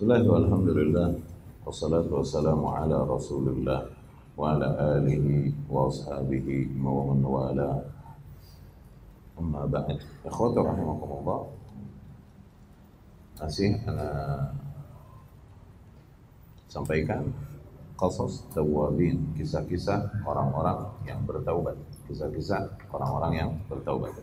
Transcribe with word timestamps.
Bismillah 0.00 0.24
walhamdulillah 0.24 1.12
Wassalatu 1.60 2.24
wassalamu 2.24 2.72
ala 2.72 3.04
rasulillah 3.04 3.84
Wa 4.32 4.56
ala 4.56 4.96
alihi 4.96 5.52
wa 5.68 5.92
ashabihi 5.92 6.72
wa 6.80 7.12
man 7.12 7.20
wala. 7.20 7.84
Amma 9.36 9.68
ba'd. 9.68 10.00
Ikhwata 10.24 10.64
rahimakumullah. 10.64 11.52
Masih 13.44 13.76
ana 13.84 14.08
sampaikan 16.72 17.28
Qasas 18.00 18.48
tawabin 18.56 19.20
Kisah-kisah 19.36 20.24
orang-orang 20.24 20.96
yang 21.04 21.20
bertaubat. 21.28 21.76
Kisah-kisah 22.08 22.88
orang-orang 22.88 23.32
yang 23.36 23.50
bertaubat. 23.68 24.16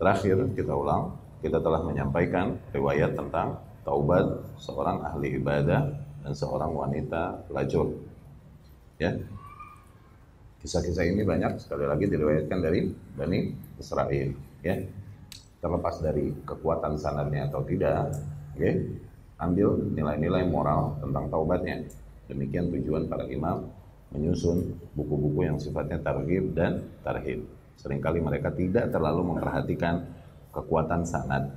Terakhir 0.00 0.40
kita 0.56 0.72
ulang. 0.72 1.20
Kita 1.44 1.60
telah 1.60 1.84
menyampaikan 1.84 2.56
riwayat 2.72 3.12
tentang 3.12 3.60
taubat 3.90 4.22
seorang 4.54 5.02
ahli 5.02 5.42
ibadah 5.42 5.90
dan 6.22 6.30
seorang 6.30 6.70
wanita 6.70 7.42
pelacur. 7.50 7.90
Ya. 9.02 9.18
Kisah-kisah 10.62 11.10
ini 11.10 11.26
banyak 11.26 11.58
sekali 11.58 11.90
lagi 11.90 12.06
diriwayatkan 12.06 12.58
dari 12.62 12.86
Bani 13.18 13.50
Israel, 13.82 14.30
ya. 14.62 14.76
Terlepas 15.58 15.98
dari 15.98 16.30
kekuatan 16.46 16.94
sanadnya 16.94 17.50
atau 17.50 17.66
tidak, 17.66 18.14
ya. 18.54 18.78
Ambil 19.42 19.90
nilai-nilai 19.90 20.46
moral 20.46 21.00
tentang 21.02 21.26
taubatnya. 21.32 21.82
Demikian 22.30 22.70
tujuan 22.70 23.10
para 23.10 23.26
imam 23.26 23.66
menyusun 24.14 24.78
buku-buku 24.94 25.50
yang 25.50 25.58
sifatnya 25.58 25.98
targhib 25.98 26.54
dan 26.54 26.86
tarhib. 27.02 27.42
Seringkali 27.80 28.20
mereka 28.20 28.52
tidak 28.52 28.92
terlalu 28.92 29.34
memperhatikan 29.34 30.04
kekuatan 30.52 31.08
sanad 31.08 31.48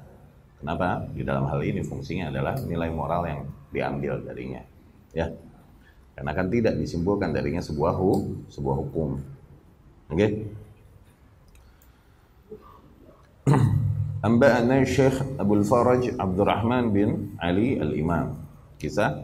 Kenapa? 0.63 1.03
Di 1.11 1.27
dalam 1.27 1.43
hal 1.51 1.59
ini 1.59 1.83
fungsinya 1.83 2.31
adalah 2.31 2.55
nilai 2.63 2.87
moral 2.87 3.27
yang 3.27 3.43
diambil 3.75 4.23
darinya. 4.23 4.63
Ya. 5.11 5.27
Karena 6.15 6.31
kan 6.31 6.47
tidak 6.47 6.79
disimpulkan 6.79 7.35
darinya 7.35 7.59
sebuah 7.59 7.91
hu, 7.99 8.39
sebuah 8.47 8.75
hukum. 8.79 9.19
Oke? 10.07 10.15
Okay? 10.15 10.31
Amba'ana 14.23 14.87
Syekh 14.87 15.19
Abdul 15.35 15.67
Faraj 15.67 16.15
Abdurrahman 16.15 16.95
bin 16.95 17.35
Ali 17.43 17.75
Al-Imam. 17.75 18.39
Kisah 18.79 19.19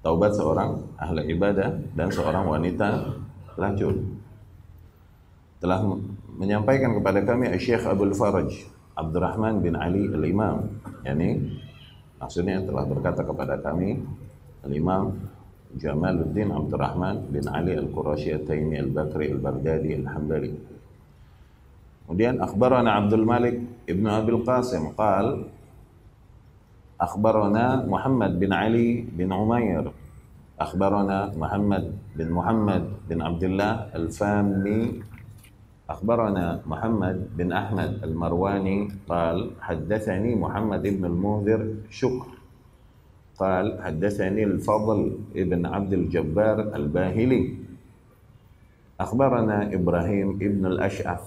taubat 0.00 0.40
seorang 0.40 0.88
ahli 0.96 1.36
ibadah 1.36 1.76
dan 1.92 2.08
seorang 2.08 2.48
wanita 2.48 3.12
pelacur. 3.52 4.00
Telah 5.60 5.84
menyampaikan 6.32 6.96
kepada 6.96 7.20
kami 7.28 7.52
Syekh 7.60 7.84
Abdul 7.84 8.16
Faraj 8.16 8.75
Abdurrahman 8.96 9.60
bin 9.60 9.76
Ali 9.76 10.08
al-Imam 10.08 10.72
yakni 11.04 11.60
maksudnya 12.16 12.64
telah 12.64 12.88
berkata 12.88 13.20
kepada 13.22 13.60
kami 13.60 14.00
al-Imam 14.64 15.12
Jamaluddin 15.76 16.48
Abdurrahman 16.48 17.28
bin 17.28 17.44
Ali 17.52 17.76
al-Qurashi 17.76 18.32
al-Taimi 18.32 18.80
al-Bakri 18.80 19.36
al-Baghdadi 19.36 20.00
al-Hambali 20.00 20.52
kemudian 22.08 22.40
akhbarana 22.40 22.96
Abdul 22.96 23.28
Malik 23.28 23.56
ibnu 23.84 24.08
Abil 24.08 24.40
Qasim 24.40 24.96
qal 24.96 25.44
akhbarana 26.96 27.84
Muhammad 27.84 28.40
bin 28.40 28.50
Ali 28.56 29.04
bin 29.04 29.28
Umair 29.28 29.92
akhbarana 30.56 31.36
Muhammad 31.36 31.92
bin 32.16 32.28
Muhammad 32.32 32.82
bin 33.04 33.20
Abdullah 33.20 33.92
al-Fami 33.92 35.04
أخبرنا 35.86 36.66
محمد 36.66 37.36
بن 37.36 37.52
أحمد 37.52 38.04
المرواني 38.04 38.88
قال 39.08 39.50
حدثني 39.60 40.34
محمد 40.34 40.82
بن 40.82 41.04
المنذر 41.04 41.74
شكر. 41.90 42.26
قال 43.38 43.82
حدثني 43.82 44.44
الفضل 44.44 45.18
بن 45.34 45.66
عبد 45.66 45.92
الجبار 45.92 46.74
الباهلي. 46.74 47.54
أخبرنا 49.00 49.74
إبراهيم 49.74 50.38
بن 50.38 50.66
الأشعث. 50.66 51.24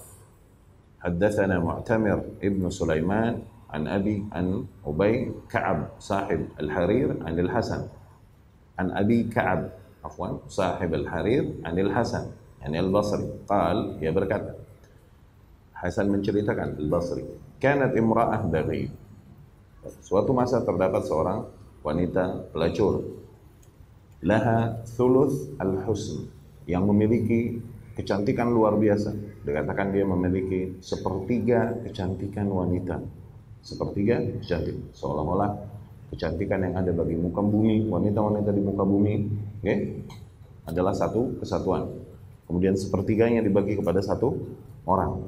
حدثنا 1.00 1.58
معتمر 1.58 2.22
ابن 2.42 2.70
سليمان 2.70 3.42
عن 3.70 3.88
أبي 3.88 4.24
عن 4.32 4.64
أبي 4.86 5.32
كعب 5.50 5.88
صاحب 5.98 6.40
الحرير 6.60 7.16
عن 7.24 7.38
الحسن. 7.38 7.82
عن 8.78 8.90
أبي 8.90 9.22
كعب 9.32 9.68
عفوا 10.04 10.28
صاحب 10.48 10.94
الحرير 10.94 11.44
عن 11.64 11.78
الحسن. 11.78 12.39
Yani 12.60 12.76
Al-Basri 12.76 13.26
qal 13.48 13.96
dia 14.00 14.12
berkata 14.12 14.56
Hasan 15.80 16.12
menceritakan 16.12 16.76
Al-Basri 16.76 17.24
kanat 17.60 17.92
imra'ah 17.92 18.48
baghi. 18.48 18.88
Suatu 20.04 20.32
masa 20.32 20.64
terdapat 20.64 21.04
seorang 21.04 21.44
wanita 21.84 22.52
pelacur. 22.52 23.20
Laha 24.20 24.84
thuluth 24.96 25.56
al-husn 25.56 26.28
yang 26.68 26.84
memiliki 26.84 27.60
kecantikan 27.96 28.52
luar 28.52 28.76
biasa. 28.76 29.12
Dikatakan 29.44 29.92
dia 29.92 30.04
memiliki 30.04 30.76
sepertiga 30.84 31.80
kecantikan 31.84 32.48
wanita. 32.48 33.00
Sepertiga 33.64 34.20
kecantik 34.20 34.92
seolah-olah 34.96 35.52
kecantikan 36.12 36.64
yang 36.64 36.74
ada 36.80 36.92
bagi 36.96 37.16
muka 37.16 37.40
bumi 37.40 37.86
wanita-wanita 37.86 38.50
di 38.50 38.62
muka 38.64 38.82
bumi 38.82 39.14
okay, 39.62 40.02
adalah 40.66 40.90
satu 40.90 41.38
kesatuan 41.38 41.86
Kemudian 42.50 42.74
sepertiganya 42.74 43.46
dibagi 43.46 43.78
kepada 43.78 44.02
satu 44.02 44.34
orang. 44.82 45.22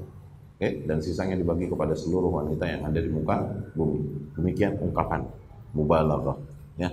Oke, 0.59 0.83
dan 0.91 0.99
sisanya 0.99 1.39
dibagi 1.39 1.71
kepada 1.71 1.95
seluruh 1.95 2.35
wanita 2.35 2.67
yang 2.67 2.83
ada 2.83 2.99
di 2.99 3.07
muka 3.07 3.47
bumi. 3.79 4.35
Demikian 4.35 4.75
ungkapan 4.83 5.31
mubalaghah, 5.71 6.35
ya. 6.75 6.91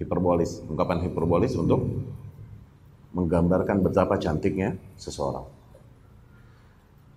Hiperbolis, 0.00 0.64
ungkapan 0.64 1.04
hiperbolis 1.04 1.52
untuk 1.60 1.84
menggambarkan 3.12 3.84
betapa 3.84 4.16
cantiknya 4.16 4.80
seseorang. 4.96 5.44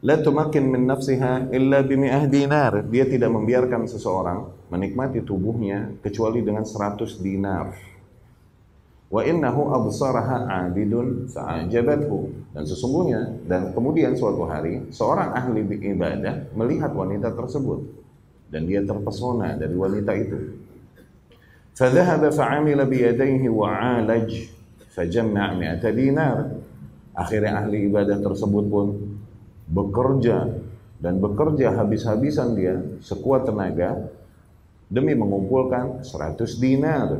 La 0.03 0.19
tumakin 0.19 0.67
min 0.67 0.83
nafsiha 0.83 1.47
illa 1.55 1.79
bimi'ah 1.79 2.27
dinar. 2.27 2.83
Dia 2.91 3.07
tidak 3.07 3.31
membiarkan 3.31 3.87
seseorang 3.87 4.67
menikmati 4.67 5.23
tubuhnya 5.23 5.95
kecuali 6.03 6.43
dengan 6.43 6.67
100 6.67 7.23
dinar 7.23 7.71
wa 9.13 9.21
innahu 9.21 9.69
absaraha 9.69 10.49
abidun 10.65 11.29
fa'ajabathu 11.29 12.33
dan 12.49 12.65
sesungguhnya 12.65 13.45
dan 13.45 13.69
kemudian 13.69 14.17
suatu 14.17 14.49
hari 14.49 14.89
seorang 14.89 15.37
ahli 15.37 15.61
ibadah 15.69 16.49
melihat 16.57 16.89
wanita 16.89 17.29
tersebut. 17.37 18.01
Dan 18.49 18.69
dia 18.69 18.85
terpesona 18.85 19.57
dari 19.57 19.73
wanita 19.73 20.13
itu. 20.13 20.61
Fadhahaba 21.73 22.29
fa'amila 22.29 22.85
biyadayhi 22.85 23.49
wa'alaj 23.49 24.29
fajamma' 24.93 25.57
mi'ata 25.57 25.89
dinar. 25.89 26.53
Akhirnya 27.17 27.65
ahli 27.65 27.89
ibadah 27.89 28.17
tersebut 28.21 28.65
pun 28.69 29.17
bekerja 29.69 30.53
dan 31.01 31.17
bekerja 31.17 31.73
habis-habisan 31.73 32.53
dia 32.53 32.77
sekuat 33.01 33.49
tenaga 33.49 34.05
demi 34.85 35.17
mengumpulkan 35.17 36.05
100 36.05 36.37
dinar 36.61 37.17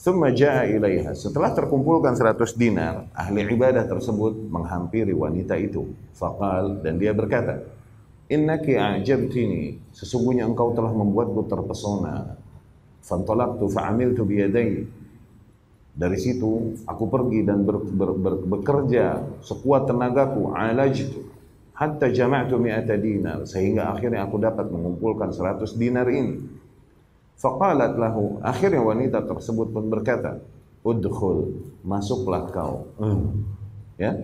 Thumma 0.00 0.32
ja'a 0.32 0.64
ilaiha. 0.64 1.12
Setelah 1.12 1.52
terkumpulkan 1.52 2.16
100 2.16 2.56
dinar, 2.56 3.04
ahli 3.12 3.44
ibadah 3.52 3.84
tersebut 3.84 4.32
menghampiri 4.48 5.12
wanita 5.12 5.60
itu. 5.60 5.92
Faqal 6.16 6.80
dan 6.80 6.96
dia 6.96 7.12
berkata, 7.12 7.60
Innaki 8.32 8.80
a'jabtini. 8.80 9.92
Sesungguhnya 9.92 10.48
engkau 10.48 10.72
telah 10.72 10.88
membuatku 10.96 11.44
terpesona. 11.44 12.32
Fantalaqtu 13.04 13.68
fa'amiltu 13.68 14.24
biyadai. 14.24 14.88
Dari 15.92 16.16
situ 16.16 16.80
aku 16.88 17.04
pergi 17.12 17.44
dan 17.44 17.68
ber, 17.68 17.84
ber, 17.84 18.16
ber, 18.16 18.34
bekerja 18.40 19.20
sekuat 19.44 19.84
tenagaku 19.84 20.54
alajtu 20.56 21.28
hatta 21.80 22.12
jama'tu 22.12 22.60
mi'ata 22.60 22.94
dinar 23.00 23.48
sehingga 23.48 23.88
akhirnya 23.90 24.28
aku 24.28 24.36
dapat 24.36 24.68
mengumpulkan 24.68 25.32
100 25.32 25.80
dinar 25.80 26.06
ini 26.12 26.59
Faqalat 27.40 27.96
lahu, 27.96 28.36
akhirnya 28.44 28.84
wanita 28.84 29.24
tersebut 29.24 29.72
pun 29.72 29.88
berkata, 29.88 30.44
Udkhul, 30.84 31.56
masuklah 31.80 32.52
kau. 32.52 32.92
Hmm. 33.00 33.48
Ya, 33.96 34.16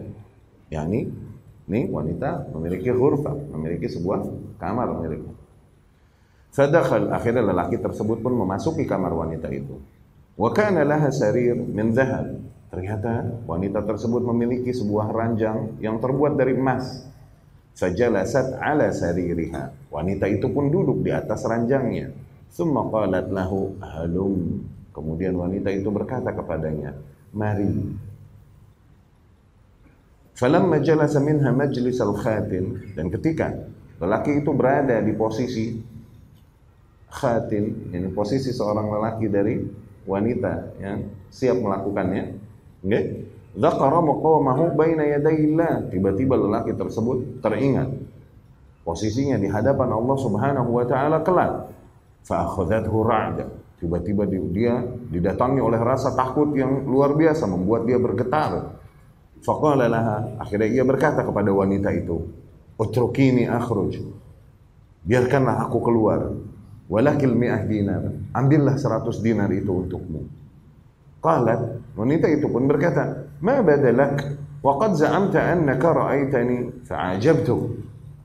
yakni 0.68 1.08
ini 1.68 1.88
wanita 1.88 2.52
memiliki 2.52 2.92
ghurfa, 2.92 3.32
memiliki 3.32 3.88
sebuah 3.88 4.20
kamar 4.60 5.00
memiliki. 5.00 5.32
Fadakhal, 6.52 7.12
akhirnya 7.12 7.44
lelaki 7.44 7.76
tersebut 7.80 8.20
pun 8.24 8.32
memasuki 8.36 8.88
kamar 8.88 9.12
wanita 9.12 9.48
itu. 9.52 9.76
Wa 10.36 10.52
kana 10.52 10.84
laha 10.84 11.08
sarir 11.08 11.56
min 11.56 11.96
dhahab. 11.96 12.36
Ternyata 12.68 13.44
wanita 13.48 13.80
tersebut 13.84 14.24
memiliki 14.24 14.72
sebuah 14.72 15.08
ranjang 15.12 15.80
yang 15.80 15.96
terbuat 16.00 16.36
dari 16.36 16.56
emas. 16.56 17.08
Fajalasat 17.76 18.56
ala 18.56 18.88
saririha. 18.88 19.88
Wanita 19.92 20.24
itu 20.28 20.48
pun 20.48 20.68
duduk 20.72 21.04
di 21.04 21.12
atas 21.12 21.44
ranjangnya. 21.44 22.25
Summa 22.56 22.88
qalat 22.88 23.28
lahu 23.28 23.76
halum. 23.84 24.64
Kemudian 24.96 25.36
wanita 25.36 25.68
itu 25.68 25.92
berkata 25.92 26.32
kepadanya, 26.32 26.96
"Mari." 27.36 27.68
Falamma 30.32 30.80
jalasa 30.80 31.20
minha 31.20 31.52
majlis 31.52 32.00
al-khatin 32.00 32.96
dan 32.96 33.12
ketika 33.12 33.52
lelaki 34.00 34.40
itu 34.40 34.56
berada 34.56 35.04
di 35.04 35.12
posisi 35.12 35.76
khatin, 37.12 37.92
ini 37.92 38.08
posisi 38.08 38.56
seorang 38.56 38.88
lelaki 38.88 39.28
dari 39.28 39.60
wanita 40.08 40.80
yang 40.80 41.12
siap 41.28 41.60
melakukannya, 41.60 42.40
nggih? 42.80 43.04
Dzakara 43.56 44.00
maqamahu 44.00 44.72
baina 44.72 45.04
yadayillah. 45.04 45.92
Tiba-tiba 45.92 46.40
lelaki 46.40 46.72
tersebut 46.72 47.40
teringat 47.44 47.92
posisinya 48.84 49.36
di 49.36 49.48
hadapan 49.48 49.92
Allah 49.92 50.16
Subhanahu 50.16 50.70
wa 50.72 50.84
taala 50.88 51.20
kelak. 51.20 51.75
Fa'akhadathu 52.26 52.90
huraja. 52.90 53.46
Tiba-tiba 53.78 54.26
dia 54.26 54.82
didatangi 55.12 55.62
oleh 55.62 55.78
rasa 55.78 56.10
takut 56.18 56.50
yang 56.58 56.82
luar 56.88 57.14
biasa 57.14 57.46
membuat 57.46 57.86
dia 57.86 58.02
bergetar. 58.02 58.82
Faqala 59.44 59.86
laha, 59.86 60.34
akhirnya 60.42 60.66
ia 60.66 60.82
berkata 60.82 61.22
kepada 61.22 61.54
wanita 61.54 61.92
itu, 61.94 62.24
"Utrukini 62.80 63.46
akhruj." 63.46 64.00
Biarkanlah 65.06 65.70
aku 65.70 65.78
keluar. 65.86 66.34
Walakil 66.90 67.36
mi'ah 67.36 67.62
dinar. 67.62 68.02
Ambillah 68.34 68.74
100 68.74 69.22
dinar 69.22 69.50
itu 69.54 69.70
untukmu. 69.70 70.26
Qalat, 71.22 71.94
wanita 71.94 72.26
itu 72.26 72.50
pun 72.50 72.66
berkata, 72.66 73.28
"Ma 73.38 73.62
badalak 73.62 74.34
wa 74.66 74.78
qad 74.82 74.98
za'amta 74.98 75.38
annaka 75.52 75.94
ra'aitani 75.94 76.82
fa'ajabtu." 76.86 77.56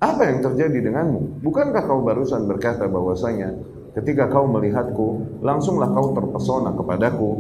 Apa 0.02 0.26
yang 0.34 0.42
terjadi 0.42 0.90
denganmu? 0.90 1.46
Bukankah 1.46 1.86
kau 1.86 2.02
barusan 2.02 2.50
berkata 2.50 2.90
bahwasanya 2.90 3.54
ketika 3.96 4.32
kau 4.32 4.48
melihatku, 4.48 5.40
langsunglah 5.44 5.92
kau 5.92 6.16
terpesona 6.16 6.72
kepadaku 6.76 7.32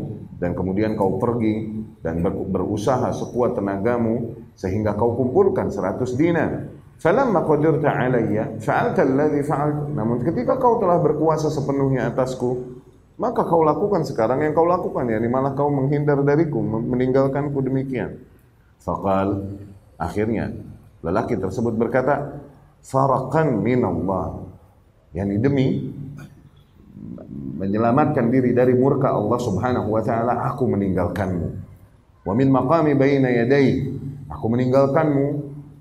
dan 0.42 0.58
kemudian 0.58 0.98
kau 0.98 1.22
pergi 1.22 1.84
dan 2.02 2.20
berusaha 2.26 3.14
sekuat 3.14 3.54
tenagamu 3.54 4.34
sehingga 4.58 4.98
kau 4.98 5.14
kumpulkan 5.14 5.70
100 5.70 6.02
dinar. 6.18 6.52
Falamma 7.02 7.42
qadirta 7.46 7.90
alayya 7.90 8.62
fa'alta 8.62 9.02
alladhi 9.02 9.42
fa'alt. 9.42 9.90
Namun 9.94 10.22
ketika 10.22 10.62
kau 10.62 10.78
telah 10.78 11.02
berkuasa 11.02 11.50
sepenuhnya 11.50 12.14
atasku, 12.14 12.82
maka 13.18 13.46
kau 13.46 13.66
lakukan 13.66 14.06
sekarang 14.06 14.46
yang 14.46 14.54
kau 14.54 14.66
lakukan 14.66 15.10
ya, 15.10 15.18
malah 15.26 15.54
kau 15.54 15.70
menghindar 15.70 16.22
dariku, 16.22 16.62
meninggalkanku 16.62 17.58
demikian. 17.62 18.22
Fakal 18.82 19.58
akhirnya 19.98 20.54
lelaki 21.06 21.38
tersebut 21.38 21.74
berkata, 21.78 22.42
farakan 22.82 23.62
minallah. 23.62 24.42
Yani 25.12 25.38
demi 25.38 25.91
menyelamatkan 27.62 28.34
diri 28.34 28.58
dari 28.58 28.74
murka 28.74 29.14
Allah 29.14 29.38
Subhanahu 29.38 29.94
wa 29.94 30.02
taala, 30.02 30.50
aku 30.50 30.66
meninggalkanmu. 30.66 31.48
Wa 32.26 32.34
min 32.34 32.50
maqami 32.50 32.98
baina 32.98 33.30
yadai, 33.30 33.86
aku 34.26 34.46
meninggalkanmu 34.50 35.26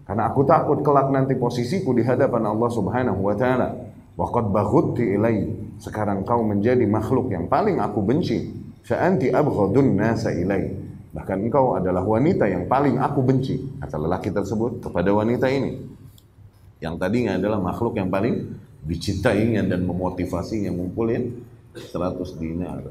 karena 0.04 0.28
aku 0.28 0.44
takut 0.44 0.84
kelak 0.84 1.08
nanti 1.08 1.40
posisiku 1.40 1.96
di 1.96 2.04
hadapan 2.04 2.52
Allah 2.52 2.68
Subhanahu 2.68 3.20
wa 3.24 3.32
taala. 3.32 3.68
Wa 4.12 4.28
qad 4.28 4.52
baghutti 4.52 5.16
ilai 5.16 5.48
sekarang 5.80 6.28
kau 6.28 6.44
menjadi 6.44 6.84
makhluk 6.84 7.32
yang 7.32 7.48
paling 7.48 7.80
aku 7.80 8.04
benci. 8.04 8.52
Fa'anti 8.84 9.32
abghadun 9.32 9.96
nasa 9.96 10.36
ilai. 10.36 10.76
Bahkan 11.16 11.38
engkau 11.48 11.80
adalah 11.80 12.04
wanita 12.04 12.44
yang 12.44 12.68
paling 12.68 13.00
aku 13.00 13.24
benci. 13.24 13.56
Kata 13.80 13.96
lelaki 13.96 14.28
tersebut 14.28 14.84
kepada 14.84 15.08
wanita 15.16 15.48
ini. 15.48 15.80
Yang 16.84 16.94
tadinya 17.00 17.40
adalah 17.40 17.56
makhluk 17.60 17.96
yang 17.96 18.12
paling 18.12 18.56
dicintainya 18.84 19.64
dan 19.64 19.84
memotivasinya 19.84 20.72
ngumpulin 20.72 21.49
100 21.74 22.40
dinar. 22.40 22.90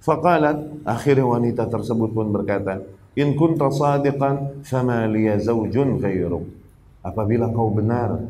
Faqalat, 0.00 0.86
akhirnya 0.86 1.26
wanita 1.26 1.66
tersebut 1.66 2.14
pun 2.14 2.30
berkata, 2.30 2.78
In 3.16 3.32
kunta 3.34 3.72
sadiqan, 3.72 4.60
fama 4.62 5.08
liya 5.08 5.40
zawjun 5.40 5.98
ghairuk. 5.98 6.46
Apabila 7.00 7.48
kau 7.50 7.72
benar, 7.72 8.22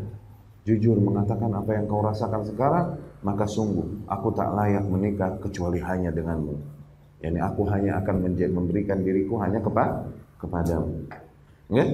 jujur 0.62 0.97
mengatakan 1.03 1.50
apa 1.53 1.75
yang 1.75 1.91
kau 1.91 2.00
rasakan 2.06 2.47
sekarang, 2.47 2.87
maka 3.26 3.44
sungguh 3.50 4.06
aku 4.06 4.31
tak 4.32 4.55
layak 4.55 4.87
menikah 4.87 5.37
kecuali 5.43 5.82
hanya 5.82 6.14
denganmu. 6.14 6.55
Yani 7.20 7.38
aku 7.43 7.67
hanya 7.67 7.99
akan 7.99 8.31
memberikan 8.55 9.02
diriku 9.02 9.41
hanya 9.43 9.59
kepada 9.59 10.06
kepadamu. 10.38 11.09
Ya? 11.73 11.87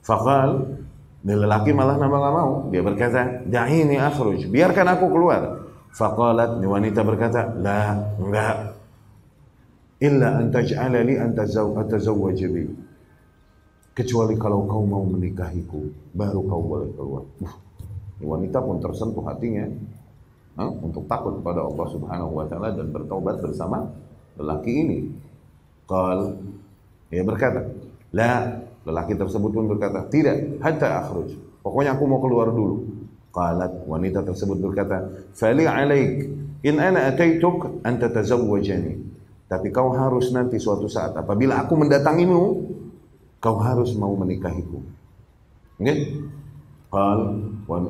Fakal, 0.00 0.80
lelaki 1.24 1.72
malah 1.72 1.96
nama 1.96 2.16
nggak 2.16 2.34
mau. 2.36 2.52
Dia 2.72 2.82
berkata, 2.84 3.44
Da'ini 3.48 3.96
akhruj, 3.96 4.48
biarkan 4.48 4.86
aku 4.98 5.06
keluar. 5.08 5.63
Fakalat, 5.94 6.58
wanita 6.58 7.06
berkata, 7.06 7.54
La, 7.62 7.94
enggak. 8.18 8.74
Illa 10.02 10.42
an 10.42 10.50
taj'ala 10.50 11.06
li 11.06 11.14
an 11.14 11.38
atazawwaj 11.38 12.40
bi. 12.50 12.66
Kecuali 13.94 14.34
kalau 14.34 14.66
kau 14.66 14.82
mau 14.82 15.06
menikahiku, 15.06 15.86
baru 16.10 16.42
kau 16.50 16.62
boleh 16.66 16.90
keluar. 16.98 17.24
Uh, 17.38 17.54
wanita 18.26 18.58
pun 18.58 18.82
tersentuh 18.82 19.22
hatinya 19.22 19.70
untuk 20.82 21.06
takut 21.06 21.38
kepada 21.38 21.62
Allah 21.62 21.86
Subhanahu 21.86 22.42
wa 22.42 22.46
taala 22.50 22.74
dan 22.74 22.90
bertobat 22.90 23.38
bersama 23.38 23.86
lelaki 24.34 24.72
ini. 24.74 24.98
Qal 25.86 26.42
ia 27.14 27.22
berkata, 27.22 27.70
"La." 28.10 28.62
Lelaki 28.84 29.16
tersebut 29.16 29.48
pun 29.48 29.64
berkata, 29.64 30.04
"Tidak, 30.12 30.60
hatta 30.60 31.00
akhruj." 31.00 31.32
Pokoknya 31.64 31.96
aku 31.96 32.04
mau 32.04 32.20
keluar 32.20 32.52
dulu. 32.52 32.84
Qalat 33.34 33.82
wanita 33.90 34.22
tersebut 34.22 34.62
berkata, 34.62 35.10
"Fali 35.34 35.66
'alaik 35.66 36.30
in 36.62 36.78
ana 36.78 37.10
ataituk 37.10 37.82
an 37.82 37.98
tatazawwajani." 37.98 38.94
Tapi 39.50 39.68
kau 39.74 39.90
harus 39.92 40.30
nanti 40.30 40.56
suatu 40.56 40.86
saat 40.86 41.18
apabila 41.18 41.66
aku 41.66 41.74
mendatangimu, 41.74 42.42
kau 43.42 43.58
harus 43.60 43.92
mau 43.98 44.14
menikahiku. 44.14 44.80
Okay? 45.82 46.24
Qal 46.88 47.20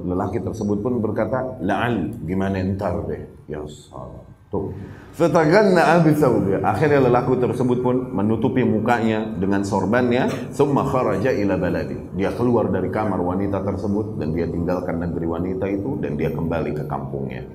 lelaki 0.09 0.41
tersebut 0.41 0.81
pun 0.81 0.99
berkata, 1.05 1.61
"La'al 1.61 2.25
gimana 2.25 2.57
entar 2.57 3.05
deh." 3.05 3.29
Ya 3.45 3.61
salah. 3.69 4.34
Tuh. 4.55 4.71
Fataganna 5.15 5.99
abi 5.99 6.15
Akhirnya 6.63 6.99
lelaki 7.03 7.39
tersebut 7.39 7.83
pun 7.83 8.15
menutupi 8.15 8.67
mukanya 8.67 9.27
dengan 9.35 9.63
sorbannya, 9.67 10.51
summa 10.55 10.87
kharaja 10.87 11.31
ila 11.35 11.55
baladi. 11.59 11.95
Dia 12.19 12.35
keluar 12.35 12.71
dari 12.71 12.91
kamar 12.91 13.19
wanita 13.19 13.63
tersebut 13.63 14.19
dan 14.19 14.35
dia 14.35 14.47
tinggalkan 14.47 15.03
negeri 15.03 15.27
wanita 15.27 15.67
itu 15.71 15.99
dan 16.03 16.19
dia 16.19 16.35
kembali 16.35 16.71
ke 16.75 16.85
kampungnya. 16.87 17.47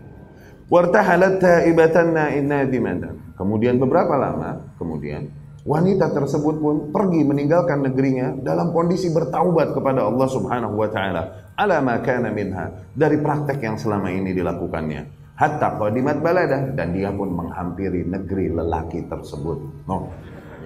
Wartahalat 0.72 1.39
taibatan 1.39 2.15
nadimatan. 2.48 3.36
Kemudian 3.36 3.79
beberapa 3.79 4.15
lama 4.15 4.75
kemudian 4.79 5.27
wanita 5.68 6.15
tersebut 6.15 6.63
pun 6.63 6.75
pergi 6.96 7.27
meninggalkan 7.27 7.84
negerinya 7.84 8.39
dalam 8.39 8.72
kondisi 8.72 9.12
bertaubat 9.12 9.75
kepada 9.75 10.08
Allah 10.08 10.27
Subhanahu 10.32 10.75
wa 10.79 10.88
taala 10.88 11.51
ala 11.60 11.84
ma 11.84 12.00
kana 12.00 12.32
minha 12.32 12.88
dari 12.96 13.20
praktek 13.20 13.60
yang 13.60 13.75
selama 13.75 14.08
ini 14.12 14.32
dilakukannya 14.32 15.18
hatta 15.39 15.79
qadimat 15.79 16.19
balada 16.19 16.67
dan 16.75 16.91
dia 16.91 17.08
pun 17.15 17.31
menghampiri 17.31 18.03
negeri 18.03 18.51
lelaki 18.51 19.08
tersebut 19.08 19.88
no 19.88 20.12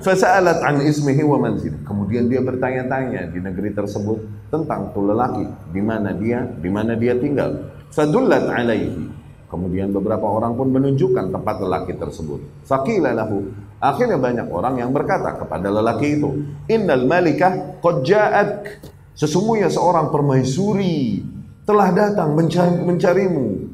Fasa'alat 0.03 0.60
an 0.65 0.84
ismihi 0.84 1.24
wa 1.24 1.39
manzil. 1.39 1.80
Kemudian 1.88 2.27
dia 2.27 2.44
bertanya-tanya 2.44 3.32
di 3.32 3.39
negeri 3.39 3.72
tersebut 3.72 4.20
tentang 4.51 4.92
tuh 4.92 5.08
lelaki, 5.08 5.48
di 5.72 5.80
mana 5.80 6.12
dia, 6.12 6.44
di 6.44 6.68
mana 6.68 6.98
dia 7.00 7.15
tinggal. 7.15 7.72
Fadullat 7.88 8.51
alaihi. 8.51 9.08
Kemudian 9.48 9.96
beberapa 9.96 10.27
orang 10.27 10.60
pun 10.60 10.75
menunjukkan 10.75 11.32
tempat 11.32 11.56
lelaki 11.62 11.96
tersebut. 11.96 12.42
Faqila 12.68 13.15
lahu, 13.15 13.48
Akhirnya 13.84 14.15
banyak 14.15 14.48
orang 14.48 14.80
yang 14.80 14.96
berkata 14.96 15.36
kepada 15.36 15.68
lelaki 15.68 16.15
itu, 16.15 16.32
Innal 16.72 17.03
malikah 17.03 17.84
qad 17.84 18.08
ja'at. 18.08 18.80
Sesungguhnya 19.12 19.68
seorang 19.68 20.08
permaisuri 20.08 21.20
telah 21.68 21.92
datang 21.92 22.32
mencari, 22.32 22.80
mencarimu. 22.80 23.73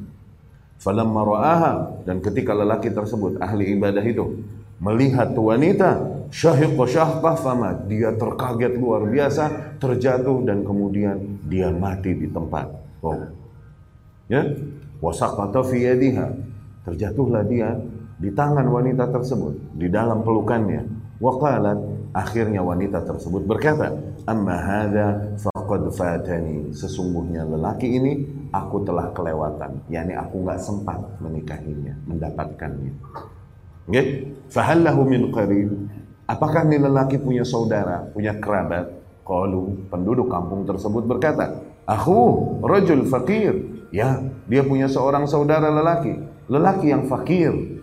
Falamma 0.79 1.21
ra'aha. 1.27 1.73
Dan 2.07 2.23
ketika 2.23 2.55
lelaki 2.55 2.89
tersebut 2.89 3.37
ahli 3.43 3.75
ibadah 3.75 4.03
itu 4.03 4.39
melihat 4.79 5.35
wanita 5.35 6.23
syahiq 6.31 6.79
syahqah 6.79 7.35
famat 7.35 7.91
dia 7.91 8.15
terkaget 8.15 8.79
luar 8.79 9.03
biasa 9.03 9.75
terjatuh 9.75 10.39
dan 10.47 10.63
kemudian 10.63 11.19
dia 11.51 11.67
mati 11.67 12.15
di 12.15 12.31
tempat 12.31 12.71
oh 13.03 13.27
ya? 14.29 14.45
Wasaqata 15.03 15.65
fi 15.65 15.89
yadiha. 15.89 16.27
Terjatuhlah 16.87 17.43
dia 17.43 17.75
di 18.19 18.31
tangan 18.31 18.67
wanita 18.67 19.09
tersebut, 19.11 19.75
di 19.75 19.87
dalam 19.91 20.23
pelukannya. 20.23 20.85
Waqalat, 21.19 21.75
akhirnya 22.15 22.63
wanita 22.63 23.03
tersebut 23.03 23.43
berkata, 23.43 23.91
Amma 24.23 24.55
hadha 24.55 25.35
faqad 25.69 25.85
fatani. 25.93 26.73
Sesungguhnya 26.73 27.45
lelaki 27.45 27.85
ini 28.01 28.25
aku 28.49 28.81
telah 28.81 29.13
kelewatan. 29.13 29.85
yakni 29.93 30.17
aku 30.17 30.41
nggak 30.41 30.57
sempat 30.57 30.97
menikahinya, 31.21 31.93
mendapatkannya. 32.09 32.93
Okay? 33.85 34.33
Fahallahu 34.49 35.05
min 35.05 35.29
qarib. 35.29 35.69
Apakah 36.25 36.65
ini 36.65 36.81
lelaki 36.81 37.21
punya 37.21 37.45
saudara, 37.45 38.09
punya 38.09 38.33
kerabat? 38.41 38.97
Qalu, 39.25 39.85
penduduk 39.93 40.25
kampung 40.25 40.65
tersebut 40.65 41.05
berkata, 41.05 41.61
Aku 41.85 42.17
rajul 42.65 43.05
fakir. 43.05 43.85
Ya, 43.89 44.21
dia 44.45 44.61
punya 44.61 44.85
seorang 44.85 45.25
saudara 45.25 45.69
lelaki, 45.73 46.13
lelaki 46.45 46.93
yang 46.93 47.09
fakir. 47.09 47.78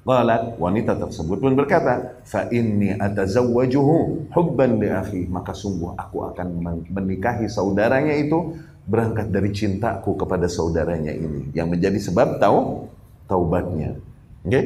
Qalat 0.00 0.56
wanita 0.56 0.96
tersebut 0.96 1.38
pun 1.44 1.52
berkata, 1.52 2.16
"Fa 2.24 2.48
inni 2.48 2.96
atazawwajuhu 2.96 4.32
hubban 4.32 4.80
li 4.80 4.88
akhi." 4.88 5.28
Maka 5.28 5.52
sungguh 5.52 5.92
aku 5.92 6.24
akan 6.32 6.48
menikahi 6.88 7.46
saudaranya 7.46 8.16
itu 8.16 8.56
berangkat 8.88 9.28
dari 9.28 9.52
cintaku 9.52 10.16
kepada 10.16 10.48
saudaranya 10.48 11.12
ini 11.12 11.52
yang 11.52 11.68
menjadi 11.68 12.00
sebab 12.00 12.40
tahu 12.40 12.88
taubatnya. 13.28 14.00
Oke? 14.42 14.50
Okay? 14.50 14.64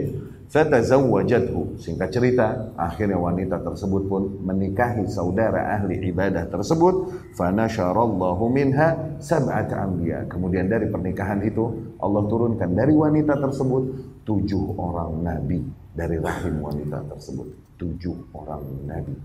Fatazawwajathu. 0.49 1.81
Singkat 1.81 2.09
cerita, 2.13 2.47
akhirnya 2.77 3.17
wanita 3.17 3.65
tersebut 3.65 4.07
pun 4.07 4.23
menikahi 4.45 5.09
saudara 5.09 5.81
ahli 5.81 5.99
ibadah 6.13 6.47
tersebut. 6.47 7.11
Fanasharallahu 7.35 8.45
minha 8.53 9.19
sab'at 9.19 9.73
anbiya. 9.73 10.29
Kemudian 10.29 10.69
dari 10.69 10.87
pernikahan 10.93 11.41
itu 11.43 11.97
Allah 11.99 12.23
turunkan 12.29 12.71
dari 12.77 12.93
wanita 12.93 13.41
tersebut 13.41 13.83
tujuh 14.25 14.77
orang 14.77 15.25
nabi 15.25 15.65
dari 15.97 16.17
rahim 16.21 16.61
wanita 16.61 17.03
tersebut. 17.09 17.49
Tujuh 17.81 18.17
orang 18.37 18.63
nabi. 18.85 19.17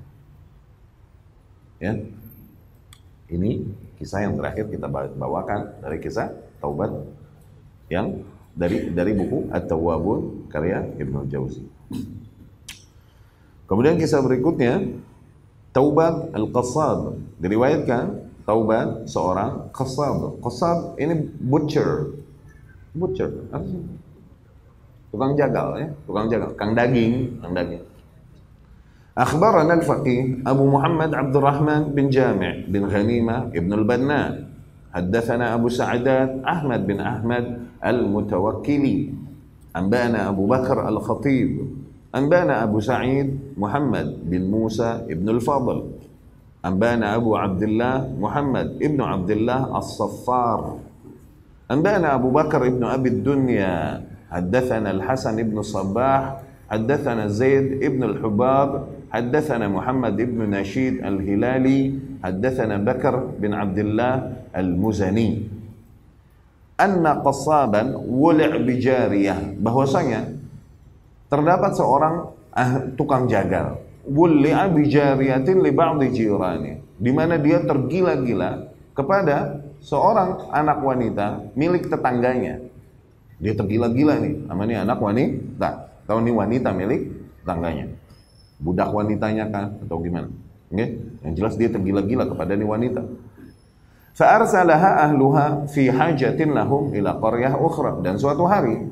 Ya. 1.80 1.96
Ini 3.30 3.62
kisah 4.02 4.26
yang 4.26 4.42
terakhir 4.42 4.74
kita 4.74 4.90
bawakan 4.90 5.86
dari 5.86 6.02
kisah 6.02 6.34
taubat 6.58 6.90
yang 7.94 8.26
dari 8.59 8.91
dari 8.95 9.13
buku 9.13 9.51
At-Tawwabun 9.51 10.51
karya 10.53 10.85
Ibnu 10.99 11.27
Jauzi. 11.27 11.63
Kemudian 13.65 13.99
kisah 13.99 14.21
berikutnya 14.21 14.85
Taubat 15.75 16.31
Al-Qassab 16.31 17.19
diriwayatkan 17.43 18.31
Taubat 18.45 19.09
seorang 19.09 19.73
Qassab. 19.73 20.39
Qassab 20.45 21.01
ini 21.01 21.17
butcher. 21.41 22.13
Butcher. 22.93 23.33
Tukang 25.11 25.33
jagal 25.39 25.69
ya, 25.81 25.89
tukang 26.05 26.27
jagal, 26.29 26.51
kang 26.59 26.75
daging, 26.77 27.41
kang 27.41 27.55
daging. 27.55 27.83
أخبرنا 29.15 29.75
الفقيه 29.75 30.43
أبو 30.43 30.65
محمد 30.75 31.15
عبد 31.15 31.35
الرحمن 31.39 31.83
بن 31.95 32.11
جامع 32.11 32.67
بن 32.67 32.83
غنيمة 32.91 33.55
ابن 33.55 33.73
البناء 33.73 34.31
حدثنا 34.94 35.54
أبو 35.54 35.70
سعدات 35.70 36.42
أحمد 36.46 36.88
بن 36.88 37.00
أحمد 37.00 37.46
المتوكلي 37.86 39.14
أنبأنا 39.76 40.30
أبو 40.30 40.48
بكر 40.48 40.90
الخطيب. 40.90 41.52
أنبأنا 42.16 42.64
أبو 42.64 42.80
سعيد 42.80 43.40
محمد 43.58 44.18
بن 44.26 44.42
موسى 44.50 45.06
بن 45.10 45.30
الفضل. 45.30 45.84
أنبأنا 46.66 47.16
أبو 47.16 47.38
عبد 47.38 47.64
الله 47.64 47.96
محمد 48.20 48.80
بن 48.82 49.02
عبد 49.02 49.32
الله 49.32 49.78
الصفار. 49.78 50.78
أنبأنا 51.72 52.16
أبو 52.16 52.30
بكر 52.34 52.70
بن 52.70 52.84
أبي 52.84 53.10
الدنيا. 53.10 54.02
حدثنا 54.32 54.92
الحسن 54.92 55.38
بن 55.38 55.58
الصباح 55.58 56.24
حدثنا 56.70 57.28
زيد 57.28 57.78
بن 57.78 58.04
الحباب. 58.04 58.70
حدثنا 59.14 59.68
محمد 59.68 60.18
بن 60.18 60.50
نشيد 60.50 61.06
الهلالي. 61.06 61.94
حدثنا 62.26 62.78
بكر 62.78 63.16
بن 63.40 63.54
عبد 63.54 63.80
الله 63.80 64.14
Al-Muzani. 64.54 65.60
Anna 66.80 67.20
qasaban 67.20 67.92
wuli' 68.08 68.64
bijariyah 68.64 69.60
bahwasanya 69.60 70.32
terdapat 71.28 71.76
seorang 71.76 72.32
ah, 72.56 72.88
tukang 72.96 73.28
jagal. 73.28 73.84
Wuli' 74.08 74.56
bijariyatin 74.74 75.60
li 75.60 75.72
ba'di 75.76 76.08
jirani. 76.16 76.72
Di 77.00 77.12
mana 77.12 77.36
dia 77.36 77.62
tergila-gila 77.64 78.72
kepada 78.96 79.64
seorang 79.80 80.52
anak 80.52 80.80
wanita 80.84 81.56
milik 81.56 81.88
tetangganya. 81.88 82.64
Dia 83.40 83.56
tergila-gila 83.56 84.20
nih 84.20 84.36
namanya 84.48 84.84
anak 84.84 85.00
wanita. 85.00 85.70
Tahu 86.08 86.20
ini 86.26 86.32
wanita 86.36 86.76
milik 86.76 87.02
tetangganya. 87.44 87.88
Budak 88.60 88.92
wanitanya 88.92 89.48
kan 89.48 89.80
atau 89.84 90.04
gimana? 90.04 90.28
Oke? 90.70 90.76
Okay? 90.76 90.88
yang 91.24 91.34
jelas 91.36 91.56
dia 91.56 91.72
tergila-gila 91.72 92.28
kepada 92.28 92.56
nih 92.60 92.68
wanita. 92.68 93.02
Fa'arsalaha 94.20 95.08
ahluha 95.08 95.64
fi 95.72 95.88
hajatin 95.88 96.52
lahum 96.52 96.92
ila 96.92 97.16
qaryah 97.24 97.56
ukhra. 97.56 98.04
Dan 98.04 98.20
suatu 98.20 98.44
hari, 98.44 98.84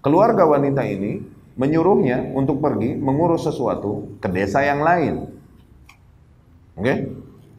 keluarga 0.00 0.48
wanita 0.48 0.80
ini 0.80 1.20
menyuruhnya 1.60 2.32
untuk 2.32 2.64
pergi 2.64 2.96
mengurus 2.96 3.44
sesuatu 3.44 4.16
ke 4.16 4.32
desa 4.32 4.64
yang 4.64 4.80
lain. 4.80 5.28
Oke? 6.72 6.84
Okay? 6.88 6.98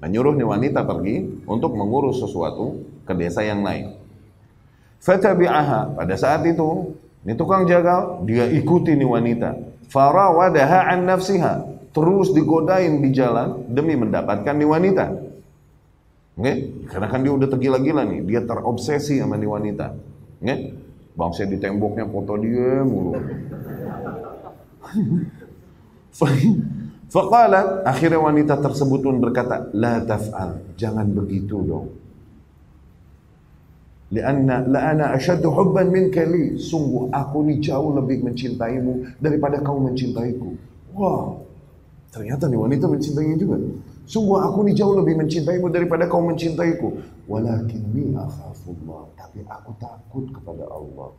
Menyuruh 0.02 0.34
nih 0.34 0.48
wanita 0.50 0.82
pergi 0.82 1.46
untuk 1.46 1.78
mengurus 1.78 2.18
sesuatu 2.18 2.82
ke 3.06 3.14
desa 3.14 3.46
yang 3.46 3.62
lain. 3.62 3.94
Fatabi'aha. 5.06 5.94
Pada 5.94 6.18
saat 6.18 6.42
itu, 6.50 6.98
ini 7.22 7.38
tukang 7.38 7.70
jagal, 7.70 8.26
dia 8.26 8.50
ikuti 8.50 8.98
nih 8.98 9.06
wanita. 9.06 9.54
Farawadaha 9.86 10.90
an 10.90 11.06
nafsiha. 11.06 11.62
Terus 11.94 12.34
digodain 12.34 13.06
di 13.06 13.14
jalan 13.14 13.70
demi 13.70 13.94
mendapatkan 13.94 14.58
nih 14.58 14.66
wanita. 14.66 15.31
Nge? 16.42 16.54
Karena 16.90 17.08
kan 17.08 17.22
dia 17.22 17.34
udah 17.38 17.46
tergila-gila 17.46 18.02
nih, 18.10 18.26
dia 18.26 18.42
terobsesi 18.42 19.22
sama 19.22 19.38
nih 19.38 19.50
wanita. 19.50 19.94
Nge? 20.42 20.56
Bangsa 21.14 21.46
di 21.46 21.62
temboknya 21.62 22.10
foto 22.10 22.34
dia 22.42 22.82
mulu. 22.82 23.14
Faqalat, 27.12 27.84
akhirnya 27.84 28.24
wanita 28.24 28.56
tersebut 28.58 29.04
pun 29.04 29.20
berkata, 29.20 29.68
La 29.76 30.00
taf'al, 30.02 30.76
jangan 30.80 31.12
begitu 31.12 31.60
dong. 31.62 31.88
Lianna 34.12 34.68
la 34.68 34.80
ana 34.92 35.06
asyaddu 35.16 35.48
hubban 35.48 35.88
min 35.88 36.12
kali. 36.12 36.60
Sungguh 36.60 37.08
aku 37.16 37.48
ni 37.48 37.64
jauh 37.64 37.96
lebih 37.96 38.28
mencintaimu 38.28 39.24
daripada 39.24 39.64
kau 39.64 39.80
mencintaiku. 39.80 40.52
Wah, 40.92 41.40
ternyata 42.12 42.52
nih 42.52 42.60
wanita 42.60 42.92
mencintainya 42.92 43.36
juga. 43.40 43.56
Sungguh 44.06 44.42
aku 44.42 44.68
ini 44.68 44.74
jauh 44.76 44.98
lebih 44.98 45.18
mencintaimu 45.22 45.70
daripada 45.72 46.10
kau 46.10 46.26
mencintaiku. 46.26 47.00
Walakinni 47.30 48.18
akhafullah. 48.18 49.08
Tapi 49.16 49.46
aku 49.48 49.72
takut 49.78 50.26
kepada 50.34 50.66
Allah. 50.68 51.10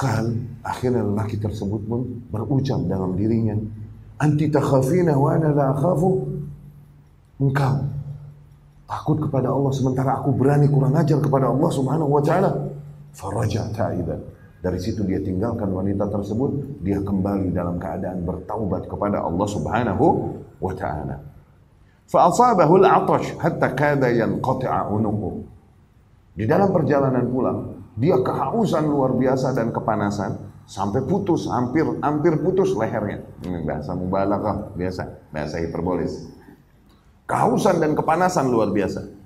Kal, 0.00 0.32
akhirnya 0.64 1.04
lelaki 1.04 1.36
tersebut 1.36 1.84
pun 1.84 2.24
berucap 2.32 2.80
dalam 2.88 3.20
dirinya. 3.20 3.58
Anti 4.16 4.48
takhafina 4.48 5.12
wa 5.16 5.36
ana 5.36 5.52
la 5.52 5.76
akhafu. 5.76 6.40
Engkau 7.40 7.84
takut 8.90 9.22
kepada 9.22 9.54
Allah 9.54 9.70
sementara 9.70 10.18
aku 10.18 10.34
berani 10.34 10.66
kurang 10.66 10.98
ajar 10.98 11.22
kepada 11.22 11.46
Allah 11.46 11.70
subhanahu 11.70 12.10
wa 12.10 12.22
ta'ala. 12.24 12.50
Faraja 13.14 13.70
ta'idan 13.70 14.39
dari 14.60 14.76
situ 14.76 15.00
dia 15.08 15.16
tinggalkan 15.24 15.72
wanita 15.72 16.12
tersebut, 16.12 16.84
dia 16.84 17.00
kembali 17.00 17.48
dalam 17.48 17.80
keadaan 17.80 18.28
bertaubat 18.28 18.84
kepada 18.84 19.24
Allah 19.24 19.48
Subhanahu 19.48 20.06
wa 20.60 20.72
taala. 20.76 21.16
Fa'asabahu 22.10 22.84
al-'atash 22.84 23.40
hatta 23.40 23.72
kada 23.72 24.12
yanqati'a. 24.12 24.84
Di 26.36 26.44
dalam 26.44 26.68
perjalanan 26.76 27.24
pulang, 27.32 27.58
dia 27.96 28.20
kehausan 28.20 28.84
luar 28.84 29.16
biasa 29.16 29.56
dan 29.56 29.72
kepanasan 29.72 30.36
sampai 30.68 31.08
putus, 31.08 31.48
hampir 31.48 31.86
hampir 32.04 32.36
putus 32.44 32.76
lehernya. 32.76 33.24
Ini 33.40 33.64
bahasa 33.64 33.96
mubalaghah 33.96 34.76
biasa, 34.76 35.32
bahasa 35.32 35.56
hiperbolis. 35.56 36.28
Kehausan 37.24 37.80
dan 37.80 37.96
kepanasan 37.96 38.50
luar 38.50 38.74
biasa. 38.74 39.19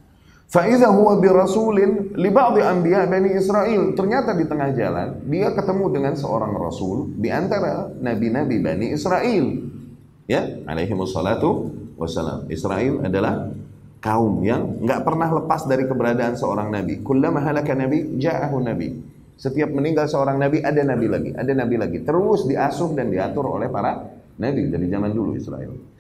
Faiza 0.48 0.86
huwa 0.92 1.18
birasulin 1.18 2.14
li 2.14 2.30
ba'dhi 2.30 2.62
anbiya 2.62 3.10
Bani 3.10 3.34
Israel. 3.34 3.90
Ternyata 3.98 4.38
di 4.38 4.44
tengah 4.46 4.70
jalan 4.76 5.08
dia 5.26 5.50
ketemu 5.50 5.84
dengan 5.90 6.14
seorang 6.14 6.54
rasul 6.54 7.10
di 7.18 7.32
antara 7.32 7.90
nabi-nabi 7.98 8.62
Bani 8.62 8.86
Israel. 8.94 9.46
Ya, 10.30 10.62
alaihi 10.64 10.94
wassalatu 10.94 11.74
wassalam. 11.98 12.46
Israel 12.48 13.02
adalah 13.02 13.50
kaum 14.04 14.44
yang 14.44 14.84
nggak 14.84 15.00
pernah 15.00 15.32
lepas 15.32 15.64
dari 15.64 15.88
keberadaan 15.88 16.36
seorang 16.36 16.68
nabi. 16.68 17.00
Kullama 17.00 17.40
halaka 17.40 17.72
nabi 17.72 18.20
ja'ahu 18.20 18.60
nabi. 18.60 19.00
Setiap 19.34 19.74
meninggal 19.74 20.06
seorang 20.06 20.38
nabi 20.38 20.62
ada 20.62 20.84
nabi 20.86 21.10
lagi, 21.10 21.30
ada 21.34 21.50
nabi 21.50 21.74
lagi. 21.74 21.98
Terus 22.06 22.46
diasuh 22.46 22.94
dan 22.94 23.10
diatur 23.10 23.50
oleh 23.50 23.66
para 23.66 24.06
nabi 24.38 24.70
dari 24.70 24.86
zaman 24.86 25.10
dulu 25.10 25.34
Israel. 25.34 25.93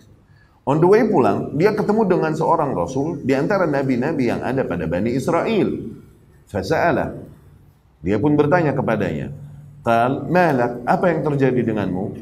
On 0.64 0.80
the 0.80 0.88
way 0.88 1.04
pulang, 1.04 1.52
dia 1.60 1.76
ketemu 1.76 2.08
dengan 2.08 2.32
seorang 2.32 2.72
rasul 2.72 3.20
di 3.20 3.36
antara 3.36 3.68
nabi-nabi 3.68 4.32
yang 4.32 4.40
ada 4.40 4.64
pada 4.64 4.88
Bani 4.88 5.12
Israel. 5.12 5.68
Fasa'alah. 6.48 7.20
Dia 8.00 8.16
pun 8.16 8.32
bertanya 8.32 8.72
kepadanya. 8.72 9.28
Qal, 9.84 10.24
malak, 10.32 10.80
apa 10.88 11.04
yang 11.12 11.20
terjadi 11.20 11.60
denganmu? 11.68 12.16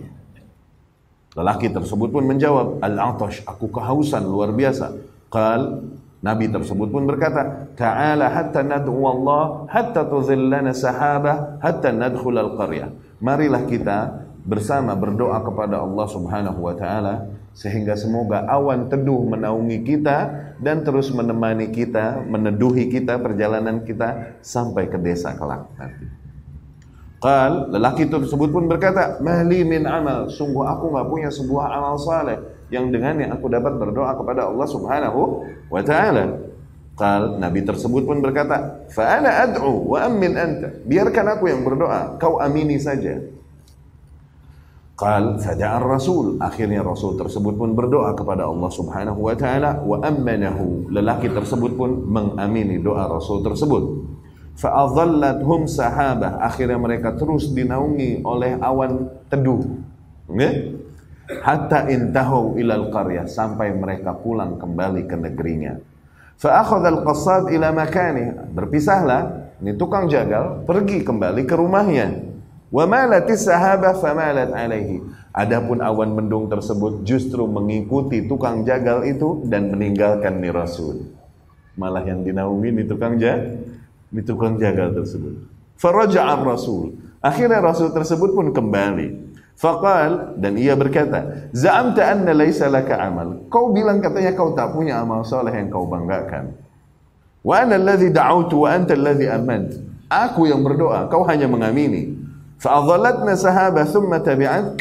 Lelaki 1.39 1.71
tersebut 1.71 2.11
pun 2.11 2.27
menjawab, 2.27 2.83
Al-atash, 2.83 3.47
aku 3.47 3.71
kehausan 3.71 4.27
luar 4.27 4.51
biasa. 4.51 4.91
Qal, 5.31 5.87
Nabi 6.23 6.47
tersebut 6.51 6.87
pun 6.91 7.03
berkata, 7.03 7.71
Ta'ala 7.75 8.31
hatta 8.31 8.63
nad'u 8.63 8.95
Allah, 9.07 9.67
hatta 9.71 10.07
tuzillana 10.07 10.71
sahabah, 10.71 11.59
hatta 11.59 11.91
nadkhul 11.91 12.39
al-qaryah. 12.39 12.95
Marilah 13.19 13.63
kita 13.67 14.22
bersama 14.43 14.99
berdoa 14.99 15.39
kepada 15.43 15.79
Allah 15.79 16.07
Subhanahu 16.11 16.61
wa 16.67 16.75
taala 16.75 17.31
sehingga 17.53 17.95
semoga 17.95 18.43
awan 18.49 18.89
teduh 18.89 19.23
menaungi 19.29 19.85
kita 19.85 20.19
dan 20.59 20.83
terus 20.83 21.13
menemani 21.13 21.69
kita, 21.69 22.25
meneduhi 22.25 22.89
kita 22.89 23.21
perjalanan 23.21 23.85
kita 23.85 24.41
sampai 24.41 24.89
ke 24.89 24.99
desa 24.99 25.37
kelak 25.37 25.69
nanti. 25.77 26.07
Qal, 27.23 27.71
lelaki 27.71 28.11
tersebut 28.11 28.51
pun 28.51 28.67
berkata, 28.67 29.23
"Mali 29.23 29.63
min 29.63 29.87
amal, 29.87 30.27
sungguh 30.27 30.67
aku 30.67 30.91
nggak 30.91 31.07
punya 31.07 31.31
sebuah 31.31 31.71
amal 31.71 31.95
saleh 31.95 32.67
yang 32.67 32.91
dengannya 32.91 33.31
aku 33.31 33.47
dapat 33.47 33.79
berdoa 33.79 34.11
kepada 34.19 34.51
Allah 34.51 34.67
Subhanahu 34.67 35.21
wa 35.71 35.83
taala." 35.87 36.51
Qal, 36.99 37.39
Nabi 37.39 37.63
tersebut 37.63 38.03
pun 38.03 38.19
berkata, 38.19 38.83
"Fa 38.91 39.23
ana 39.23 39.47
ad'u 39.47 39.87
wa 39.87 40.03
amin 40.03 40.35
anta." 40.35 40.69
Biarkan 40.83 41.39
aku 41.39 41.47
yang 41.47 41.63
berdoa, 41.63 42.19
kau 42.19 42.43
amini 42.43 42.83
saja. 42.83 43.23
Qal 44.93 45.41
fada'ar 45.41 45.83
rasul. 45.83 46.37
Akhirnya 46.37 46.85
Rasul 46.85 47.17
tersebut 47.17 47.57
pun 47.57 47.73
berdoa 47.73 48.13
kepada 48.13 48.45
Allah 48.45 48.71
Subhanahu 48.71 49.25
wa 49.25 49.35
taala 49.35 49.81
wa 49.81 49.99
ammanahu. 50.05 50.93
Lelaki 50.93 51.33
tersebut 51.33 51.75
pun 51.81 52.05
mengamini 52.07 52.77
doa 52.77 53.09
Rasul 53.09 53.41
tersebut. 53.41 54.05
Fa'adhallathum 54.53 55.65
sahabah. 55.65 56.45
Akhirnya 56.45 56.77
mereka 56.77 57.17
terus 57.17 57.49
dinaungi 57.57 58.21
oleh 58.21 58.61
awan 58.61 59.09
teduh. 59.33 59.65
Okay? 60.29 60.77
Hatta 61.41 61.89
intahu 61.89 62.61
ilal 62.61 62.93
qaryah 62.93 63.25
sampai 63.25 63.73
mereka 63.73 64.13
pulang 64.13 64.61
kembali 64.61 65.09
ke 65.09 65.17
negerinya. 65.17 65.81
Fa'akhadha 66.37 66.93
al-qassad 66.93 67.49
ila 67.49 67.73
makani. 67.73 68.53
Berpisahlah, 68.53 69.57
ini 69.65 69.73
tukang 69.81 70.11
jagal 70.13 70.69
pergi 70.69 71.01
kembali 71.01 71.49
ke 71.49 71.55
rumahnya. 71.57 72.32
Wa 72.73 72.89
malatis 72.89 73.45
sahabah 73.45 74.01
famalat 74.01 74.49
alaihi. 74.49 75.05
Adapun 75.37 75.85
awan 75.85 76.17
mendung 76.17 76.49
tersebut 76.49 77.05
justru 77.05 77.45
mengikuti 77.45 78.25
tukang 78.25 78.65
jagal 78.65 79.05
itu 79.05 79.45
dan 79.45 79.69
meninggalkan 79.69 80.41
ni 80.41 80.49
Rasul. 80.49 81.05
Malah 81.77 82.05
yang 82.09 82.25
dinaungi 82.25 82.69
ni 82.73 82.83
tukang 82.89 83.21
jagal, 83.21 83.61
ni 84.09 84.21
tukang 84.25 84.57
jagal 84.57 84.93
tersebut. 84.97 85.37
Faraja'a 85.77 86.37
Rasul. 86.41 86.97
Akhirnya 87.21 87.61
Rasul 87.61 87.93
tersebut 87.93 88.33
pun 88.33 88.53
kembali. 88.53 89.33
Faqal 89.57 90.41
dan 90.41 90.57
ia 90.57 90.73
berkata, 90.73 91.53
"Za'amta 91.53 92.09
anna 92.09 92.33
laisa 92.33 92.73
laka 92.73 92.97
amal." 92.99 93.47
Kau 93.53 93.69
bilang 93.73 94.01
katanya 94.01 94.33
kau 94.33 94.57
tak 94.57 94.73
punya 94.73 95.01
amal 95.01 95.29
soleh 95.29 95.53
yang 95.53 95.69
kau 95.69 95.85
banggakan. 95.85 96.57
Wa 97.45 97.69
ana 97.69 97.77
alladhi 97.77 98.09
da'awtu 98.09 98.65
wa 98.65 98.69
anta 98.73 98.97
alladhi 98.97 99.29
amant. 99.29 99.77
Aku 100.09 100.45
yang 100.49 100.61
berdoa, 100.61 101.09
kau 101.09 101.25
hanya 101.25 101.49
mengamini. 101.49 102.22
Fa'adhalatna 102.63 103.35
sahaba 103.35 103.83
thumma 103.83 104.23
tabi'at. 104.23 104.79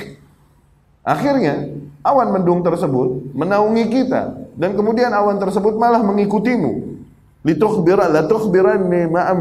Akhirnya 1.02 1.74
awan 2.06 2.30
mendung 2.30 2.62
tersebut 2.62 3.34
menaungi 3.34 3.90
kita 3.90 4.54
dan 4.54 4.78
kemudian 4.78 5.10
awan 5.10 5.42
tersebut 5.42 5.74
malah 5.82 6.06
mengikutimu. 6.06 7.02
Litukhbira 7.42 8.06
la 8.06 8.30
tukhbiranni 8.30 9.10
ma. 9.10 9.34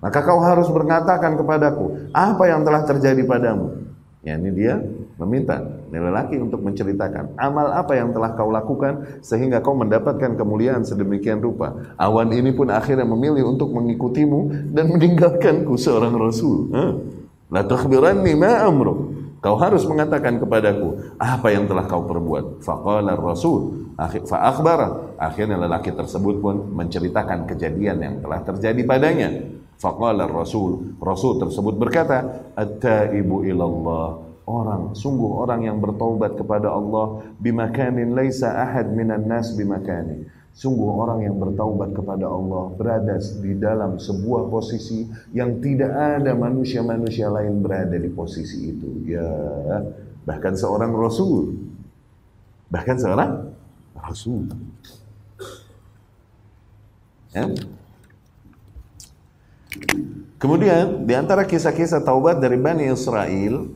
Maka 0.00 0.24
kau 0.24 0.40
harus 0.40 0.72
mengatakan 0.72 1.36
kepadaku 1.36 2.08
apa 2.16 2.48
yang 2.48 2.64
telah 2.64 2.88
terjadi 2.88 3.20
padamu. 3.28 3.92
Ya 4.24 4.40
ini 4.40 4.52
dia 4.56 4.80
meminta 5.20 5.60
lelaki 5.92 6.40
untuk 6.40 6.64
menceritakan 6.64 7.36
amal 7.36 7.76
apa 7.76 7.92
yang 7.92 8.12
telah 8.16 8.32
kau 8.32 8.48
lakukan 8.48 9.20
sehingga 9.20 9.60
kau 9.60 9.76
mendapatkan 9.76 10.40
kemuliaan 10.40 10.80
sedemikian 10.88 11.44
rupa. 11.44 11.76
Awan 12.00 12.32
ini 12.32 12.56
pun 12.56 12.72
akhirnya 12.72 13.04
memilih 13.04 13.52
untuk 13.52 13.68
mengikutimu 13.76 14.72
dan 14.72 14.88
meninggalkanku 14.88 15.76
seorang 15.76 16.16
rasul. 16.16 16.72
Huh? 16.72 17.19
La 17.50 17.66
tukhbiranni 17.66 18.32
ma 18.38 18.62
amru. 18.62 19.18
Kau 19.40 19.56
harus 19.56 19.88
mengatakan 19.88 20.36
kepadaku 20.36 21.16
apa 21.16 21.48
yang 21.48 21.64
telah 21.64 21.88
kau 21.88 22.04
perbuat. 22.04 22.60
Faqala 22.60 23.16
Rasul, 23.16 23.90
fa 24.28 24.38
akhbara. 24.52 25.16
Akhirnya 25.16 25.56
lelaki 25.56 25.96
tersebut 25.96 26.44
pun 26.44 26.68
menceritakan 26.76 27.48
kejadian 27.48 27.98
yang 28.04 28.14
telah 28.20 28.44
terjadi 28.44 28.80
padanya. 28.84 29.30
Faqala 29.80 30.28
Rasul, 30.28 30.94
Rasul 31.00 31.40
tersebut 31.40 31.72
berkata, 31.80 32.52
"At-taibu 32.52 33.48
ilallah." 33.48 34.28
Orang, 34.44 34.92
sungguh 34.92 35.40
orang 35.40 35.64
yang 35.64 35.80
bertaubat 35.80 36.36
kepada 36.36 36.68
Allah 36.68 37.22
bimakanin 37.40 38.12
laisa 38.12 38.50
ahad 38.50 38.92
minan 38.92 39.24
nas 39.24 39.54
bimakani 39.56 40.26
Sungguh 40.50 40.90
orang 40.92 41.24
yang 41.24 41.38
bertaubat 41.40 41.94
kepada 41.94 42.26
Allah 42.26 42.74
berada 42.74 43.16
di 43.16 43.54
dalam 43.56 43.96
sebuah 43.96 44.50
posisi 44.50 45.08
yang 45.32 45.62
tidak 45.62 45.88
ada 45.94 46.36
manusia-manusia 46.36 47.30
lain 47.32 47.62
berada 47.62 47.96
di 47.96 48.10
posisi 48.10 48.74
itu. 48.74 49.08
Ya, 49.08 49.30
bahkan 50.26 50.52
seorang 50.58 50.92
rasul. 50.92 51.54
Bahkan 52.68 52.96
seorang 52.98 53.30
rasul. 53.96 54.52
Ya. 57.30 57.46
Kemudian 60.40 61.06
di 61.06 61.14
antara 61.14 61.46
kisah-kisah 61.46 62.02
taubat 62.02 62.42
dari 62.42 62.58
Bani 62.58 62.90
Israel 62.90 63.70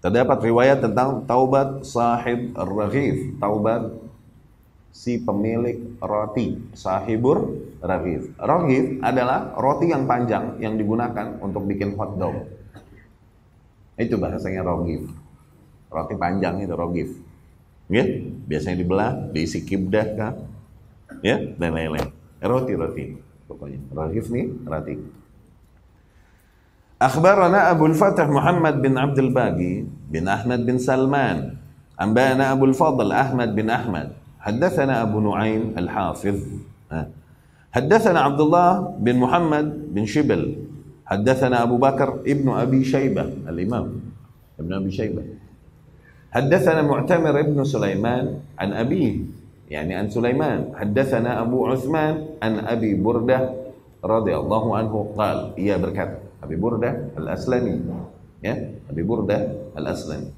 terdapat 0.00 0.38
riwayat 0.40 0.78
tentang 0.80 1.26
taubat 1.26 1.84
sahib 1.84 2.54
ar-raghif, 2.54 3.36
taubat 3.42 4.05
si 4.96 5.20
pemilik 5.20 6.00
roti 6.00 6.56
sahibur 6.72 7.52
raghif. 7.84 8.32
Raghif 8.40 9.04
adalah 9.04 9.52
roti 9.52 9.92
yang 9.92 10.08
panjang 10.08 10.56
yang 10.56 10.80
digunakan 10.80 11.36
untuk 11.44 11.68
bikin 11.68 11.92
hot 12.00 12.16
dog. 12.16 12.48
Itu 14.00 14.16
bahasanya 14.16 14.64
raghif. 14.64 15.04
Roti 15.92 16.14
panjang 16.16 16.64
itu 16.64 16.72
raghif. 16.72 17.10
Ya, 17.92 18.02
biasanya 18.48 18.76
dibelah, 18.80 19.12
diisi 19.30 19.62
kibdah 19.62 20.06
kan? 20.16 20.34
Ya, 21.20 21.38
dan 21.60 21.76
lain-lain. 21.76 22.08
Roti-roti 22.40 23.20
pokoknya. 23.44 23.78
Raghif 23.92 24.32
nih 24.32 24.48
roti. 24.64 24.96
Akhbarana 26.96 27.68
Abu 27.68 27.92
Fatah 27.92 28.24
Muhammad 28.32 28.80
bin 28.80 28.96
Abdul 28.96 29.28
Bagi 29.28 29.84
bin 30.08 30.24
Ahmad 30.24 30.64
bin 30.64 30.80
Salman. 30.80 31.60
Ambana 31.96 32.52
Abu 32.52 32.68
Fadl 32.76 33.08
Ahmad 33.08 33.56
bin 33.56 33.72
Ahmad 33.72 34.25
حدثنا 34.46 35.02
أبو 35.02 35.18
نعيم 35.20 35.74
الحافظ. 35.74 36.38
حدثنا 37.74 38.18
عبد 38.20 38.40
الله 38.40 38.70
بن 39.02 39.16
محمد 39.18 39.66
بن 39.90 40.06
شبل. 40.06 40.42
حدثنا 41.06 41.66
أبو 41.66 41.76
بكر 41.82 42.22
ابن 42.22 42.46
أبي 42.54 42.80
شيبة 42.84 43.22
الإمام 43.50 43.86
ابن 44.62 44.72
أبي 44.72 44.90
شيبة. 44.90 45.22
حدثنا 46.30 46.82
معتمر 46.82 47.34
ابن 47.40 47.58
سليمان 47.64 48.24
عن 48.58 48.70
أبيه 48.72 49.14
يعني 49.70 49.94
عن 49.94 50.14
سليمان. 50.14 50.78
حدثنا 50.78 51.42
أبو 51.42 51.66
عثمان 51.66 52.38
عن 52.42 52.52
أبي 52.58 52.94
بردة 53.02 53.50
رضي 54.04 54.34
الله 54.36 54.64
عنه 54.76 54.94
قال 55.18 55.38
يا 55.58 55.76
بركات 55.76 56.22
أبي 56.46 56.56
بردة 56.56 57.18
الأسلمي. 57.18 57.80
يا 58.46 58.70
أبي 58.94 59.02
بردة 59.02 59.38
الأسلمي. 59.74 60.30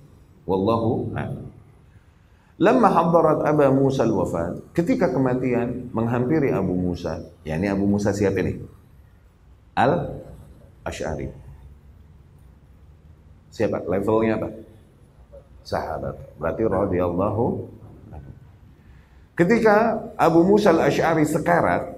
والله 0.49 0.83
أعلم. 1.17 1.48
Lama 2.59 2.91
hadarat 2.91 3.47
Aba 3.47 3.71
Musa 3.71 4.03
al-wafat, 4.03 4.75
ketika 4.75 5.15
kematian 5.15 5.95
menghampiri 5.95 6.51
Abu 6.51 6.75
Musa, 6.75 7.23
yakni 7.47 7.71
Abu 7.71 7.87
Musa 7.87 8.11
siapa 8.11 8.35
ini? 8.43 8.59
Al-Ash'ari. 9.79 11.31
Siapa? 13.55 13.79
Levelnya 13.87 14.43
apa? 14.43 14.49
Sahabat. 15.63 16.19
Berarti 16.35 16.63
radhiyallahu 16.67 17.45
Ketika 19.39 20.03
Abu 20.19 20.43
Musa 20.43 20.75
al-Ash'ari 20.75 21.23
sekarat, 21.23 21.95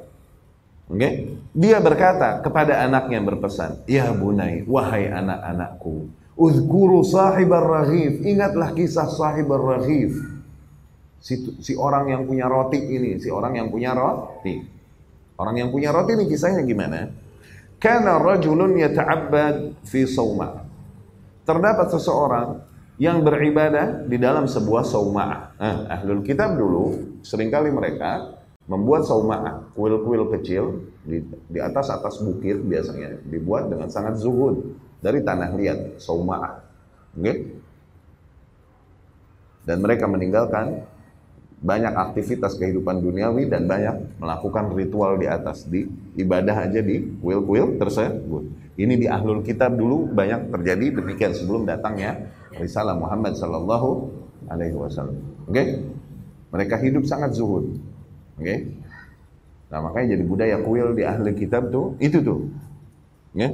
okay, 0.93 1.41
dia 1.57 1.81
berkata 1.81 2.45
kepada 2.45 2.85
anaknya 2.85 3.17
berpesan, 3.25 3.81
Ya 3.89 4.13
bunai, 4.13 4.69
wahai 4.69 5.09
anak-anakku, 5.09 6.13
Uzkuru 6.37 7.01
sahibar 7.01 7.65
raghif, 7.65 8.21
ingatlah 8.29 8.77
kisah 8.77 9.09
sahibar 9.09 9.81
raghif 9.81 10.40
si, 11.21 11.61
si 11.61 11.73
orang 11.77 12.11
yang 12.11 12.23
punya 12.25 12.49
roti 12.49 12.81
ini, 12.81 13.21
si 13.21 13.29
orang 13.29 13.55
yang 13.61 13.69
punya 13.69 13.93
roti. 13.93 14.59
Orang 15.37 15.57
yang 15.57 15.69
punya 15.73 15.93
roti 15.93 16.17
ini 16.17 16.25
kisahnya 16.29 16.65
gimana? 16.65 17.09
Karena 17.81 18.21
rajulun 18.21 18.77
yata'abbad 18.77 19.85
fi 19.89 20.05
sawma. 20.05 20.69
Terdapat 21.49 21.89
seseorang 21.97 22.61
yang 23.01 23.25
beribadah 23.25 24.05
di 24.05 24.21
dalam 24.21 24.45
sebuah 24.45 24.85
sauma'ah. 24.85 25.41
Nah, 25.57 25.77
ahlul 25.89 26.21
kitab 26.21 26.53
dulu 26.61 27.17
sering 27.25 27.49
kali 27.49 27.73
mereka 27.73 28.37
membuat 28.69 29.09
sauma'ah, 29.09 29.73
kuil-kuil 29.73 30.29
kecil 30.37 30.85
di, 31.01 31.25
di 31.25 31.59
atas 31.59 31.89
atas 31.89 32.21
bukit 32.21 32.61
biasanya 32.61 33.25
dibuat 33.25 33.73
dengan 33.73 33.89
sangat 33.89 34.21
zuhud 34.21 34.77
dari 35.01 35.25
tanah 35.25 35.49
liat, 35.57 35.81
sauma'ah. 35.97 36.61
Okay? 37.17 37.57
Dan 39.65 39.81
mereka 39.81 40.05
meninggalkan 40.05 40.85
banyak 41.61 41.93
aktivitas 41.93 42.57
kehidupan 42.57 43.05
duniawi 43.05 43.45
dan 43.53 43.69
banyak 43.69 44.17
melakukan 44.17 44.73
ritual 44.73 45.21
di 45.21 45.29
atas 45.29 45.69
di 45.69 45.85
ibadah 46.17 46.65
aja 46.65 46.81
di 46.81 47.05
kuil-kuil 47.21 47.77
tersebut. 47.77 48.49
Ini 48.81 48.97
di 48.97 49.05
ahlul 49.05 49.45
kitab 49.45 49.77
dulu 49.77 50.09
banyak 50.09 50.49
terjadi 50.49 51.05
demikian 51.05 51.37
sebelum 51.37 51.69
datangnya 51.69 52.33
risalah 52.57 52.97
Muhammad 52.97 53.37
sallallahu 53.37 54.09
alaihi 54.49 54.73
wasallam. 54.73 55.21
Oke? 55.45 55.53
Okay? 55.53 55.67
Mereka 56.49 56.75
hidup 56.81 57.05
sangat 57.05 57.37
zuhud. 57.37 57.77
Oke? 58.41 58.45
Okay? 58.45 58.59
Nah, 59.69 59.85
makanya 59.85 60.17
jadi 60.17 60.25
budaya 60.25 60.57
kuil 60.65 60.97
di 60.97 61.05
ahli 61.05 61.31
kitab 61.37 61.69
tuh 61.69 61.93
itu 62.01 62.25
tuh. 62.25 62.49
Ya? 63.37 63.53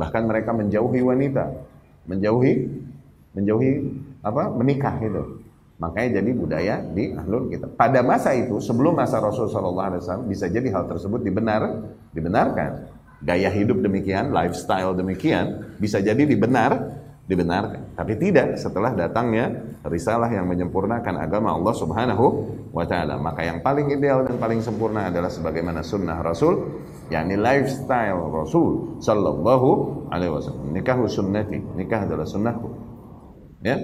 Bahkan 0.00 0.24
mereka 0.24 0.56
menjauhi 0.56 1.04
wanita, 1.04 1.52
menjauhi 2.08 2.72
menjauhi 3.36 3.70
apa? 4.24 4.48
menikah 4.48 4.96
gitu. 5.04 5.41
Makanya 5.82 6.22
jadi 6.22 6.30
budaya 6.30 6.74
di 6.78 7.10
ahlul 7.10 7.50
kitab. 7.50 7.74
Pada 7.74 8.06
masa 8.06 8.30
itu, 8.38 8.62
sebelum 8.62 8.94
masa 8.94 9.18
Rasul 9.18 9.50
Shallallahu 9.50 9.88
Alaihi 9.90 10.00
Wasallam, 10.06 10.26
bisa 10.30 10.46
jadi 10.46 10.70
hal 10.70 10.86
tersebut 10.86 11.26
dibenar, 11.26 11.90
dibenarkan. 12.14 12.86
Gaya 13.18 13.50
hidup 13.50 13.82
demikian, 13.82 14.30
lifestyle 14.30 14.94
demikian, 14.94 15.74
bisa 15.82 15.98
jadi 15.98 16.22
dibenar, 16.22 17.02
dibenarkan. 17.26 17.98
Tapi 17.98 18.14
tidak 18.14 18.62
setelah 18.62 18.94
datangnya 18.94 19.74
risalah 19.82 20.30
yang 20.30 20.46
menyempurnakan 20.46 21.18
agama 21.18 21.50
Allah 21.50 21.74
Subhanahu 21.74 22.26
wa 22.70 22.86
taala. 22.86 23.18
Maka 23.18 23.42
yang 23.42 23.58
paling 23.62 23.90
ideal 23.90 24.22
dan 24.22 24.38
paling 24.38 24.62
sempurna 24.62 25.10
adalah 25.10 25.30
sebagaimana 25.30 25.82
sunnah 25.82 26.18
Rasul, 26.22 26.82
yakni 27.10 27.34
lifestyle 27.34 28.22
Rasul 28.30 29.02
sallallahu 29.02 29.68
alaihi 30.14 30.30
wasallam. 30.30 30.70
Nikah 30.70 30.98
sunnati, 31.10 31.58
nikah 31.74 32.06
adalah 32.06 32.26
sunnahku. 32.26 32.70
Ya, 33.62 33.78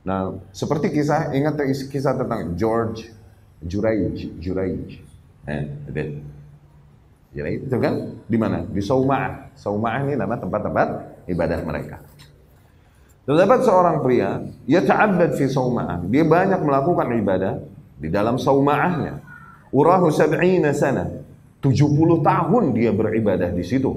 Nah, 0.00 0.40
seperti 0.50 0.88
kisah, 0.88 1.36
ingat 1.36 1.60
kisah 1.92 2.16
tentang 2.16 2.56
George 2.56 3.12
Juraij, 3.60 4.40
Juraij. 4.40 5.04
Eh. 5.44 5.64
Juraij 7.30 7.56
itu 7.62 7.76
kan 7.76 7.94
di 8.24 8.38
mana? 8.40 8.64
Di 8.64 8.80
Sauma'ah. 8.80 9.52
Sauma'ah 9.54 10.08
ini 10.08 10.16
nama 10.16 10.40
tempat-tempat 10.40 10.88
ibadah 11.28 11.58
mereka. 11.62 12.00
Terdapat 13.28 13.60
seorang 13.62 14.00
pria, 14.00 14.40
ia 14.64 14.80
ta'abbad 14.80 15.36
fi 15.36 15.46
Sauma'ah. 15.46 16.02
Dia 16.08 16.24
banyak 16.24 16.60
melakukan 16.64 17.06
ibadah 17.20 17.54
di 18.00 18.08
dalam 18.08 18.40
Sauma'ahnya. 18.40 19.20
Urahu 19.70 20.10
sab'ina 20.10 20.74
sana. 20.74 21.06
70 21.60 22.24
tahun 22.24 22.64
dia 22.72 22.90
beribadah 22.90 23.52
di 23.52 23.60
situ. 23.60 23.92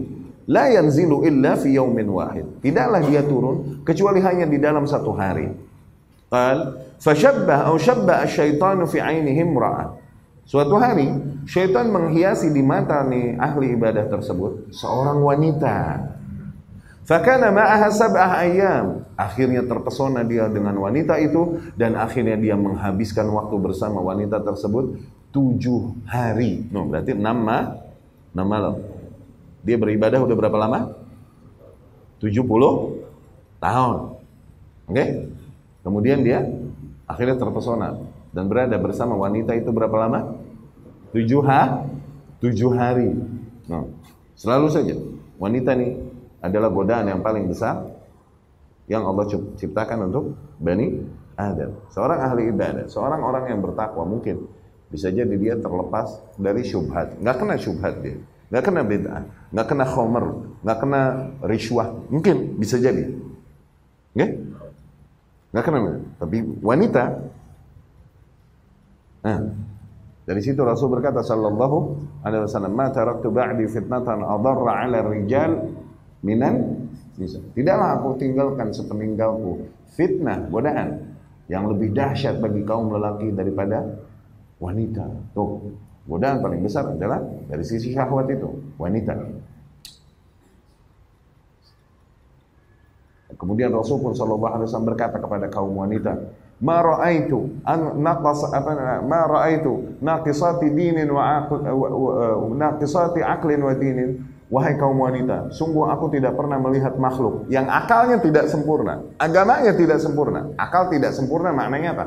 La 0.51 0.67
yanzilu 0.67 1.23
illa 1.23 1.55
fi 1.55 1.71
yaumin 1.71 2.11
wahid. 2.11 2.59
Tidaklah 2.59 3.01
dia 3.07 3.23
turun 3.23 3.79
kecuali 3.87 4.19
hanya 4.19 4.43
di 4.43 4.59
dalam 4.59 4.83
satu 4.83 5.15
hari. 5.15 5.47
Qal 6.33 6.81
fashabbah 6.97 7.69
atau 7.69 7.77
syabbah 7.77 8.25
asyaitanu 8.25 8.89
fi 8.89 8.97
ainihim 8.97 9.53
ra'ah. 9.53 10.01
Suatu 10.49 10.81
hari 10.81 11.13
syaitan 11.45 11.93
menghiasi 11.93 12.49
di 12.49 12.65
mata 12.65 13.05
nih 13.05 13.37
ahli 13.37 13.77
ibadah 13.77 14.09
tersebut 14.09 14.73
seorang 14.73 15.21
wanita. 15.21 16.09
Fakana 17.05 17.53
ma'aha 17.53 17.87
sab'ah 17.93 18.31
ayam. 18.41 19.05
Akhirnya 19.13 19.61
terpesona 19.61 20.25
dia 20.25 20.49
dengan 20.49 20.73
wanita 20.81 21.21
itu 21.21 21.61
dan 21.77 21.93
akhirnya 21.93 22.33
dia 22.39 22.57
menghabiskan 22.57 23.29
waktu 23.29 23.55
bersama 23.61 24.01
wanita 24.01 24.41
tersebut 24.41 24.97
tujuh 25.29 25.93
hari. 26.09 26.65
No, 26.73 26.89
berarti 26.89 27.13
enam, 27.13 27.37
ma, 27.43 27.77
enam 28.33 28.47
malam. 28.47 28.75
Dia 29.61 29.77
beribadah 29.77 30.23
udah 30.23 30.35
berapa 30.35 30.57
lama? 30.57 30.79
70 32.23 32.41
tahun. 33.59 33.95
Oke? 34.87 34.95
Okay? 34.95 35.09
Kemudian 35.83 36.23
dia 36.23 36.47
akhirnya 37.05 37.35
terpesona 37.35 37.99
dan 38.31 38.47
berada 38.47 38.79
bersama 38.79 39.19
wanita 39.19 39.53
itu 39.53 39.69
berapa 39.69 39.93
lama? 39.93 40.39
Tujuh, 41.11 41.43
ha? 41.45 41.85
Tujuh 42.41 42.71
hari. 42.73 43.13
Nah, 43.69 43.85
selalu 44.33 44.67
saja 44.71 44.95
wanita 45.37 45.77
ini 45.77 45.99
adalah 46.41 46.71
godaan 46.71 47.11
yang 47.11 47.21
paling 47.21 47.45
besar 47.51 47.87
yang 48.87 49.05
Allah 49.07 49.27
ciptakan 49.59 50.11
untuk 50.11 50.35
Bani 50.59 51.03
Adam. 51.39 51.79
Seorang 51.91 52.19
ahli 52.19 52.51
ibadah, 52.51 52.85
seorang 52.91 53.21
orang 53.23 53.47
yang 53.51 53.59
bertakwa 53.63 54.03
mungkin 54.03 54.47
bisa 54.91 55.09
jadi 55.09 55.31
dia 55.39 55.55
terlepas 55.57 56.19
dari 56.35 56.61
syubhat. 56.61 57.17
Nggak 57.17 57.35
kena 57.41 57.55
syubhat 57.57 57.93
dia. 58.03 58.17
Nggak 58.53 58.63
kena 58.69 58.81
bid'ah. 58.85 59.23
Nggak 59.49 59.67
kena 59.73 59.85
khomer. 59.89 60.25
Nggak 60.61 60.77
kena 60.77 61.01
riswah. 61.41 61.89
Mungkin 62.13 62.61
bisa 62.61 62.77
jadi. 62.77 63.17
Okay? 64.13 64.29
Nggak 65.53 65.63
kenal. 65.69 66.01
Tapi 66.17 66.37
wanita. 66.65 67.03
Nah, 69.23 69.39
dari 70.25 70.41
situ 70.41 70.59
Rasul 70.65 70.89
berkata 70.89 71.21
sallallahu 71.21 71.77
alaihi 72.25 72.41
wasallam, 72.43 72.73
"Ma 72.73 72.89
taraktu 72.89 73.29
ba'di 73.29 73.69
fitnatan 73.69 74.25
adarra 74.25 74.83
'ala 74.83 75.05
rijal 75.05 75.69
minan 76.25 76.89
nisa." 77.21 77.37
Tidaklah 77.53 78.01
aku 78.01 78.17
tinggalkan 78.17 78.73
sepeninggalku 78.73 79.69
fitnah, 79.93 80.49
godaan 80.49 81.13
yang 81.47 81.69
lebih 81.69 81.93
dahsyat 81.93 82.41
bagi 82.41 82.65
kaum 82.65 82.89
lelaki 82.89 83.29
daripada 83.29 83.83
wanita. 84.57 85.05
Tuh, 85.37 85.69
godaan 86.09 86.41
paling 86.41 86.65
besar 86.65 86.89
adalah 86.89 87.21
dari 87.45 87.61
sisi 87.61 87.93
syahwat 87.93 88.25
itu, 88.31 88.49
wanita. 88.81 89.13
Kemudian 93.35 93.73
Rasul 93.73 93.99
pun 93.99 94.13
sallallahu 94.13 94.53
alaihi 94.53 94.67
wasallam 94.69 94.89
berkata 94.93 95.17
kepada 95.19 95.47
kaum 95.49 95.73
wanita, 95.75 96.17
"Ma 96.61 96.79
ra'aitu 96.79 97.61
an 97.65 97.99
apa 98.03 98.31
ma 99.03 99.19
ra'aitu 99.27 99.99
naqisati 99.99 100.71
dinin 100.71 101.09
wa 101.11 101.49
naqisati 102.53 103.21
aqlin 103.21 103.61
wa 103.61 103.73
dinin." 103.75 104.11
Wahai 104.53 104.77
kaum 104.77 105.01
wanita, 105.01 105.49
sungguh 105.49 105.89
aku 105.89 106.13
tidak 106.13 106.37
pernah 106.37 106.61
melihat 106.61 106.93
makhluk 107.01 107.49
yang 107.49 107.65
akalnya 107.65 108.21
tidak 108.21 108.45
sempurna, 108.53 109.01
agamanya 109.17 109.73
tidak 109.73 109.97
sempurna. 109.97 110.53
Akal 110.61 110.93
tidak 110.93 111.09
sempurna 111.17 111.49
maknanya 111.49 111.97
apa? 111.97 112.05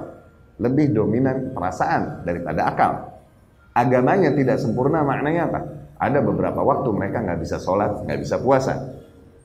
Lebih 0.63 0.95
dominan 0.95 1.51
perasaan 1.51 2.23
daripada 2.23 2.71
akal. 2.71 2.93
Agamanya 3.75 4.31
tidak 4.31 4.63
sempurna 4.63 5.03
maknanya 5.03 5.51
apa? 5.51 5.61
Ada 5.99 6.23
beberapa 6.23 6.63
waktu 6.63 6.87
mereka 6.95 7.19
nggak 7.27 7.41
bisa 7.43 7.59
sholat, 7.59 8.07
nggak 8.07 8.21
bisa 8.23 8.39
puasa. 8.39 8.95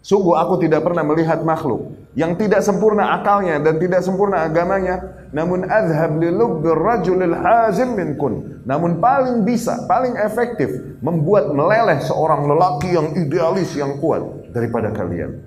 Sungguh 0.02 0.34
aku 0.34 0.58
tidak 0.66 0.82
pernah 0.82 1.06
melihat 1.06 1.46
makhluk 1.46 1.94
yang 2.18 2.34
tidak 2.34 2.66
sempurna 2.66 3.22
akalnya 3.22 3.62
dan 3.62 3.78
tidak 3.78 4.02
sempurna 4.02 4.50
agamanya. 4.50 5.30
Namun 5.30 5.70
azhab 5.70 6.18
li 6.18 6.28
rajulil 6.66 7.38
hazim 7.38 7.94
minkun. 7.94 8.66
Namun 8.66 8.98
paling 8.98 9.46
bisa, 9.46 9.86
paling 9.86 10.18
efektif 10.18 10.98
membuat 11.06 11.54
meleleh 11.54 12.02
seorang 12.02 12.50
lelaki 12.50 12.98
yang 12.98 13.14
idealis 13.14 13.78
yang 13.78 14.02
kuat 14.02 14.26
daripada 14.50 14.90
kalian. 14.90 15.46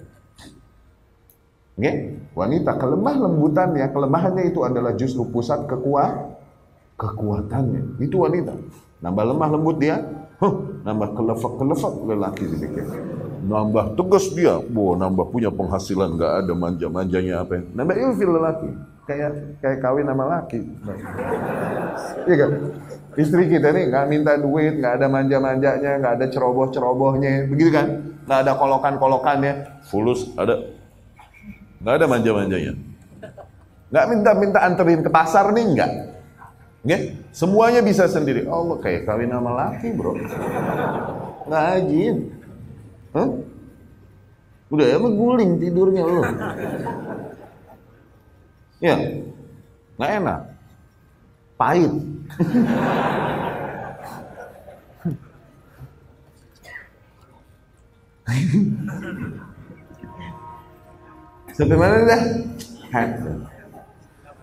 Okay? 1.74 2.14
Wanita 2.38 2.78
kelemah 2.78 3.16
lembutannya, 3.26 3.86
kelemahannya 3.90 4.44
itu 4.54 4.62
adalah 4.62 4.94
justru 4.94 5.26
pusat 5.34 5.66
kekuat 5.66 6.38
kekuatannya. 6.94 7.98
Itu 7.98 8.22
wanita. 8.22 8.54
Nambah 9.02 9.24
lemah 9.34 9.48
lembut 9.50 9.76
dia, 9.82 9.98
huh, 10.38 10.54
nambah 10.86 11.18
kelefak-kelefak 11.18 11.94
lelaki 12.06 12.46
sedikit 12.54 12.86
nambah 13.44 13.92
tegas 13.92 14.32
dia, 14.32 14.56
wow, 14.56 14.96
nambah 14.96 15.28
punya 15.28 15.52
penghasilan 15.52 16.16
nggak 16.16 16.32
ada 16.40 16.52
manja-manjanya 16.56 17.44
apa, 17.44 17.60
nambah 17.76 17.92
ilfil 17.92 18.32
lelaki, 18.40 18.72
kayak 19.04 19.60
kayak 19.60 19.78
kawin 19.84 20.08
sama 20.08 20.24
laki, 20.24 20.64
iya 22.24 22.36
kan? 22.40 22.50
Istri 23.14 23.52
kita 23.52 23.70
nih 23.76 23.92
nggak 23.92 24.04
minta 24.08 24.32
duit, 24.40 24.80
nggak 24.80 24.96
ada 24.96 25.06
manja-manjanya, 25.12 26.00
nggak 26.00 26.12
ada 26.18 26.26
ceroboh-cerobohnya, 26.32 27.46
begitu 27.46 27.70
kan? 27.76 27.86
Nggak 28.24 28.38
ada 28.48 28.52
kolokan-kolokannya, 28.56 29.52
fulus 29.92 30.32
ada, 30.40 30.64
nggak 31.84 31.94
ada 32.00 32.06
manja-manjanya, 32.08 32.72
nggak 33.92 34.04
minta-minta 34.08 34.58
anterin 34.64 35.04
ke 35.04 35.10
pasar 35.12 35.52
nih 35.52 35.64
nggak? 35.76 35.92
Semuanya 37.32 37.80
bisa 37.84 38.08
sendiri. 38.08 38.48
Allah 38.48 38.80
kayak 38.80 39.04
kawin 39.04 39.28
sama 39.28 39.52
laki 39.52 39.92
bro, 39.92 40.16
nggak 41.44 41.64
ajin. 41.76 42.16
Hah? 43.14 43.30
Udah 44.74 44.86
ya 44.90 44.98
guling 44.98 45.62
tidurnya 45.62 46.02
lo. 46.02 46.22
Ya, 48.82 48.98
nggak 49.96 50.10
enak, 50.18 50.40
pahit. 51.54 51.92
Sampai 61.54 61.76
mana 61.78 62.02
dah? 62.02 62.22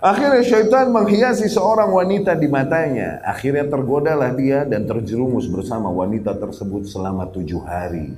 Akhirnya 0.02 0.42
syaitan 0.42 0.90
menghiasi 0.90 1.46
seorang 1.52 1.92
wanita 1.92 2.34
di 2.40 2.48
matanya. 2.50 3.22
Akhirnya 3.22 3.68
tergodalah 3.70 4.34
dia 4.34 4.66
dan 4.66 4.88
terjerumus 4.88 5.46
bersama 5.52 5.92
wanita 5.92 6.34
tersebut 6.40 6.90
selama 6.90 7.30
tujuh 7.30 7.62
hari. 7.62 8.16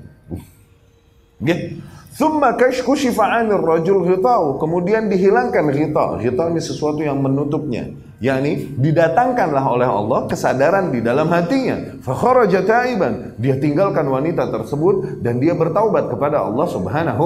Okay? 1.43 1.83
Thumma 2.13 2.53
kashkushifa 2.55 3.25
'anil 3.25 3.59
rajul 3.59 4.05
ghitau. 4.05 4.61
Kemudian 4.61 5.09
dihilangkan 5.09 5.65
ghitau. 5.73 6.21
Ghitau 6.21 6.47
ini 6.53 6.61
sesuatu 6.61 7.01
yang 7.01 7.19
menutupnya. 7.19 7.89
yakni 8.23 8.71
didatangkanlah 8.79 9.65
oleh 9.67 9.83
Allah 9.83 10.31
kesadaran 10.31 10.95
di 10.95 11.03
dalam 11.03 11.27
hatinya. 11.27 11.99
Fa 11.99 12.15
kharaja 12.15 12.63
ta'iban. 12.63 13.35
Dia 13.35 13.59
tinggalkan 13.59 14.07
wanita 14.07 14.47
tersebut 14.47 15.19
dan 15.19 15.43
dia 15.43 15.51
bertaubat 15.51 16.07
kepada 16.07 16.39
Allah 16.39 16.63
Subhanahu 16.71 17.25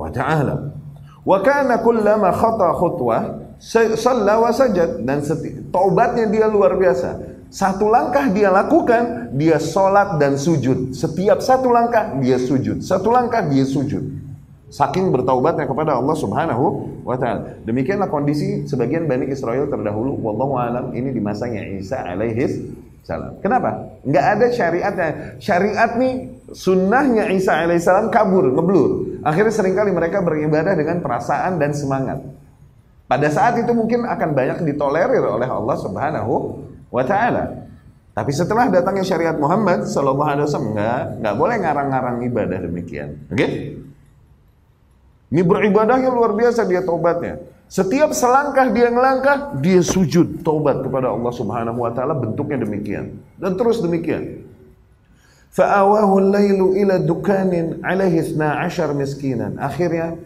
wa 0.00 0.08
taala. 0.08 0.72
Wa 1.28 1.44
kana 1.44 1.84
kullama 1.84 2.32
khata 2.32 2.72
khutwah 2.72 3.36
salla 3.60 4.40
wa 4.40 4.48
sajad 4.48 5.04
dan 5.04 5.20
taubatnya 5.68 6.24
dia 6.32 6.48
luar 6.48 6.80
biasa. 6.80 7.39
Satu 7.50 7.90
langkah 7.90 8.30
dia 8.30 8.46
lakukan, 8.46 9.34
dia 9.34 9.58
sholat 9.58 10.22
dan 10.22 10.38
sujud. 10.38 10.94
Setiap 10.94 11.42
satu 11.42 11.74
langkah 11.74 12.14
dia 12.22 12.38
sujud. 12.38 12.78
Satu 12.78 13.10
langkah 13.10 13.42
dia 13.42 13.66
sujud. 13.66 14.06
Saking 14.70 15.10
bertaubatnya 15.10 15.66
kepada 15.66 15.98
Allah 15.98 16.14
Subhanahu 16.14 16.94
wa 17.02 17.18
taala. 17.18 17.58
Demikianlah 17.66 18.06
kondisi 18.06 18.70
sebagian 18.70 19.10
Bani 19.10 19.26
Israel 19.26 19.66
terdahulu. 19.66 20.14
Wallahu 20.22 20.62
alam 20.62 20.94
ini 20.94 21.10
di 21.10 21.18
masanya 21.18 21.66
Isa 21.74 21.98
alaihi 21.98 22.70
salam. 23.02 23.42
Kenapa? 23.42 23.98
Enggak 24.06 24.24
ada 24.38 24.46
syariatnya. 24.54 25.08
Syariat 25.42 25.98
nih 25.98 26.30
sunnahnya 26.54 27.34
Isa 27.34 27.66
alaihissalam 27.66 28.14
kabur, 28.14 28.46
ngeblur. 28.46 28.90
Akhirnya 29.26 29.50
sering 29.50 29.74
kali 29.74 29.90
mereka 29.90 30.22
beribadah 30.22 30.78
dengan 30.78 31.02
perasaan 31.02 31.58
dan 31.58 31.74
semangat. 31.74 32.22
Pada 33.10 33.26
saat 33.26 33.58
itu 33.58 33.74
mungkin 33.74 34.06
akan 34.06 34.38
banyak 34.38 34.70
ditolerir 34.70 35.26
oleh 35.26 35.50
Allah 35.50 35.76
Subhanahu 35.82 36.62
wa 36.90 37.02
taala. 37.06 37.70
Tapi 38.10 38.30
setelah 38.34 38.68
datangnya 38.68 39.06
syariat 39.06 39.38
Muhammad 39.38 39.86
sallallahu 39.86 40.28
alaihi 40.28 40.46
wasallam 40.50 40.70
enggak 40.74 41.02
enggak 41.22 41.34
boleh 41.38 41.56
ngarang-ngarang 41.62 42.16
ibadah 42.26 42.58
demikian. 42.60 43.08
Oke? 43.30 43.38
Okay? 43.38 43.50
Ini 45.30 45.46
beribadahnya 45.46 46.10
luar 46.10 46.34
biasa 46.34 46.66
dia 46.66 46.82
taubatnya. 46.82 47.38
Setiap 47.70 48.10
selangkah 48.10 48.66
dia 48.74 48.90
ngelangkah, 48.90 49.62
dia 49.62 49.78
sujud 49.78 50.42
taubat 50.42 50.82
kepada 50.82 51.14
Allah 51.14 51.30
Subhanahu 51.30 51.86
wa 51.86 51.94
taala 51.94 52.18
bentuknya 52.18 52.66
demikian. 52.66 53.14
Dan 53.38 53.54
terus 53.54 53.78
demikian. 53.78 54.42
Fa'awahu 55.54 56.18
al-lailu 56.18 56.74
ila 56.82 56.98
dukanin 56.98 57.78
alaihi 57.86 58.34
12 58.34 58.74
miskinan. 58.98 59.54
Akhirnya 59.62 60.18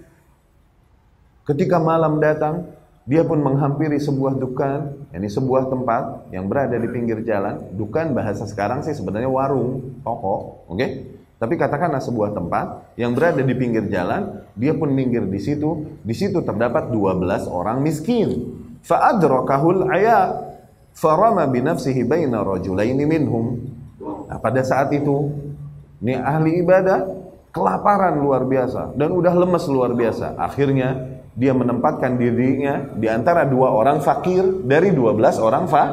ketika 1.44 1.76
malam 1.76 2.16
datang, 2.16 2.64
dia 3.04 3.20
pun 3.20 3.36
menghampiri 3.44 4.00
sebuah 4.00 4.40
dukan, 4.40 5.12
ini 5.12 5.28
sebuah 5.28 5.68
tempat 5.68 6.32
yang 6.32 6.48
berada 6.48 6.72
di 6.80 6.88
pinggir 6.88 7.20
jalan. 7.20 7.60
Dukan 7.76 8.16
bahasa 8.16 8.48
sekarang 8.48 8.80
sih 8.80 8.96
sebenarnya 8.96 9.28
warung, 9.28 10.00
toko, 10.00 10.64
oke? 10.64 10.76
Okay? 10.80 10.90
Tapi 11.36 11.60
katakanlah 11.60 12.00
sebuah 12.00 12.32
tempat 12.32 12.96
yang 12.96 13.12
berada 13.12 13.44
di 13.44 13.52
pinggir 13.52 13.84
jalan, 13.92 14.40
dia 14.56 14.72
pun 14.72 14.88
minggir 14.88 15.28
di 15.28 15.36
situ. 15.36 16.00
Di 16.00 16.16
situ 16.16 16.40
terdapat 16.40 16.88
12 16.88 17.44
orang 17.52 17.84
miskin. 17.84 18.56
Fa'adrakahul 18.80 19.84
aya 19.92 20.40
farama 20.96 21.44
binafsihi 21.44 22.08
baina 22.08 22.40
rajulaini 22.40 23.04
minhum. 23.04 23.60
Nah, 24.00 24.40
pada 24.40 24.64
saat 24.64 24.88
itu, 24.96 25.28
ini 26.00 26.16
ahli 26.16 26.64
ibadah 26.64 27.04
kelaparan 27.52 28.16
luar 28.16 28.48
biasa 28.48 28.96
dan 28.96 29.12
udah 29.12 29.34
lemes 29.36 29.64
luar 29.68 29.92
biasa. 29.92 30.40
Akhirnya 30.40 31.13
dia 31.34 31.50
menempatkan 31.50 32.14
dirinya 32.14 32.94
di 32.94 33.10
antara 33.10 33.42
dua 33.42 33.74
orang 33.74 33.98
fakir 33.98 34.62
dari 34.62 34.94
12 34.94 35.42
orang 35.42 35.66
fa 35.66 35.84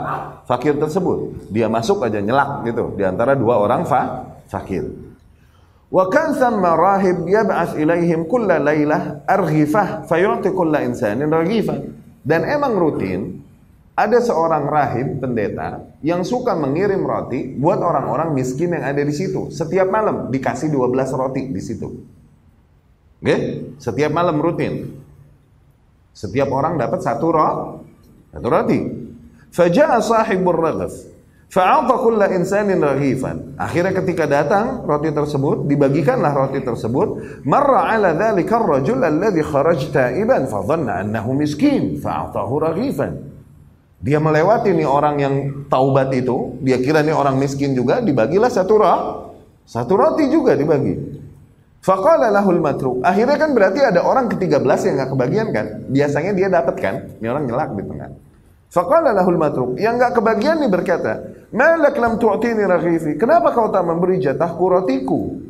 fakir 0.46 0.78
tersebut. 0.78 1.50
Dia 1.50 1.66
masuk 1.66 2.06
aja 2.06 2.22
nyelak 2.22 2.62
gitu 2.70 2.94
di 2.94 3.02
antara 3.02 3.34
dua 3.34 3.58
orang 3.58 3.82
fa 3.90 4.30
fakir. 4.46 4.86
Wa 5.92 6.08
kan 6.08 6.38
thamma 6.38 6.78
rahib 6.78 7.26
yab'ats 7.26 7.76
ilaihim 7.76 8.30
kulla 8.30 8.62
lailah 8.62 9.26
arghifah 9.28 10.06
fayu'ti 10.06 10.54
kulla 10.54 10.86
insanin 10.86 11.28
raghifah. 11.28 11.90
Dan 12.22 12.46
emang 12.46 12.78
rutin 12.78 13.42
ada 13.98 14.22
seorang 14.22 14.70
rahib 14.70 15.20
pendeta 15.20 15.84
yang 16.06 16.22
suka 16.22 16.54
mengirim 16.54 17.02
roti 17.02 17.58
buat 17.58 17.82
orang-orang 17.82 18.32
miskin 18.32 18.78
yang 18.78 18.86
ada 18.86 19.02
di 19.02 19.12
situ. 19.12 19.50
Setiap 19.50 19.90
malam 19.90 20.30
dikasih 20.30 20.70
12 20.70 21.18
roti 21.18 21.50
di 21.50 21.62
situ. 21.62 21.90
Oke? 23.20 23.26
Okay? 23.26 23.40
Setiap 23.82 24.14
malam 24.14 24.38
rutin. 24.38 25.01
Setiap 26.12 26.52
orang 26.52 26.76
dapat 26.76 27.00
satu 27.00 27.28
roti. 27.32 27.67
Satu 28.32 28.47
roti. 28.47 28.80
Faja'a 29.52 30.00
sahibur 30.00 30.56
raghif 30.56 31.12
Fa'ata 31.52 32.00
kulla 32.00 32.32
insanin 32.32 32.80
raghifan. 32.80 33.60
Akhirnya 33.60 33.91
ketika 33.91 34.24
datang 34.24 34.88
roti 34.88 35.12
tersebut, 35.12 35.67
dibagikanlah 35.67 36.32
roti 36.32 36.63
tersebut. 36.63 37.43
Marra 37.43 37.91
ala 37.91 38.15
dhalika 38.15 38.56
ar-rajul 38.56 39.04
alladhi 39.04 39.43
kharaj 39.43 39.91
ta'iban 39.91 40.47
fa 40.47 40.63
dhanna 40.63 41.04
annahu 41.04 41.36
miskin 41.36 42.00
fa'atahu 42.00 42.56
raghifan. 42.56 43.19
Dia 44.00 44.24
melewati 44.24 44.71
nih 44.71 44.88
orang 44.88 45.15
yang 45.19 45.36
taubat 45.67 46.15
itu, 46.15 46.56
dia 46.63 46.80
kira 46.80 47.04
nih 47.04 47.12
orang 47.12 47.36
miskin 47.36 47.76
juga, 47.76 48.00
dibagilah 48.00 48.47
satu 48.47 48.74
roti. 48.80 49.12
Satu 49.67 49.93
roti 50.00 50.32
juga 50.32 50.56
dibagi. 50.56 51.21
Faqala 51.82 52.30
lahul 52.30 52.62
matruk. 52.62 53.02
Akhirnya 53.02 53.41
kan 53.41 53.58
berarti 53.58 53.82
ada 53.82 54.06
orang 54.06 54.30
ke-13 54.30 54.80
yang 54.86 54.96
gak 55.02 55.12
kebagian 55.17 55.48
kan? 55.50 55.65
Biasanya 55.89 56.32
dia 56.38 56.48
dapat 56.48 56.76
kan? 56.78 56.96
Ini 57.17 57.26
orang 57.26 57.50
nyelak 57.50 57.74
di 57.74 57.84
tengah. 57.89 58.10
Faqala 58.70 59.17
lahul 59.17 59.41
matruk. 59.41 59.82
Yang 59.82 59.96
gak 59.98 60.13
kebagian 60.22 60.62
nih 60.62 60.70
berkata, 60.70 61.13
Malak 61.52 61.98
lam 61.98 62.22
tu'tini 62.22 62.63
raghifi. 62.63 63.17
Kenapa 63.17 63.52
kau 63.52 63.74
tak 63.74 63.84
memberi 63.84 64.22
jatahku 64.22 64.63
rotiku? 64.72 65.41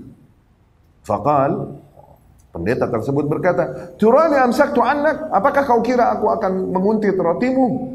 Faqal, 1.04 1.78
pendeta 2.56 2.88
tersebut 2.88 3.28
berkata, 3.28 3.94
Turani 4.00 4.39
amsaktu 4.39 4.80
annak. 4.80 5.30
Apakah 5.36 5.67
kau 5.67 5.84
kira 5.84 6.15
aku 6.15 6.32
akan 6.32 6.72
menguntit 6.72 7.13
rotimu? 7.20 7.91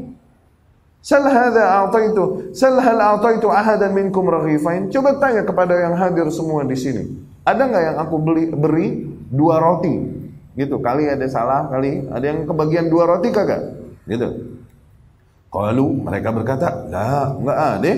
Sal 1.01 1.25
hadha 1.25 1.83
a'taitu, 1.83 2.53
sal 2.53 2.77
hal 2.83 2.99
a'taitu 2.99 3.49
ahadan 3.49 3.97
minkum 3.97 4.29
raghifain. 4.29 4.93
Coba 4.93 5.17
tanya 5.17 5.41
kepada 5.41 5.73
yang 5.73 5.97
hadir 5.97 6.29
semua 6.29 6.61
di 6.67 6.77
sini. 6.77 7.26
Ada 7.47 7.63
nggak 7.63 7.83
yang 7.87 7.97
aku 8.03 8.15
beli 8.19 8.43
beri 8.51 8.87
dua 9.31 9.63
roti? 9.63 9.95
Gitu. 10.59 10.75
Kali 10.83 11.07
ada 11.07 11.23
salah, 11.31 11.71
kali 11.71 12.03
ada 12.11 12.25
yang 12.27 12.43
kebagian 12.43 12.91
dua 12.91 13.07
roti 13.07 13.31
kagak? 13.31 13.87
Gitu. 14.03 14.59
Qalu 15.47 15.87
mereka 16.03 16.35
berkata, 16.35 16.67
"La, 16.91 17.31
enggak 17.31 17.59
ada. 17.79 17.91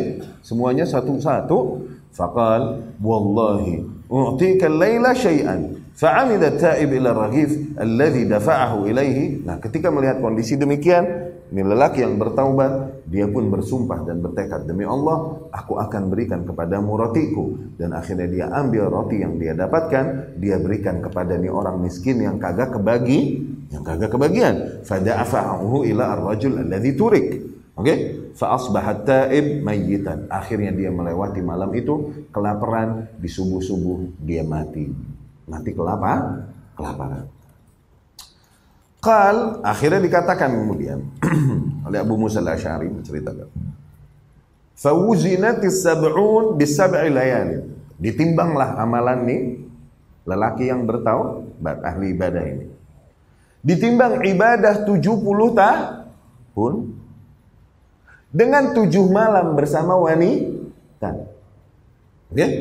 Semuanya 0.45 0.85
satu-satu." 0.85 1.81
Faqal, 2.13 2.93
"Wallahi, 3.01 3.81
u'tika 4.05 4.69
al-laila 4.69 5.17
syai'an." 5.17 5.81
Fa'amida 5.99 6.55
ta'ib 6.55 6.95
ila 6.95 7.11
raghif 7.11 7.75
alladhi 7.75 8.23
dafa'ahu 8.23 8.87
ilaihi. 8.87 9.43
Nah, 9.43 9.59
ketika 9.59 9.91
melihat 9.91 10.23
kondisi 10.23 10.55
demikian, 10.55 11.28
lelaki 11.49 12.05
yang 12.05 12.21
bertaubat, 12.21 13.01
dia 13.09 13.25
pun 13.25 13.49
bersumpah 13.49 14.05
dan 14.05 14.21
bertekad 14.21 14.69
demi 14.69 14.85
Allah, 14.85 15.49
aku 15.49 15.81
akan 15.81 16.13
berikan 16.13 16.45
kepadamu 16.45 16.93
rotiku. 16.93 17.57
Dan 17.73 17.97
akhirnya 17.97 18.27
dia 18.29 18.45
ambil 18.53 18.85
roti 18.89 19.25
yang 19.25 19.41
dia 19.41 19.57
dapatkan, 19.57 20.37
dia 20.37 20.61
berikan 20.61 21.01
kepada 21.01 21.33
ni 21.41 21.49
orang 21.49 21.81
miskin 21.81 22.21
yang 22.21 22.37
kagak 22.37 22.77
kebagi, 22.77 23.41
yang 23.73 23.81
kagak 23.81 24.13
kebagian. 24.13 24.85
Fada'afa'ahu 24.85 25.89
ila 25.89 26.13
ar-rajul 26.17 26.61
alladhi 26.61 26.93
turik. 26.93 27.27
Oke? 27.73 27.83
Okay? 27.83 27.97
Fa 28.37 28.53
asbahat 28.53 29.09
ta'ib 29.09 29.65
mayyitan. 29.65 30.29
Akhirnya 30.29 30.69
dia 30.69 30.93
melewati 30.93 31.41
malam 31.41 31.73
itu 31.73 32.27
kelaparan, 32.29 33.09
di 33.17 33.25
subuh-subuh 33.25 34.21
dia 34.21 34.45
mati 34.45 35.17
mati 35.49 35.73
kelapa 35.73 36.45
kelaparan. 36.77 37.25
Qal 38.99 39.63
akhirnya 39.63 40.03
dikatakan 40.03 40.51
kemudian 40.51 40.99
oleh 41.87 41.99
Abu 42.03 42.19
Musa 42.19 42.43
al-Asy'ari 42.43 42.91
menceritakan. 42.91 43.47
Fawuzinatis 44.75 45.83
sab'un 45.83 46.59
bisab'i 46.59 47.07
layali. 47.07 47.63
Ditimbanglah 47.99 48.79
amalan 48.79 49.19
nih 49.27 49.41
lelaki 50.27 50.71
yang 50.71 50.83
bertaubat 50.87 51.83
ahli 51.83 52.15
ibadah 52.15 52.43
ini. 52.43 52.67
Ditimbang 53.59 54.23
ibadah 54.23 54.87
70 54.87 55.03
tahun 55.55 56.73
dengan 58.31 58.63
tujuh 58.71 59.05
malam 59.11 59.55
bersama 59.55 59.99
wanita. 59.99 61.11
Oke? 62.31 62.35
Okay? 62.35 62.51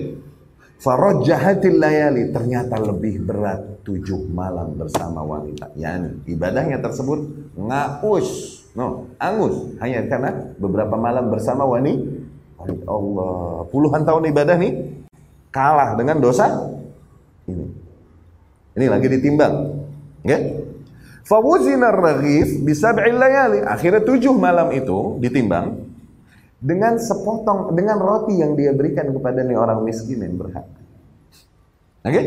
Farajjahatil 0.79 1.79
layali 1.79 2.31
ternyata 2.31 2.79
lebih 2.79 3.27
berat 3.27 3.78
tujuh 3.89 4.29
malam 4.29 4.77
bersama 4.77 5.25
wanita. 5.25 5.73
Yani 5.73 6.21
ibadahnya 6.29 6.77
tersebut 6.85 7.25
ngaus, 7.57 8.61
no, 8.77 9.09
angus 9.17 9.73
hanya 9.81 10.05
karena 10.05 10.53
beberapa 10.61 11.01
malam 11.01 11.33
bersama 11.33 11.65
wanita. 11.65 12.29
Allah, 12.85 13.65
puluhan 13.73 14.05
tahun 14.05 14.29
ibadah 14.29 14.61
nih 14.61 14.73
kalah 15.49 15.97
dengan 15.97 16.21
dosa 16.21 16.69
ini. 17.49 17.65
Ini 18.77 18.87
lagi 18.93 19.09
ditimbang, 19.09 19.55
ya. 20.23 20.39
Fawuzina 21.27 21.91
raghif 21.91 22.61
bisab'il 22.63 23.17
layali. 23.17 23.65
Akhirnya 23.65 24.05
tujuh 24.05 24.37
malam 24.37 24.71
itu 24.71 25.19
ditimbang 25.19 25.89
dengan 26.59 26.99
sepotong 26.99 27.75
dengan 27.75 27.99
roti 27.99 28.39
yang 28.39 28.55
dia 28.55 28.75
berikan 28.75 29.11
kepada 29.11 29.43
nih 29.47 29.59
orang 29.59 29.83
miskin 29.83 30.23
yang 30.23 30.35
berhak. 30.39 30.67
Oke? 32.07 32.13
Okay? 32.15 32.25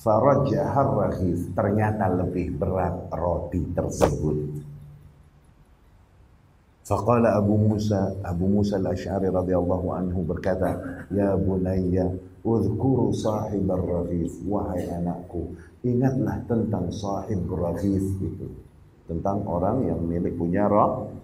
Farajahar 0.00 0.88
raghif 0.96 1.52
ternyata 1.52 2.08
lebih 2.08 2.56
berat 2.56 3.12
roti 3.12 3.60
tersebut. 3.76 4.64
Faqala 6.88 7.36
Abu 7.36 7.60
Musa, 7.60 8.16
Abu 8.24 8.48
Musa 8.48 8.80
al-Ash'ari 8.80 9.28
radhiyallahu 9.28 9.92
anhu 9.92 10.24
berkata, 10.24 11.04
"Ya 11.12 11.36
bunayya, 11.36 12.16
udhkuru 12.40 13.12
sahib 13.12 13.68
ar-raghif, 13.68 14.40
wahai 14.48 14.88
anakku, 14.88 15.52
ingatlah 15.84 16.48
tentang 16.48 16.88
sahib 16.88 17.44
raghif 17.52 18.02
itu." 18.24 18.48
Tentang 19.04 19.44
orang 19.44 19.84
yang 19.84 20.00
milik 20.00 20.38
punya 20.38 20.64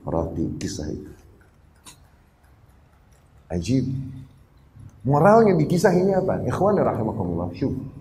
roti, 0.04 0.52
kisah 0.60 0.90
itu. 0.90 1.12
Ajib. 3.46 3.86
Moralnya 5.06 5.54
di 5.54 5.64
kisah 5.70 5.94
ini 5.94 6.12
apa? 6.12 6.42
Ikhwan 6.42 6.82
rahimakumullah. 6.82 7.54
Syuk. 7.54 7.95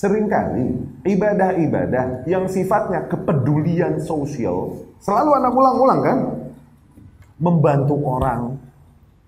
Seringkali 0.00 0.80
ibadah-ibadah 1.04 2.24
yang 2.24 2.48
sifatnya 2.48 3.04
kepedulian 3.04 4.00
sosial 4.00 4.80
selalu 4.96 5.30
anak 5.36 5.52
ulang-ulang 5.52 6.00
kan? 6.00 6.18
Membantu 7.36 8.00
orang, 8.08 8.56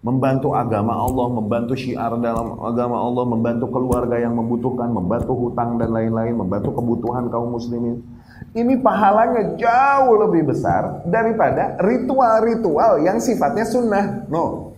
membantu 0.00 0.56
agama 0.56 0.96
Allah, 0.96 1.28
membantu 1.28 1.76
syiar 1.76 2.16
dalam 2.16 2.56
agama 2.64 3.04
Allah, 3.04 3.24
membantu 3.28 3.68
keluarga 3.68 4.16
yang 4.16 4.32
membutuhkan, 4.32 4.88
membantu 4.88 5.36
hutang 5.36 5.76
dan 5.76 5.92
lain-lain, 5.92 6.40
membantu 6.40 6.72
kebutuhan 6.72 7.28
kaum 7.28 7.52
muslimin. 7.52 8.00
Ini 8.56 8.80
pahalanya 8.80 9.52
jauh 9.60 10.24
lebih 10.24 10.56
besar 10.56 11.04
daripada 11.04 11.76
ritual-ritual 11.84 13.04
yang 13.04 13.20
sifatnya 13.20 13.68
sunnah. 13.68 14.24
No. 14.32 14.72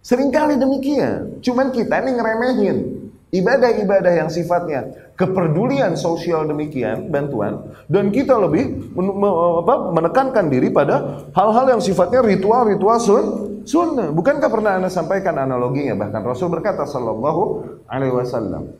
Seringkali 0.00 0.56
demikian. 0.56 1.44
Cuman 1.44 1.68
kita 1.76 2.00
ini 2.00 2.16
ngeremehin 2.16 2.76
ibadah-ibadah 3.32 4.12
yang 4.12 4.28
sifatnya 4.28 4.92
kepedulian 5.16 5.96
sosial 5.96 6.44
demikian, 6.44 7.08
bantuan, 7.08 7.72
dan 7.88 8.12
kita 8.12 8.36
lebih 8.36 8.92
menekankan 9.96 10.52
diri 10.52 10.68
pada 10.68 11.24
hal-hal 11.32 11.66
yang 11.72 11.82
sifatnya 11.82 12.20
ritual-ritual 12.20 12.98
sun, 13.00 13.24
sunnah. 13.64 14.12
Bukankah 14.12 14.52
pernah 14.52 14.76
anda 14.76 14.92
sampaikan 14.92 15.40
analoginya? 15.40 15.96
Bahkan 15.96 16.20
Rasul 16.20 16.52
berkata 16.52 16.84
Sallallahu 16.84 17.42
Alaihi 17.88 18.14
Wasallam, 18.14 18.76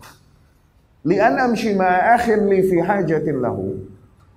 Lian 1.03 1.35
amshi 1.35 1.75
ma'akhin 1.75 2.47
li 2.47 2.63
fi 2.63 2.77
hajatin 2.79 3.43
lahu. 3.43 3.89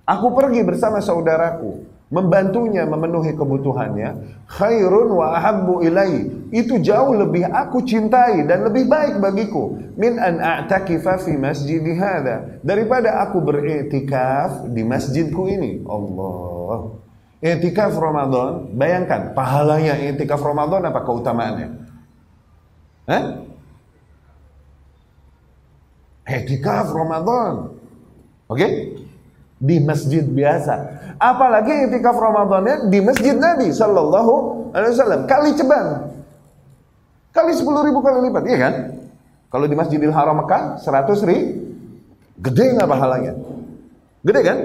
Aku 0.02 0.34
pergi 0.34 0.66
bersama 0.66 0.98
saudaraku 0.98 1.86
membantunya 2.10 2.86
memenuhi 2.86 3.34
kebutuhannya 3.34 4.38
khairun 4.46 5.10
wa 5.10 5.34
ahabbu 5.34 5.82
ilai 5.82 6.30
itu 6.54 6.78
jauh 6.82 7.14
lebih 7.14 7.46
aku 7.46 7.82
cintai 7.82 8.46
dan 8.46 8.66
lebih 8.66 8.86
baik 8.86 9.18
bagiku. 9.18 9.78
Min 9.98 10.18
an 10.20 10.38
a'takifa 10.38 11.18
fi 11.22 11.34
masjid 11.34 11.82
hadha. 11.98 12.60
Daripada 12.62 13.22
aku 13.26 13.42
beriktikaf 13.42 14.70
di 14.70 14.82
masjidku 14.86 15.46
ini. 15.50 15.82
Allah. 15.86 16.98
Iktikaf 17.42 17.94
Ramadan 18.00 18.72
bayangkan 18.74 19.36
pahalanya 19.36 19.94
iktikaf 20.10 20.40
Ramadan 20.40 20.88
apa 20.88 21.00
keutamaannya? 21.04 21.68
Hah? 23.06 23.24
Iktikaf 26.26 26.90
Ramadan. 26.90 27.76
Oke? 28.46 28.58
Okay? 28.58 28.72
di 29.56 29.80
masjid 29.80 30.20
biasa. 30.20 31.00
Apalagi 31.16 31.88
itikaf 31.88 32.16
Ramadannya 32.16 32.92
di 32.92 33.00
masjid 33.00 33.32
Nabi 33.32 33.72
Shallallahu 33.72 34.32
Alaihi 34.76 34.92
Wasallam. 34.92 35.20
Kali 35.24 35.56
ceban, 35.56 35.86
kali 37.36 37.52
sepuluh 37.52 37.84
ribu 37.84 38.00
kali 38.00 38.32
lipat, 38.32 38.42
iya 38.48 38.58
kan? 38.58 38.74
Kalau 39.52 39.68
di 39.68 39.76
Masjidil 39.76 40.10
Haram 40.10 40.40
Mekah 40.40 40.80
seratus 40.80 41.20
ribu, 41.28 41.76
gede 42.40 42.72
nggak 42.72 42.88
pahalanya? 42.88 43.32
Gede 44.24 44.40
kan? 44.40 44.58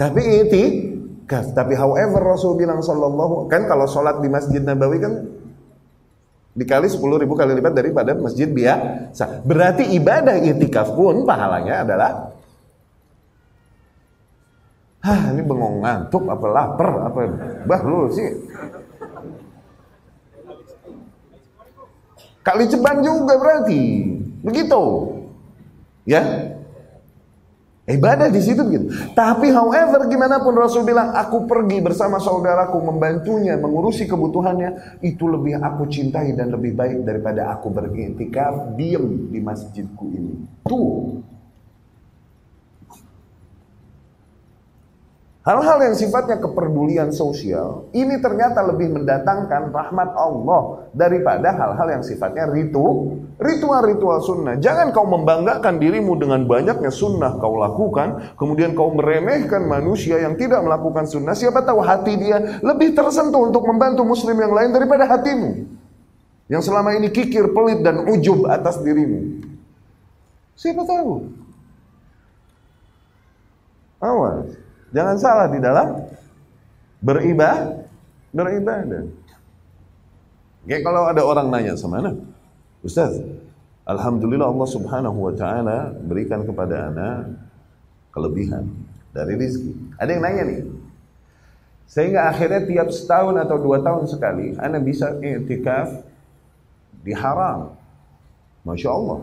Tapi 0.00 0.20
itikaf. 0.42 1.52
Tapi 1.52 1.76
however 1.76 2.24
Rasul 2.24 2.56
bilang 2.56 2.80
Shallallahu 2.80 3.46
kan 3.46 3.68
kalau 3.68 3.84
sholat 3.84 4.24
di 4.24 4.28
Masjid 4.32 4.64
Nabawi 4.64 4.98
kan 4.98 5.12
dikali 6.54 6.86
sepuluh 6.86 7.18
ribu 7.18 7.34
kali 7.38 7.54
lipat 7.54 7.74
daripada 7.74 8.14
masjid 8.18 8.50
biasa. 8.50 9.44
Berarti 9.46 9.94
ibadah 9.94 10.38
itikaf 10.40 10.96
pun 10.96 11.22
pahalanya 11.28 11.84
adalah 11.84 12.12
Hah, 15.04 15.36
ini 15.36 15.44
bengong 15.44 15.84
ngantuk 15.84 16.24
apa 16.32 16.46
lapar 16.48 17.12
apa 17.12 17.20
bah 17.68 17.84
lu 17.84 18.08
sih. 18.08 18.24
Kali 22.44 22.68
ceban 22.68 23.00
juga 23.00 23.40
berarti. 23.40 23.82
Begitu. 24.44 24.82
Ya. 26.04 26.52
Ibadah 27.84 28.32
di 28.32 28.40
situ 28.40 28.64
begitu. 28.64 28.88
Tapi 29.12 29.52
however 29.52 30.08
gimana 30.08 30.40
pun 30.40 30.56
Rasul 30.56 30.88
bilang 30.88 31.12
aku 31.12 31.44
pergi 31.44 31.84
bersama 31.84 32.16
saudaraku 32.16 32.80
membantunya 32.80 33.60
mengurusi 33.60 34.08
kebutuhannya 34.08 35.00
itu 35.04 35.28
lebih 35.28 35.60
aku 35.60 35.84
cintai 35.92 36.32
dan 36.32 36.48
lebih 36.48 36.72
baik 36.72 37.04
daripada 37.04 37.52
aku 37.52 37.68
beriktikaf 37.68 38.72
diam 38.80 39.28
di 39.28 39.36
masjidku 39.36 40.04
ini. 40.16 40.48
Tuh 40.64 41.20
Hal-hal 45.44 45.76
yang 45.76 45.92
sifatnya 45.92 46.40
kepedulian 46.40 47.12
sosial 47.12 47.92
ini 47.92 48.16
ternyata 48.16 48.64
lebih 48.64 48.96
mendatangkan 48.96 49.76
rahmat 49.76 50.16
Allah 50.16 50.88
daripada 50.96 51.52
hal-hal 51.52 52.00
yang 52.00 52.00
sifatnya 52.00 52.48
ritu, 52.48 53.20
ritual-ritual 53.36 54.24
sunnah. 54.24 54.56
Jangan 54.56 54.88
kau 54.96 55.04
membanggakan 55.04 55.76
dirimu 55.76 56.16
dengan 56.16 56.48
banyaknya 56.48 56.88
sunnah 56.88 57.36
kau 57.36 57.60
lakukan, 57.60 58.32
kemudian 58.40 58.72
kau 58.72 58.96
meremehkan 58.96 59.68
manusia 59.68 60.16
yang 60.16 60.32
tidak 60.40 60.64
melakukan 60.64 61.04
sunnah. 61.04 61.36
Siapa 61.36 61.60
tahu 61.60 61.84
hati 61.84 62.16
dia 62.16 62.64
lebih 62.64 62.96
tersentuh 62.96 63.44
untuk 63.44 63.68
membantu 63.68 64.00
muslim 64.00 64.40
yang 64.40 64.56
lain 64.56 64.72
daripada 64.72 65.04
hatimu. 65.12 65.68
Yang 66.48 66.72
selama 66.72 66.96
ini 66.96 67.12
kikir, 67.12 67.52
pelit, 67.52 67.84
dan 67.84 68.00
ujub 68.08 68.48
atas 68.48 68.80
dirimu. 68.80 69.44
Siapa 70.56 70.88
tahu? 70.88 71.28
Awas. 74.00 74.63
Jangan 74.94 75.16
salah 75.18 75.46
di 75.50 75.58
dalam 75.58 76.06
beribadah, 77.02 77.82
beribadah. 78.30 79.04
Kayak 80.64 80.82
kalau 80.86 81.02
ada 81.10 81.22
orang 81.26 81.50
nanya 81.50 81.74
sama 81.74 82.00
anak, 82.00 82.16
Ustaz, 82.80 83.18
Alhamdulillah 83.84 84.48
Allah 84.48 84.68
subhanahu 84.70 85.18
wa 85.28 85.34
ta'ala 85.34 85.92
berikan 86.08 86.46
kepada 86.46 86.88
anak 86.88 87.36
kelebihan 88.14 88.70
dari 89.12 89.34
rizki. 89.36 89.76
Ada 90.00 90.14
yang 90.14 90.22
nanya 90.24 90.42
nih, 90.46 90.60
sehingga 91.84 92.32
akhirnya 92.32 92.64
tiap 92.64 92.88
setahun 92.88 93.36
atau 93.44 93.56
dua 93.60 93.82
tahun 93.84 94.08
sekali, 94.08 94.56
anak 94.56 94.82
bisa 94.88 95.18
iktikaf 95.20 95.90
di 97.04 97.12
haram. 97.12 97.76
Masya 98.64 98.88
Allah. 98.88 99.20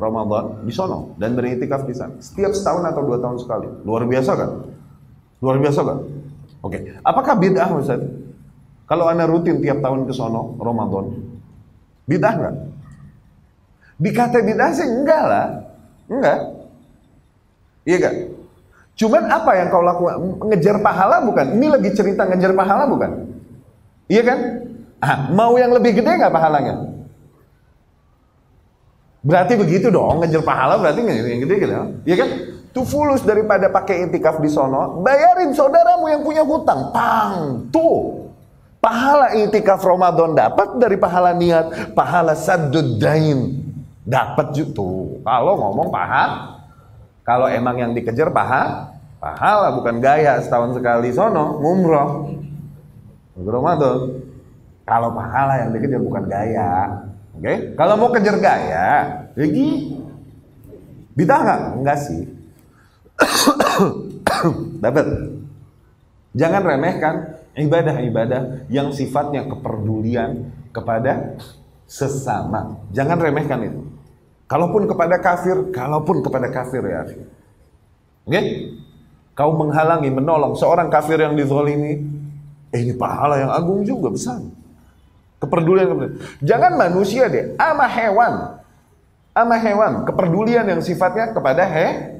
Ramadan 0.00 0.64
di 0.64 0.72
sono 0.72 1.12
dan 1.20 1.36
beriktikaf 1.36 1.84
di 1.84 1.92
sana. 1.92 2.16
Setiap 2.24 2.56
setahun 2.56 2.88
atau 2.88 3.04
dua 3.04 3.20
tahun 3.20 3.36
sekali. 3.36 3.68
Luar 3.84 4.08
biasa 4.08 4.32
kan? 4.32 4.50
Luar 5.40 5.56
biasa 5.56 5.80
kan? 5.80 5.98
Oke. 6.60 6.76
Okay. 6.76 7.00
Apakah 7.00 7.34
bid'ah 7.40 7.68
Ustaz? 7.72 8.00
Kalau 8.84 9.08
Anda 9.08 9.24
rutin 9.24 9.64
tiap 9.64 9.80
tahun 9.80 10.04
ke 10.04 10.12
sono 10.12 10.58
Ramadan, 10.60 11.16
bid'ah 12.04 12.34
enggak? 12.36 12.54
Dikata 14.00 14.38
bid'ah 14.44 14.70
sih 14.76 14.86
enggak 14.88 15.22
lah. 15.24 15.46
Enggak. 16.12 16.38
Iya 17.88 17.98
kan? 18.04 18.14
Cuman 19.00 19.22
apa 19.32 19.50
yang 19.56 19.68
kau 19.72 19.80
lakukan? 19.80 20.14
Ngejar 20.52 20.76
pahala 20.84 21.24
bukan? 21.24 21.46
Ini 21.56 21.66
lagi 21.72 21.90
cerita 21.96 22.28
ngejar 22.28 22.52
pahala 22.52 22.84
bukan? 22.84 23.10
Iya 24.12 24.22
kan? 24.26 24.38
Ah, 25.00 25.32
mau 25.32 25.56
yang 25.56 25.72
lebih 25.72 25.96
gede 25.96 26.20
nggak 26.20 26.34
pahalanya? 26.34 26.92
Berarti 29.24 29.56
begitu 29.56 29.88
dong, 29.88 30.20
ngejar 30.20 30.44
pahala 30.44 30.76
berarti 30.76 31.00
yang 31.00 31.40
gede 31.48 31.54
gitu. 31.56 31.72
Iya 32.04 32.16
kan? 32.20 32.28
Tuh 32.70 32.86
fulus 32.86 33.26
daripada 33.26 33.66
pakai 33.66 34.06
intikaf 34.06 34.38
di 34.38 34.46
sono, 34.46 35.02
bayarin 35.02 35.50
saudaramu 35.50 36.06
yang 36.06 36.22
punya 36.22 36.46
hutang. 36.46 36.94
Pang, 36.94 37.66
tuh. 37.74 38.30
Pahala 38.80 39.36
intikaf 39.36 39.82
Ramadan 39.84 40.32
dapat 40.32 40.80
dari 40.80 40.96
pahala 40.96 41.36
niat, 41.36 41.92
pahala 41.92 42.32
saddudain 42.32 43.60
dapat 44.06 44.56
tuh. 44.72 45.20
Kalau 45.20 45.54
ngomong 45.58 45.92
pahala, 45.92 46.64
kalau 47.26 47.50
emang 47.50 47.76
yang 47.76 47.92
dikejar 47.92 48.32
pahala, 48.32 48.96
pahala 49.20 49.74
bukan 49.76 50.00
gaya 50.00 50.40
setahun 50.40 50.78
sekali 50.78 51.12
sono 51.12 51.60
ngumroh. 51.60 52.32
Ramadan. 53.36 54.30
Kalau 54.88 55.10
pahala 55.14 55.62
yang 55.62 55.70
dikejar 55.76 56.00
bukan 56.02 56.24
gaya. 56.26 57.04
Oke? 57.36 57.44
Okay? 57.44 57.56
Kalau 57.78 57.94
mau 57.94 58.10
kejar 58.10 58.36
gaya, 58.42 58.88
lagi 59.38 59.68
Bid'ah 61.14 61.40
nggak? 61.44 61.60
Enggak 61.78 61.98
sih. 62.00 62.39
Dapat. 64.84 65.06
Jangan 66.30 66.62
remehkan 66.62 67.14
ibadah-ibadah 67.58 68.70
yang 68.70 68.94
sifatnya 68.94 69.46
kepedulian 69.50 70.54
kepada 70.70 71.34
sesama. 71.90 72.78
Jangan 72.94 73.18
remehkan 73.18 73.60
itu. 73.66 73.82
Kalaupun 74.46 74.86
kepada 74.86 75.18
kafir, 75.18 75.70
kalaupun 75.74 76.22
kepada 76.22 76.50
kafir 76.50 76.82
ya. 76.86 77.02
Oke? 77.06 77.18
Okay? 78.26 78.44
Kau 79.34 79.56
menghalangi, 79.56 80.10
menolong 80.10 80.58
seorang 80.58 80.90
kafir 80.90 81.16
yang 81.16 81.32
dizalimi, 81.32 82.02
eh, 82.74 82.80
ini 82.82 82.94
pahala 82.94 83.40
yang 83.40 83.52
agung 83.54 83.86
juga 83.86 84.12
besar. 84.12 84.42
Kepedulian, 85.40 85.86
kepedulian. 85.88 86.16
Jangan 86.44 86.72
manusia 86.76 87.30
deh, 87.30 87.56
ama 87.56 87.88
hewan. 87.88 88.60
Ama 89.32 89.56
hewan, 89.56 89.92
kepedulian 90.04 90.66
yang 90.66 90.82
sifatnya 90.82 91.30
kepada 91.30 91.62
he, 91.64 92.19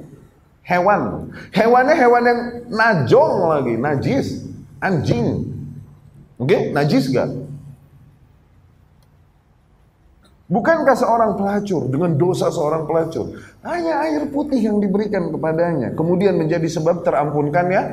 hewan. 0.65 1.31
Hewannya 1.51 1.95
hewan 1.97 2.23
yang 2.25 2.41
najong 2.69 3.35
lagi, 3.49 3.73
najis, 3.77 4.27
anjing. 4.81 5.49
Oke, 6.41 6.49
okay? 6.49 6.61
najis 6.73 7.09
gak? 7.13 7.29
Bukankah 10.51 10.99
seorang 10.99 11.39
pelacur 11.39 11.87
dengan 11.87 12.11
dosa 12.19 12.51
seorang 12.51 12.83
pelacur 12.83 13.39
hanya 13.63 14.03
air 14.03 14.27
putih 14.27 14.59
yang 14.59 14.83
diberikan 14.83 15.31
kepadanya 15.31 15.95
kemudian 15.95 16.35
menjadi 16.35 16.67
sebab 16.67 17.07
terampunkan 17.07 17.71
ya 17.71 17.83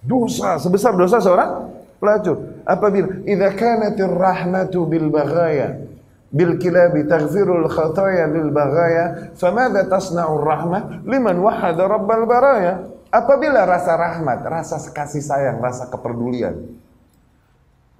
dosa 0.00 0.56
sebesar 0.56 0.96
dosa 0.96 1.20
seorang 1.20 1.68
pelacur 2.00 2.64
apabila 2.64 3.20
idza 3.28 3.52
kanatir 3.52 4.08
rahmatu 4.08 4.88
bil 4.88 5.12
baghaya 5.12 5.84
bil 6.32 6.56
kilabi 6.56 7.04
taghfirul 7.04 7.68
khataya 7.68 8.26
lil 8.26 8.48
baghaya 8.50 9.36
famadha 9.36 9.86
tasna'ur 9.86 10.42
rahmah 10.42 11.04
liman 11.04 11.36
wahada 11.38 11.84
rabbal 11.86 12.24
baraya. 12.24 12.88
Apabila 13.12 13.68
rasa 13.68 13.92
rahmat 13.92 14.40
rasa 14.48 14.80
kasih 14.88 15.20
sayang 15.20 15.60
rasa 15.60 15.84
kepedulian 15.92 16.80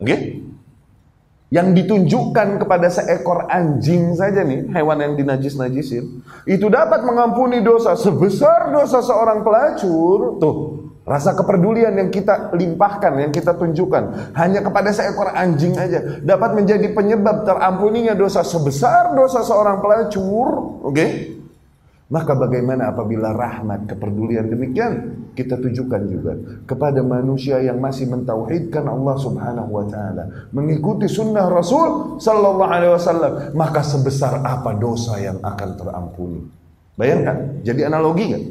oke 0.01 0.16
yang 1.53 1.76
ditunjukkan 1.76 2.64
kepada 2.64 2.89
seekor 2.89 3.45
anjing 3.45 4.16
saja 4.16 4.41
nih, 4.41 4.72
hewan 4.72 5.05
yang 5.05 5.12
dinajis-najisin, 5.20 6.24
itu 6.49 6.66
dapat 6.72 7.05
mengampuni 7.05 7.61
dosa 7.61 7.93
sebesar 7.93 8.72
dosa 8.72 9.05
seorang 9.05 9.45
pelacur. 9.45 10.41
Tuh, 10.41 10.82
rasa 11.03 11.34
kepedulian 11.34 11.98
yang 11.98 12.11
kita 12.14 12.55
limpahkan, 12.55 13.18
yang 13.18 13.32
kita 13.34 13.59
tunjukkan 13.59 14.34
hanya 14.38 14.62
kepada 14.62 14.94
seekor 14.94 15.34
anjing 15.34 15.74
aja 15.74 16.22
dapat 16.22 16.55
menjadi 16.55 16.86
penyebab 16.94 17.42
terampuninya 17.42 18.14
dosa 18.14 18.46
sebesar 18.46 19.14
dosa 19.18 19.42
seorang 19.42 19.82
pelacur. 19.82 20.80
Oke? 20.86 20.94
Okay? 20.94 21.11
Maka 22.12 22.36
bagaimana 22.36 22.92
apabila 22.92 23.32
rahmat 23.32 23.88
kepedulian 23.88 24.44
demikian 24.53 25.16
kita 25.32 25.57
tujukan 25.57 26.03
juga 26.12 26.36
kepada 26.68 27.00
manusia 27.00 27.57
yang 27.64 27.80
masih 27.80 28.05
mentauhidkan 28.05 28.84
Allah 28.84 29.16
Subhanahu 29.16 29.70
wa 29.72 29.84
taala, 29.88 30.53
mengikuti 30.53 31.09
sunnah 31.09 31.48
Rasul 31.48 32.20
sallallahu 32.20 32.68
alaihi 32.68 32.92
wasallam, 32.92 33.32
maka 33.57 33.80
sebesar 33.80 34.44
apa 34.44 34.76
dosa 34.76 35.16
yang 35.24 35.40
akan 35.40 35.70
terampuni. 35.72 36.40
Bayangkan, 37.00 37.64
jadi 37.64 37.88
analogi 37.88 38.26
kan? 38.28 38.42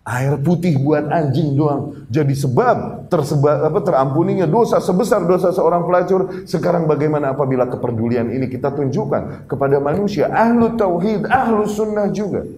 Air 0.00 0.40
putih 0.40 0.80
buat 0.80 1.12
anjing 1.12 1.60
doang 1.60 2.08
jadi 2.08 2.32
sebab 2.32 3.06
tersebar 3.12 3.68
apa 3.68 3.84
terampuninya 3.84 4.48
dosa 4.48 4.80
sebesar 4.80 5.28
dosa 5.28 5.52
seorang 5.52 5.84
pelacur. 5.84 6.48
Sekarang 6.48 6.88
bagaimana 6.88 7.36
apabila 7.36 7.68
kepedulian 7.68 8.32
ini 8.32 8.48
kita 8.48 8.72
tunjukkan 8.72 9.44
kepada 9.44 9.76
manusia 9.76 10.32
ahlu 10.32 10.72
tauhid, 10.74 11.28
ahlu 11.28 11.68
sunnah 11.68 12.08
juga. 12.08 12.48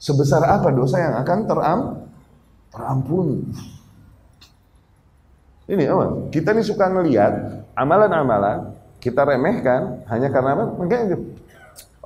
Sebesar 0.00 0.48
apa 0.48 0.72
dosa 0.72 0.96
yang 0.96 1.14
akan 1.20 1.38
teram 1.44 1.78
terampuni? 2.72 3.44
Ini 5.66 5.84
apa? 5.92 6.04
Kita 6.32 6.56
ini 6.56 6.62
suka 6.64 6.88
ngelihat 6.88 7.32
amalan-amalan 7.76 8.72
kita 9.02 9.22
remehkan 9.28 10.02
hanya 10.08 10.32
karena 10.32 10.56
apa? 10.56 10.64
Makanya 10.78 11.16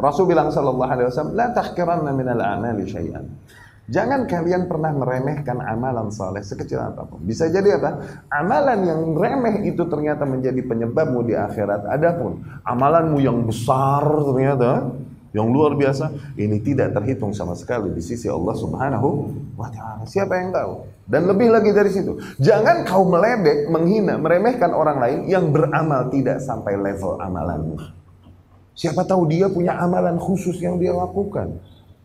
Rasul 0.01 0.25
bilang 0.27 0.49
sallallahu 0.49 0.91
alaihi 0.91 1.09
wasallam, 1.13 1.37
"La 1.37 1.53
tahqiranna 1.53 2.11
minal 2.17 2.41
a'mali 2.41 2.89
syai'an." 2.89 3.29
Jangan 3.91 4.31
kalian 4.31 4.71
pernah 4.71 4.95
meremehkan 4.95 5.59
amalan 5.59 6.15
saleh 6.15 6.47
sekecil 6.47 6.79
apa 6.79 7.03
pun. 7.11 7.19
Bisa 7.27 7.51
jadi 7.51 7.75
apa? 7.75 8.23
Amalan 8.31 8.87
yang 8.87 9.01
remeh 9.19 9.67
itu 9.67 9.83
ternyata 9.91 10.23
menjadi 10.23 10.63
penyebabmu 10.63 11.27
di 11.27 11.35
akhirat. 11.35 11.91
Adapun 11.91 12.39
amalanmu 12.63 13.19
yang 13.19 13.43
besar 13.43 14.07
ternyata 14.07 14.95
yang 15.35 15.51
luar 15.51 15.75
biasa 15.75 16.11
ini 16.39 16.63
tidak 16.63 16.95
terhitung 16.95 17.35
sama 17.35 17.59
sekali 17.59 17.91
di 17.91 17.99
sisi 17.99 18.31
Allah 18.31 18.55
Subhanahu 18.55 19.09
wa 19.59 19.67
taala. 19.75 20.07
Siapa 20.07 20.39
yang 20.39 20.55
tahu? 20.55 20.87
Dan 21.11 21.27
lebih 21.27 21.51
lagi 21.51 21.75
dari 21.75 21.91
situ, 21.91 22.15
jangan 22.39 22.87
kau 22.87 23.03
meledek, 23.11 23.67
menghina, 23.67 24.15
meremehkan 24.23 24.71
orang 24.71 25.03
lain 25.03 25.19
yang 25.27 25.51
beramal 25.51 26.07
tidak 26.15 26.39
sampai 26.39 26.79
level 26.79 27.19
amalanmu. 27.19 28.00
Siapa 28.75 29.05
tahu 29.05 29.29
dia 29.29 29.51
punya 29.51 29.77
amalan 29.77 30.17
khusus 30.17 30.57
yang 30.63 30.81
dia 30.81 30.95
lakukan 30.95 31.59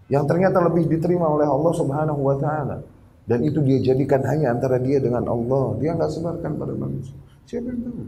yang 0.05 0.29
ternyata 0.29 0.61
lebih 0.61 0.85
diterima 0.85 1.25
oleh 1.25 1.49
Allah 1.49 1.73
Subhanahu 1.73 2.21
wa 2.21 2.37
taala. 2.37 2.77
Dan 3.25 3.41
itu 3.41 3.57
dia 3.65 3.81
jadikan 3.81 4.21
hanya 4.29 4.53
antara 4.53 4.77
dia 4.77 5.01
dengan 5.01 5.25
Allah. 5.25 5.81
Dia 5.81 5.97
nggak 5.97 6.11
sebarkan 6.13 6.51
pada 6.61 6.73
manusia. 6.77 7.17
Siapa 7.49 7.73
yang 7.73 7.81
tahu? 7.81 8.01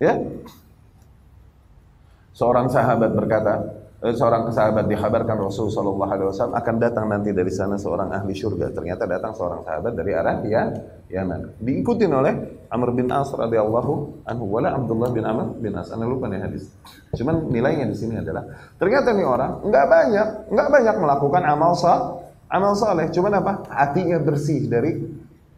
Ya? 0.00 0.14
Seorang 2.34 2.72
sahabat 2.72 3.12
berkata 3.12 3.83
seorang 4.12 4.52
sahabat 4.52 4.84
dikabarkan 4.84 5.48
Rasul 5.48 5.72
Shallallahu 5.72 6.10
Alaihi 6.12 6.28
Wasallam 6.28 6.60
akan 6.60 6.74
datang 6.76 7.08
nanti 7.08 7.32
dari 7.32 7.48
sana 7.48 7.80
seorang 7.80 8.12
ahli 8.12 8.36
surga. 8.36 8.68
Ternyata 8.76 9.08
datang 9.08 9.32
seorang 9.32 9.64
sahabat 9.64 9.96
dari 9.96 10.12
arah 10.12 10.44
ya 10.44 10.68
Yaman. 11.08 11.56
Diikutin 11.64 12.12
oleh 12.12 12.32
Amr 12.68 12.92
bin 12.92 13.08
As 13.08 13.32
radhiyallahu 13.32 14.24
anhu 14.28 14.44
wala 14.44 14.76
Abdullah 14.76 15.08
bin 15.08 15.24
Amr 15.24 15.56
bin 15.56 15.72
As. 15.72 15.88
Anda 15.88 16.04
lupa 16.04 16.28
nih 16.28 16.44
hadis. 16.44 16.68
Cuman 17.16 17.48
nilainya 17.48 17.88
di 17.88 17.96
sini 17.96 18.20
adalah 18.20 18.44
ternyata 18.76 19.16
nih 19.16 19.24
orang 19.24 19.64
nggak 19.64 19.86
banyak 19.88 20.28
nggak 20.52 20.68
banyak 20.68 20.96
melakukan 21.00 21.42
amal 21.48 21.72
sah 21.72 22.20
amal 22.52 22.76
saleh. 22.76 23.08
Cuman 23.08 23.40
apa? 23.40 23.64
Hatinya 23.72 24.20
bersih 24.20 24.68
dari 24.68 25.00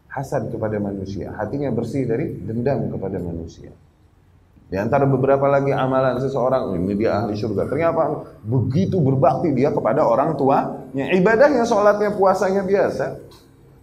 hasad 0.07 0.47
kepada 0.49 0.79
manusia. 0.79 1.35
Hatinya 1.35 1.67
bersih 1.75 2.07
dari 2.07 2.31
dendam 2.31 2.87
kepada 2.95 3.19
manusia. 3.19 3.75
Di 4.67 4.75
antara 4.75 5.07
beberapa 5.07 5.47
lagi 5.47 5.71
amalan 5.71 6.19
seseorang 6.19 6.75
ini 6.75 6.99
dia 6.99 7.23
ahli 7.23 7.39
surga. 7.39 7.71
Ternyata 7.71 8.27
begitu 8.43 8.99
berbakti 8.99 9.55
dia 9.55 9.71
kepada 9.71 10.03
orang 10.03 10.35
tuanya. 10.35 11.07
Ibadahnya, 11.15 11.63
sholatnya, 11.63 12.11
puasanya 12.11 12.67
biasa. 12.67 13.15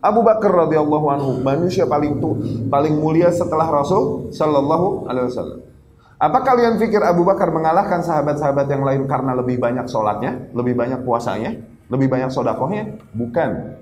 Abu 0.05 0.21
Bakar 0.21 0.69
radhiyallahu 0.69 1.07
anhu 1.09 1.31
manusia 1.41 1.89
paling 1.89 2.21
tu, 2.21 2.37
paling 2.69 3.01
mulia 3.01 3.33
setelah 3.33 3.65
Rasul 3.73 4.29
sallallahu 4.37 5.09
alaihi 5.09 5.33
wasallam. 5.33 5.61
Apa 6.21 6.45
kalian 6.45 6.77
pikir 6.77 7.01
Abu 7.01 7.25
Bakar 7.25 7.49
mengalahkan 7.49 8.05
sahabat-sahabat 8.05 8.69
yang 8.69 8.85
lain 8.85 9.09
karena 9.09 9.33
lebih 9.33 9.57
banyak 9.57 9.89
sholatnya, 9.89 10.53
lebih 10.53 10.77
banyak 10.77 11.01
puasanya, 11.01 11.57
lebih 11.89 12.13
banyak 12.13 12.29
sodakohnya? 12.29 13.01
Bukan. 13.17 13.81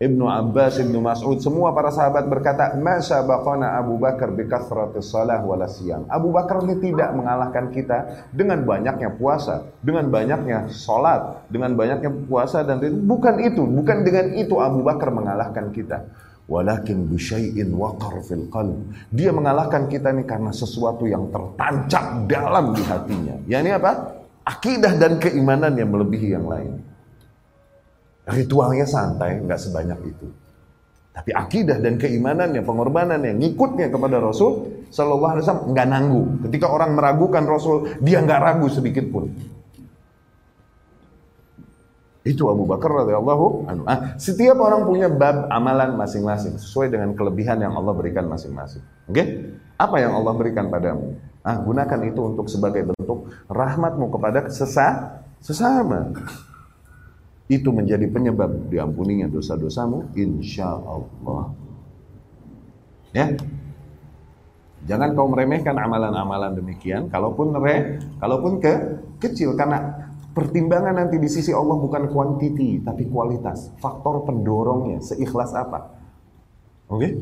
Ibnu 0.00 0.32
Abbas, 0.32 0.80
Ibnu 0.80 0.96
Mas'ud, 1.04 1.44
semua 1.44 1.76
para 1.76 1.92
sahabat 1.92 2.24
berkata, 2.24 2.72
"Masa 2.80 3.20
bakona 3.20 3.76
Abu 3.76 4.00
Bakar 4.00 4.32
bi 4.32 4.48
salah 5.04 5.44
wala 5.44 5.68
siyam." 5.68 6.08
Abu 6.08 6.32
Bakar 6.32 6.64
ini 6.64 6.80
tidak 6.80 7.12
mengalahkan 7.12 7.68
kita 7.68 8.24
dengan 8.32 8.64
banyaknya 8.64 9.12
puasa, 9.12 9.68
dengan 9.84 10.08
banyaknya 10.08 10.72
salat, 10.72 11.44
dengan 11.52 11.76
banyaknya 11.76 12.08
puasa 12.24 12.64
dan 12.64 12.80
itu 12.80 12.96
bukan 12.96 13.44
itu, 13.44 13.60
bukan 13.60 14.00
dengan 14.00 14.32
itu 14.40 14.56
Abu 14.56 14.80
Bakar 14.80 15.12
mengalahkan 15.12 15.68
kita. 15.68 16.08
Walakin 16.48 17.04
bisyai'in 17.04 17.68
waqar 17.76 18.24
fil 18.24 18.48
qalb. 18.48 18.80
Dia 19.12 19.36
mengalahkan 19.36 19.84
kita 19.84 20.16
ini 20.16 20.24
karena 20.24 20.48
sesuatu 20.48 21.04
yang 21.04 21.28
tertancap 21.28 22.24
dalam 22.24 22.72
di 22.72 22.80
hatinya. 22.88 23.36
Yani 23.44 23.76
apa? 23.76 24.16
Akidah 24.48 24.96
dan 24.96 25.20
keimanan 25.20 25.76
yang 25.76 25.92
melebihi 25.92 26.32
yang 26.32 26.48
lain. 26.48 26.89
Ritualnya 28.30 28.86
santai, 28.86 29.42
nggak 29.42 29.58
sebanyak 29.58 29.98
itu. 30.06 30.26
Tapi 31.10 31.34
akidah 31.34 31.82
dan 31.82 31.98
keimanannya, 31.98 32.62
pengorbanannya, 32.62 33.34
ngikutnya 33.34 33.90
kepada 33.90 34.22
Rasul 34.22 34.86
Shallallahu 34.94 35.32
Alaihi 35.34 35.44
Wasallam 35.44 35.66
nggak 35.74 35.88
nanggu. 35.90 36.22
Ketika 36.46 36.66
orang 36.70 36.94
meragukan 36.94 37.44
Rasul, 37.44 37.98
dia 37.98 38.22
nggak 38.22 38.40
ragu 38.40 38.70
sedikit 38.70 39.10
pun. 39.10 39.26
Itu 42.22 42.46
Abu 42.52 42.68
Bakar 42.68 43.04
radhiyallahu 43.04 43.66
anhu. 43.66 43.84
Ah, 43.90 44.14
setiap 44.20 44.60
orang 44.60 44.86
punya 44.86 45.10
bab 45.10 45.50
amalan 45.50 45.98
masing-masing 45.98 46.54
sesuai 46.60 46.92
dengan 46.92 47.16
kelebihan 47.18 47.58
yang 47.58 47.74
Allah 47.74 47.96
berikan 47.96 48.30
masing-masing. 48.30 48.84
Oke? 49.08 49.14
Okay? 49.16 49.26
Apa 49.80 49.96
yang 49.98 50.14
Allah 50.14 50.36
berikan 50.36 50.68
padamu? 50.68 51.16
Ah, 51.42 51.58
gunakan 51.58 52.00
itu 52.06 52.20
untuk 52.20 52.46
sebagai 52.46 52.92
bentuk 52.92 53.32
rahmatmu 53.48 54.12
kepada 54.12 54.46
sesa 54.52 55.20
sesama 55.40 56.12
itu 57.50 57.74
menjadi 57.74 58.06
penyebab 58.06 58.70
diampuninya 58.70 59.26
dosa-dosamu 59.26 60.14
insya 60.14 60.70
Allah 60.70 61.50
ya 63.10 63.34
jangan 64.86 65.18
kau 65.18 65.26
meremehkan 65.26 65.74
amalan-amalan 65.74 66.54
demikian 66.54 67.10
kalaupun 67.10 67.50
re 67.58 67.98
kalaupun 68.22 68.62
ke 68.62 68.72
kecil 69.18 69.58
karena 69.58 70.08
pertimbangan 70.30 70.94
nanti 70.94 71.18
di 71.18 71.26
sisi 71.26 71.50
Allah 71.50 71.74
bukan 71.74 72.06
kuantiti 72.14 72.78
tapi 72.80 73.10
kualitas 73.10 73.74
faktor 73.82 74.22
pendorongnya 74.22 75.02
seikhlas 75.02 75.50
apa 75.58 75.90
oke 76.86 77.02
okay? 77.02 77.12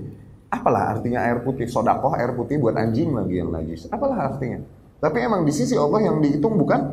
Apalah 0.49 0.97
artinya 0.97 1.21
air 1.29 1.45
putih? 1.45 1.69
Sodakoh 1.69 2.17
air 2.17 2.33
putih 2.33 2.57
buat 2.57 2.73
anjing 2.73 3.13
lagi 3.13 3.37
yang 3.37 3.53
najis. 3.53 3.85
Apalah 3.93 4.33
artinya? 4.33 4.65
Tapi 4.97 5.21
emang 5.21 5.45
di 5.45 5.53
sisi 5.53 5.77
Allah 5.77 6.09
yang 6.09 6.25
dihitung 6.25 6.57
bukan 6.57 6.89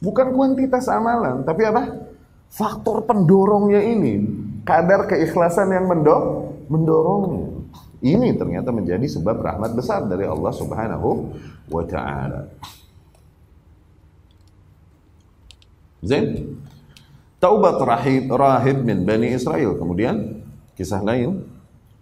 bukan 0.00 0.32
kuantitas 0.32 0.88
amalan, 0.88 1.44
tapi 1.44 1.68
apa? 1.68 2.09
Faktor 2.50 3.06
pendorongnya 3.06 3.78
ini, 3.78 4.26
kadar 4.66 5.06
keikhlasan 5.06 5.70
yang 5.70 5.86
mendorong, 5.86 6.66
mendorongnya. 6.66 7.46
Ini 8.00 8.34
ternyata 8.34 8.74
menjadi 8.74 9.06
sebab 9.06 9.38
rahmat 9.38 9.76
besar 9.76 10.02
dari 10.10 10.26
Allah 10.26 10.50
Subhanahu 10.50 11.30
wa 11.70 11.84
taala. 11.86 12.50
Zain. 16.00 16.58
Taubat 17.40 17.80
rahib 17.80 18.28
rahib 18.32 18.84
min 18.84 19.04
Bani 19.04 19.32
Israel. 19.32 19.76
Kemudian 19.76 20.44
kisah 20.76 21.00
lain 21.00 21.44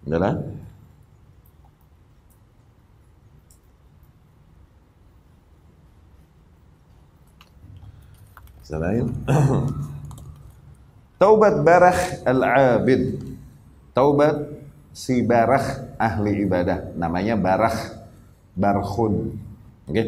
adalah 0.07 0.39
kisah 8.63 8.81
lain 8.83 9.07
Taubat 11.19 11.67
Barakh 11.67 12.23
Al-Abid. 12.23 13.19
Taubat 13.91 14.55
si 14.95 15.27
Barakh 15.27 15.99
ahli 15.99 16.47
ibadah. 16.47 16.95
Namanya 16.95 17.35
Barakh 17.35 17.79
Barkhun. 18.55 19.35
Oke. 19.91 20.05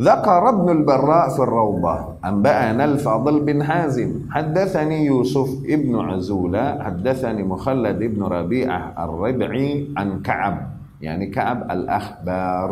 ذكر 0.00 0.42
ابن 0.48 0.68
البراء 0.80 1.28
في 1.36 1.42
الروضة 1.44 2.24
أنبأنا 2.24 2.84
الفضل 2.84 3.44
بن 3.44 3.60
حازم 3.60 4.32
حدثني 4.32 5.04
يوسف 5.12 5.68
ابن 5.68 5.92
عزولة 5.92 6.82
حدثني 6.82 7.42
مخلد 7.44 7.98
ابن 8.02 8.22
ربيعة 8.22 8.80
الربعي 8.96 9.92
عن 9.96 10.24
كعب 10.24 10.56
يعني 11.04 11.26
كعب 11.26 11.68
الأخبار 11.70 12.68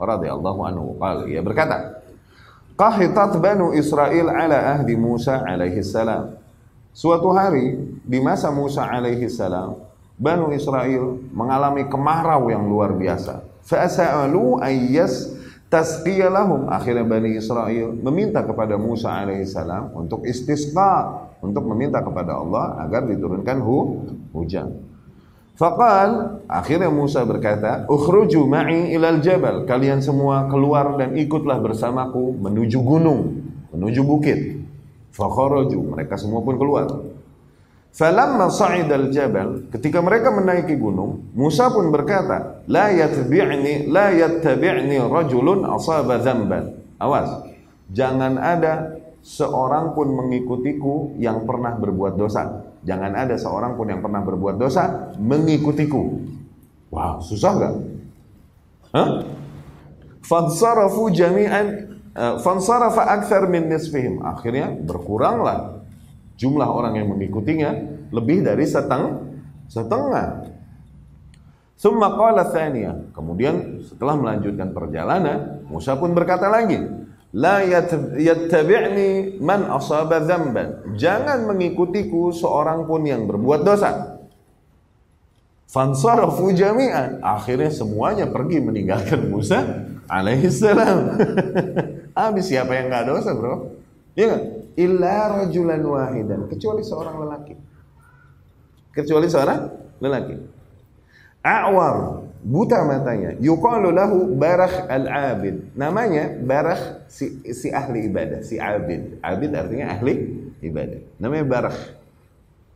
رضي 0.00 0.32
الله 0.32 0.56
عنه 0.66 0.82
قال 0.98 1.30
يا 1.30 1.40
berkata 1.46 2.01
Qahitat 2.82 3.38
Banu 3.38 3.70
Israel 3.78 4.26
ala 4.26 4.74
ahdi 4.74 4.98
Musa 4.98 5.38
alaihi 5.46 5.86
salam. 5.86 6.34
Suatu 6.90 7.30
hari 7.30 7.78
di 8.02 8.18
masa 8.18 8.50
Musa 8.50 8.82
alaihi 8.82 9.30
salam, 9.30 9.78
Banu 10.18 10.50
Israel 10.50 11.14
mengalami 11.30 11.86
kemarau 11.86 12.50
yang 12.50 12.66
luar 12.66 12.90
biasa. 12.98 13.46
Fa'sa'alu 13.62 14.58
ayyas 14.58 15.30
tasqiyalahum. 15.70 16.74
Akhirnya 16.74 17.06
Bani 17.06 17.38
Israel 17.38 17.94
meminta 17.94 18.42
kepada 18.42 18.74
Musa 18.74 19.14
alaihissalam 19.14 19.94
untuk 19.94 20.26
istisqa, 20.26 21.22
untuk 21.38 21.62
meminta 21.70 22.02
kepada 22.02 22.34
Allah 22.34 22.82
agar 22.82 23.06
diturunkan 23.06 23.62
hu, 23.62 23.78
hujan. 24.34 24.74
Faqal, 25.52 26.40
akhirnya 26.48 26.88
Musa 26.88 27.28
berkata, 27.28 27.84
"Ukhruju 27.84 28.48
ma'i 28.48 28.96
ilal 28.96 29.20
jabal." 29.20 29.68
Kalian 29.68 30.00
semua 30.00 30.48
keluar 30.48 30.96
dan 30.96 31.12
ikutlah 31.12 31.60
bersamaku 31.60 32.40
menuju 32.40 32.80
gunung, 32.80 33.44
menuju 33.76 34.00
bukit. 34.00 34.64
Fakharaju, 35.12 35.92
mereka 35.92 36.16
semua 36.16 36.40
pun 36.40 36.56
keluar. 36.56 36.88
Falamma 37.92 38.48
sa'idal 38.48 39.12
jabal, 39.12 39.68
ketika 39.68 40.00
mereka 40.00 40.32
menaiki 40.32 40.72
gunung, 40.80 41.28
Musa 41.36 41.68
pun 41.68 41.92
berkata, 41.92 42.64
"La 42.64 42.88
yatbi'ni, 42.88 43.92
la 43.92 44.08
yattabi'ni 44.08 44.96
rajulun 45.04 45.68
asaba 45.68 46.16
dzamban." 46.16 46.72
Awas, 46.96 47.28
jangan 47.92 48.40
ada 48.40 48.96
seorang 49.20 49.92
pun 49.92 50.08
mengikutiku 50.08 51.20
yang 51.20 51.44
pernah 51.44 51.76
berbuat 51.76 52.16
dosa. 52.16 52.71
Jangan 52.82 53.14
ada 53.14 53.38
seorang 53.38 53.78
pun 53.78 53.86
yang 53.86 54.02
pernah 54.02 54.22
berbuat 54.26 54.58
dosa 54.58 55.14
mengikutiku. 55.14 56.02
Wow, 56.90 57.22
susah 57.22 57.52
gak? 57.56 57.74
Hah? 58.92 59.08
Fansarafu 60.22 61.08
jami'an 61.14 61.98
uh, 62.14 62.36
fansarafa 62.42 63.06
akthar 63.06 63.46
min 63.46 63.70
nisfihim. 63.70 64.20
Akhirnya 64.26 64.74
berkuranglah 64.74 65.82
jumlah 66.36 66.68
orang 66.68 66.98
yang 66.98 67.08
mengikutinya 67.14 67.70
lebih 68.10 68.44
dari 68.44 68.66
seteng 68.66 69.32
setengah. 69.70 70.52
Summa 71.78 72.14
qala 72.14 72.46
Kemudian 73.10 73.82
setelah 73.82 74.14
melanjutkan 74.14 74.70
perjalanan, 74.70 75.66
Musa 75.66 75.98
pun 75.98 76.14
berkata 76.14 76.46
lagi, 76.46 76.78
La 77.32 77.64
yattabi'ni 77.64 79.40
man 79.40 79.64
asaba 79.72 80.20
dzamban. 80.20 80.96
Jangan 81.00 81.48
mengikutiku 81.48 82.28
seorang 82.32 82.84
pun 82.84 83.08
yang 83.08 83.24
berbuat 83.24 83.64
dosa. 83.64 84.20
Fansarafu 85.72 86.52
jami'an. 86.52 87.24
Akhirnya 87.24 87.72
semuanya 87.72 88.28
pergi 88.28 88.60
meninggalkan 88.60 89.32
Musa 89.32 89.88
alaihi 90.04 90.52
salam. 90.52 91.16
Habis 92.20 92.52
siapa 92.52 92.76
yang 92.76 92.92
nggak 92.92 93.08
dosa, 93.08 93.32
Bro? 93.32 93.80
Iya 94.12 94.24
enggak? 94.28 94.42
illa 94.76 95.16
rajulan 95.40 95.82
wahidan 95.84 96.48
kecuali 96.48 96.80
seorang 96.80 97.16
lelaki 97.20 97.54
kecuali 98.92 99.26
seorang 99.28 99.60
lelaki 100.00 100.36
A'war 101.42 102.21
buta 102.42 102.82
matanya. 102.84 103.38
Yuqalu 103.38 103.88
lahu 103.94 104.34
barakh 104.34 104.90
al-abid. 104.90 105.72
Namanya 105.78 106.36
barakh 106.42 107.06
si, 107.08 107.40
si 107.54 107.70
ahli 107.70 108.10
ibadah 108.10 108.42
si 108.42 108.58
abid. 108.58 109.22
Abid 109.22 109.50
artinya 109.54 109.94
ahli 109.94 110.14
ibadah. 110.60 111.00
Namanya 111.22 111.44
barakh 111.46 111.78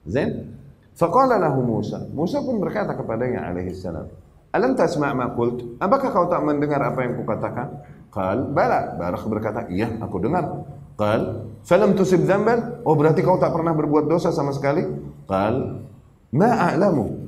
zain? 0.06 0.54
Faqala 0.96 1.36
lahu 1.36 1.60
Musa. 1.60 2.06
Musa 2.08 2.40
pun 2.40 2.56
berkata 2.62 2.96
kepadanya 2.96 3.44
alaihi 3.50 3.76
salam 3.76 4.08
alam 4.56 4.72
tasma' 4.72 5.12
ma 5.12 5.26
qult? 5.36 5.76
Apakah 5.76 6.08
kau 6.08 6.26
tak 6.32 6.40
mendengar 6.40 6.80
apa 6.80 7.04
yang 7.04 7.20
kukatakan? 7.20 7.84
Qal 8.08 8.48
bala. 8.48 8.96
Barakh 8.96 9.28
berkata 9.28 9.68
iya 9.68 9.92
aku 10.00 10.16
dengar. 10.16 10.64
Qal, 10.96 11.52
falam 11.60 11.92
tusib 11.92 12.24
dzamban? 12.24 12.80
Oh, 12.80 12.96
berarti 12.96 13.20
kau 13.20 13.36
tak 13.36 13.52
pernah 13.52 13.76
berbuat 13.76 14.08
dosa 14.08 14.32
sama 14.32 14.56
sekali? 14.56 14.80
Qal, 15.28 15.84
ma 16.32 16.72
a'lamu. 16.72 17.20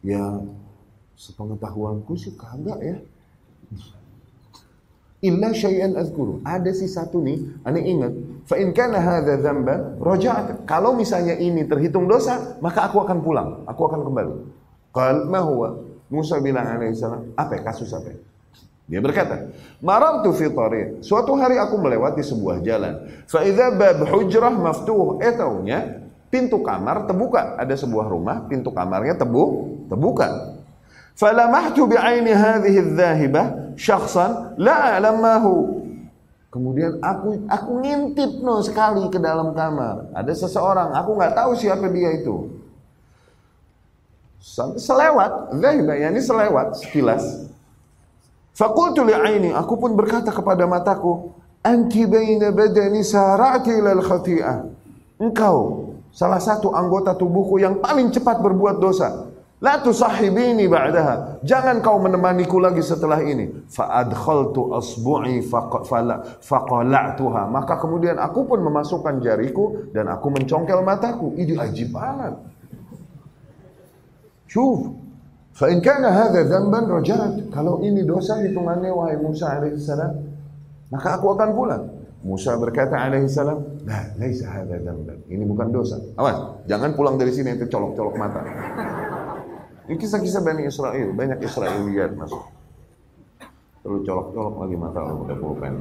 Ya, 0.00 0.40
sepengetahuanku 1.18 2.14
sih 2.14 2.38
kagak 2.38 2.78
ya. 2.78 2.96
Illa 5.18 5.50
syai'an 5.50 5.98
azkuru. 5.98 6.38
Ada 6.46 6.70
sih 6.70 6.86
satu 6.86 7.18
nih, 7.18 7.42
aneh 7.66 7.82
ingat. 7.90 8.14
Fa 8.46 8.54
in 8.54 8.70
kana 8.70 9.02
hadza 9.02 9.34
dzamban, 9.42 9.98
raja'at. 9.98 10.62
Kalau 10.62 10.94
misalnya 10.94 11.34
ini 11.34 11.66
terhitung 11.66 12.06
dosa, 12.06 12.54
maka 12.62 12.86
aku 12.86 13.02
akan 13.02 13.18
pulang, 13.18 13.66
aku 13.66 13.82
akan 13.90 14.06
kembali. 14.06 14.34
Qal, 14.94 15.26
ma 15.26 15.42
huwa? 15.42 15.74
Musa 16.08 16.38
bilang 16.38 16.64
alaihi 16.64 16.94
salam, 16.94 17.34
apa 17.34 17.58
ya, 17.58 17.62
kasus 17.66 17.90
apa? 17.92 18.14
Ya? 18.14 18.18
Dia 18.88 19.04
berkata, 19.04 19.52
"Marartu 19.84 20.32
fi 20.32 20.48
tariq." 20.48 21.04
Suatu 21.04 21.36
hari 21.36 21.60
aku 21.60 21.76
melewati 21.76 22.24
sebuah 22.24 22.64
jalan. 22.64 23.04
Fa 23.28 23.44
idza 23.44 23.68
bab 23.76 24.00
hujrah 24.08 24.54
maftuh. 24.54 25.20
Eh 25.20 25.36
taunya 25.36 26.08
pintu 26.32 26.64
kamar 26.64 27.04
terbuka. 27.04 27.60
Ada 27.60 27.76
sebuah 27.76 28.08
rumah, 28.08 28.48
pintu 28.48 28.72
kamarnya 28.72 29.20
tebu 29.20 29.44
terbuka. 29.92 30.57
Falamahtu 31.18 31.90
bi'aini 31.90 32.30
hadhihi 32.30 32.78
adh-dhahibah 32.78 33.74
syakhsan 33.74 34.54
la 34.54 34.94
a'lamahu. 34.94 35.82
Kemudian 36.48 37.02
aku 37.02 37.42
aku 37.50 37.70
ngintip 37.82 38.38
no 38.40 38.62
sekali 38.62 39.10
ke 39.10 39.18
dalam 39.18 39.50
kamar. 39.50 40.14
Ada 40.14 40.46
seseorang, 40.46 40.94
aku 40.94 41.18
nggak 41.18 41.34
tahu 41.34 41.50
siapa 41.58 41.90
dia 41.90 42.14
itu. 42.14 42.54
Selewat, 44.78 45.58
dhahibah, 45.58 45.98
yani 45.98 46.22
selewat 46.22 46.78
sekilas. 46.86 47.50
Fakultu 48.54 49.02
li'aini, 49.02 49.50
aku 49.50 49.74
pun 49.74 49.98
berkata 49.98 50.30
kepada 50.30 50.64
mataku, 50.70 51.34
Anti 51.66 52.06
baina 52.06 52.54
badani 52.54 53.02
sara'ti 53.02 53.74
ilal 53.74 54.02
khati'ah. 54.06 54.56
Engkau 55.18 55.90
salah 56.14 56.38
satu 56.38 56.70
anggota 56.70 57.12
tubuhku 57.18 57.58
yang 57.58 57.82
paling 57.82 58.14
cepat 58.14 58.38
berbuat 58.38 58.78
dosa. 58.78 59.26
La 59.58 59.82
tusahibini 59.82 60.70
ba'daha. 60.70 61.42
Jangan 61.42 61.82
kau 61.82 61.98
menemaniku 61.98 62.62
lagi 62.62 62.78
setelah 62.78 63.18
ini. 63.26 63.66
Fa'adkhaltu 63.66 64.70
asbu'i 64.70 65.42
faqala'tuha. 65.42 67.42
Maka 67.50 67.74
kemudian 67.82 68.22
aku 68.22 68.46
pun 68.46 68.62
memasukkan 68.62 69.18
jariku 69.18 69.90
dan 69.90 70.14
aku 70.14 70.30
mencongkel 70.30 70.78
mataku. 70.86 71.34
Ini 71.34 71.58
ajib 71.58 71.90
amat. 71.90 72.38
Syuf. 74.46 74.94
Fa 75.58 75.66
in 75.74 75.82
kana 75.82 76.14
hadza 76.14 76.46
dzamban 76.46 76.86
rajat. 76.86 77.50
Kalau 77.50 77.82
ini 77.82 78.06
dosa 78.06 78.38
hitungannya 78.38 78.94
wahai 78.94 79.18
Musa 79.18 79.58
alaihissalam, 79.58 80.22
maka 80.94 81.18
aku 81.18 81.34
akan 81.34 81.50
pulang. 81.50 81.82
Musa 82.22 82.54
berkata 82.54 82.94
alaihissalam, 82.94 83.82
"La, 83.82 84.06
laisa 84.22 84.54
hadza 84.54 84.78
dzamban." 84.78 85.18
Ini 85.26 85.42
bukan 85.42 85.74
dosa. 85.74 85.98
Awas, 86.14 86.62
jangan 86.70 86.94
pulang 86.94 87.18
dari 87.18 87.34
sini 87.34 87.58
itu 87.58 87.66
colok-colok 87.66 88.14
mata. 88.14 88.42
Ini 89.88 89.96
kisah-kisah 89.96 90.44
Bani 90.44 90.68
Israel, 90.68 91.08
banyak 91.16 91.40
Israeliat 91.40 92.12
masuk. 92.12 92.44
Terus 93.80 94.00
colok-colok 94.04 94.54
lagi 94.60 94.76
mata 94.76 94.98
orang 95.00 95.18
udah 95.24 95.36
pulpen. 95.40 95.74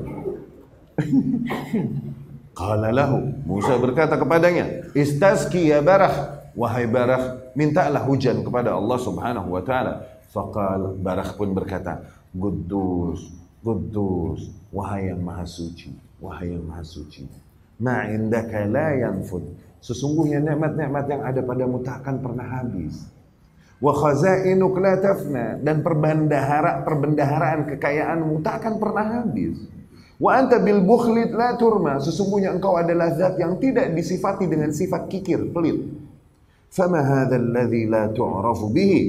Qala 2.57 2.89
lahu, 2.89 3.19
Musa 3.45 3.75
berkata 3.77 4.15
kepadanya, 4.15 4.89
"Istasqi 4.95 5.69
ya 5.69 5.83
barah." 5.83 6.37
wahai 6.57 6.89
Barakh, 6.89 7.53
mintalah 7.53 8.01
hujan 8.01 8.41
kepada 8.41 8.73
Allah 8.73 8.97
Subhanahu 8.97 9.53
wa 9.53 9.61
taala. 9.61 10.01
Faqal 10.33 10.97
Barakh 10.97 11.37
pun 11.37 11.53
berkata, 11.53 12.01
Kudus, 12.33 13.29
Kudus, 13.61 14.49
wahai 14.73 15.13
yang 15.13 15.21
maha 15.21 15.45
suci, 15.45 15.93
wahai 16.17 16.57
yang 16.57 16.65
maha 16.65 16.83
suci. 16.83 17.29
Ma 17.77 18.09
indaka 18.09 18.65
la 18.65 18.97
yanfud. 18.97 19.45
Sesungguhnya 19.77 20.41
nikmat-nikmat 20.41 21.05
yang 21.05 21.21
ada 21.21 21.41
padamu 21.45 21.85
tak 21.85 22.01
pernah 22.01 22.43
habis. 22.43 23.05
Wa 23.77 23.93
tafna 24.97 25.61
dan 25.61 25.85
perbendahara 25.85 26.81
perbendaharaan 26.81 27.69
kekayaanmu 27.69 28.41
tak 28.41 28.65
akan 28.65 28.73
pernah 28.81 29.05
habis. 29.21 29.57
Wa 30.17 30.41
anta 30.41 30.57
bil 30.57 30.81
bukhlit 30.81 31.29
la 31.29 31.53
turma. 31.61 32.01
Sesungguhnya 32.01 32.57
engkau 32.57 32.73
adalah 32.73 33.13
zat 33.13 33.37
yang 33.37 33.61
tidak 33.61 33.93
disifati 33.93 34.49
dengan 34.49 34.73
sifat 34.73 35.05
kikir, 35.13 35.53
pelit. 35.53 35.77
Fama 36.73 37.05
hadzal 37.05 37.53
ladzi 37.53 37.85
la 37.85 38.09
tu'rafu 38.09 38.73
bihi 38.73 39.01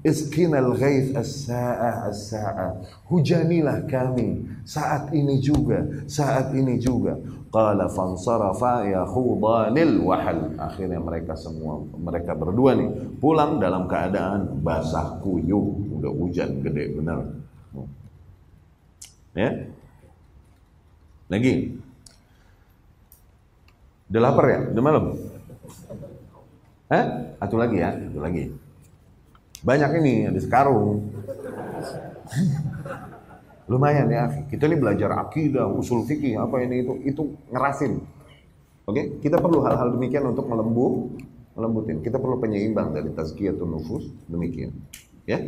Iskinal 0.00 0.80
ghaith 0.80 1.12
as-sa'ah 1.12 2.08
as-sa'ah. 2.08 3.04
Hujanilah 3.12 3.84
kami 3.84 4.48
saat 4.64 5.12
ini 5.12 5.36
juga, 5.44 5.84
saat 6.08 6.56
ini 6.56 6.80
juga. 6.80 7.20
Qala 7.50 7.90
fansarafa 7.90 8.86
yakhudanil 8.86 10.06
wahal. 10.06 10.54
Akhirnya 10.54 11.02
mereka 11.02 11.34
semua, 11.34 11.82
mereka 11.98 12.38
berdua 12.38 12.78
nih 12.78 13.18
pulang 13.18 13.58
dalam 13.58 13.90
keadaan 13.90 14.62
basah 14.62 15.18
kuyup. 15.18 15.98
Udah 15.98 16.14
hujan 16.14 16.62
gede 16.62 16.94
benar. 16.94 17.26
Ya. 19.34 19.50
Lagi. 21.30 21.74
Udah 24.10 24.20
lapar 24.22 24.46
ya? 24.50 24.60
Udah 24.74 24.82
malam? 24.82 25.04
Hah? 26.90 27.04
Satu 27.38 27.56
lagi 27.58 27.78
ya, 27.78 27.94
satu 27.94 28.18
lagi. 28.18 28.50
Banyak 29.62 29.90
ini, 30.02 30.14
ada 30.26 30.40
sekarung. 30.42 31.06
Lumayan 33.70 34.10
ya, 34.10 34.26
kita 34.50 34.66
ini 34.66 34.82
belajar 34.82 35.14
akidah, 35.14 35.70
usul 35.70 36.02
fikih, 36.02 36.34
apa 36.42 36.58
ini 36.58 36.82
itu, 36.82 36.92
itu 37.06 37.22
ngerasin. 37.54 38.02
Oke, 38.82 39.22
kita 39.22 39.38
perlu 39.38 39.62
hal-hal 39.62 39.94
demikian 39.94 40.26
untuk 40.26 40.50
melembut, 40.50 41.14
melembutin. 41.54 42.02
Kita 42.02 42.18
perlu 42.18 42.42
penyeimbang 42.42 42.90
dari 42.90 43.14
tazkiyatun 43.14 43.70
nufus, 43.70 44.10
demikian. 44.26 44.74
Ya, 45.22 45.38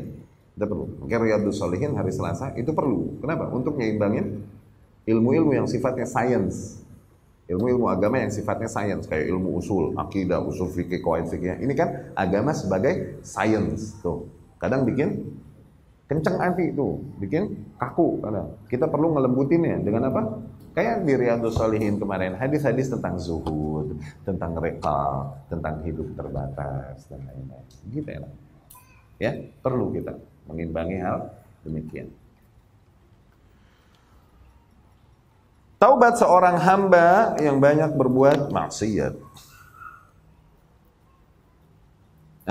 kita 0.54 0.70
perlu. 0.70 1.02
Oke, 1.02 1.10
Riyadus 1.18 1.58
Solihin 1.58 1.98
hari 1.98 2.14
Selasa 2.14 2.54
itu 2.54 2.70
perlu. 2.70 3.18
Kenapa? 3.18 3.50
Untuk 3.50 3.74
menyeimbangin 3.74 4.46
ilmu-ilmu 5.02 5.58
yang 5.58 5.66
sifatnya 5.66 6.06
sains, 6.06 6.78
ilmu-ilmu 7.50 7.90
agama 7.90 8.22
yang 8.22 8.30
sifatnya 8.30 8.70
sains 8.70 9.10
kayak 9.10 9.26
ilmu 9.34 9.58
usul, 9.58 9.98
akidah, 9.98 10.38
usul 10.46 10.70
fikih, 10.70 11.02
kawaid 11.02 11.26
fikih. 11.26 11.58
Ini 11.58 11.74
kan 11.74 12.14
agama 12.14 12.54
sebagai 12.54 13.18
sains 13.26 13.98
tuh. 13.98 14.30
Kadang 14.62 14.86
bikin 14.86 15.41
kenceng 16.12 16.36
hati 16.36 16.76
itu, 16.76 17.00
bikin 17.16 17.56
kaku 17.80 18.20
kadang. 18.20 18.52
Kita 18.68 18.84
perlu 18.84 19.16
ngelembutinnya 19.16 19.80
dengan 19.80 20.12
apa? 20.12 20.44
Kayak 20.76 21.08
di 21.08 21.12
Riyadus 21.16 21.56
Salihin 21.56 21.96
kemarin, 21.96 22.36
hadis-hadis 22.36 22.92
tentang 22.92 23.16
zuhud, 23.16 23.96
tentang 24.28 24.52
reka, 24.60 25.32
tentang 25.48 25.80
hidup 25.84 26.12
terbatas 26.12 27.08
dan 27.08 27.24
lain-lain. 27.24 27.64
Gitu 27.88 28.08
ya. 28.08 28.20
Ya, 29.16 29.32
perlu 29.64 29.88
kita 29.96 30.20
mengimbangi 30.44 31.00
hal 31.00 31.32
demikian. 31.64 32.12
Taubat 35.80 36.20
seorang 36.20 36.60
hamba 36.60 37.36
yang 37.40 37.56
banyak 37.56 37.96
berbuat 37.96 38.52
maksiat. 38.52 39.16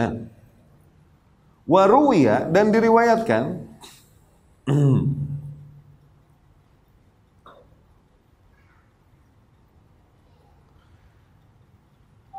Eh. 0.01 0.40
Waruya 1.69 2.49
dan 2.49 2.73
diriwayatkan 2.73 3.69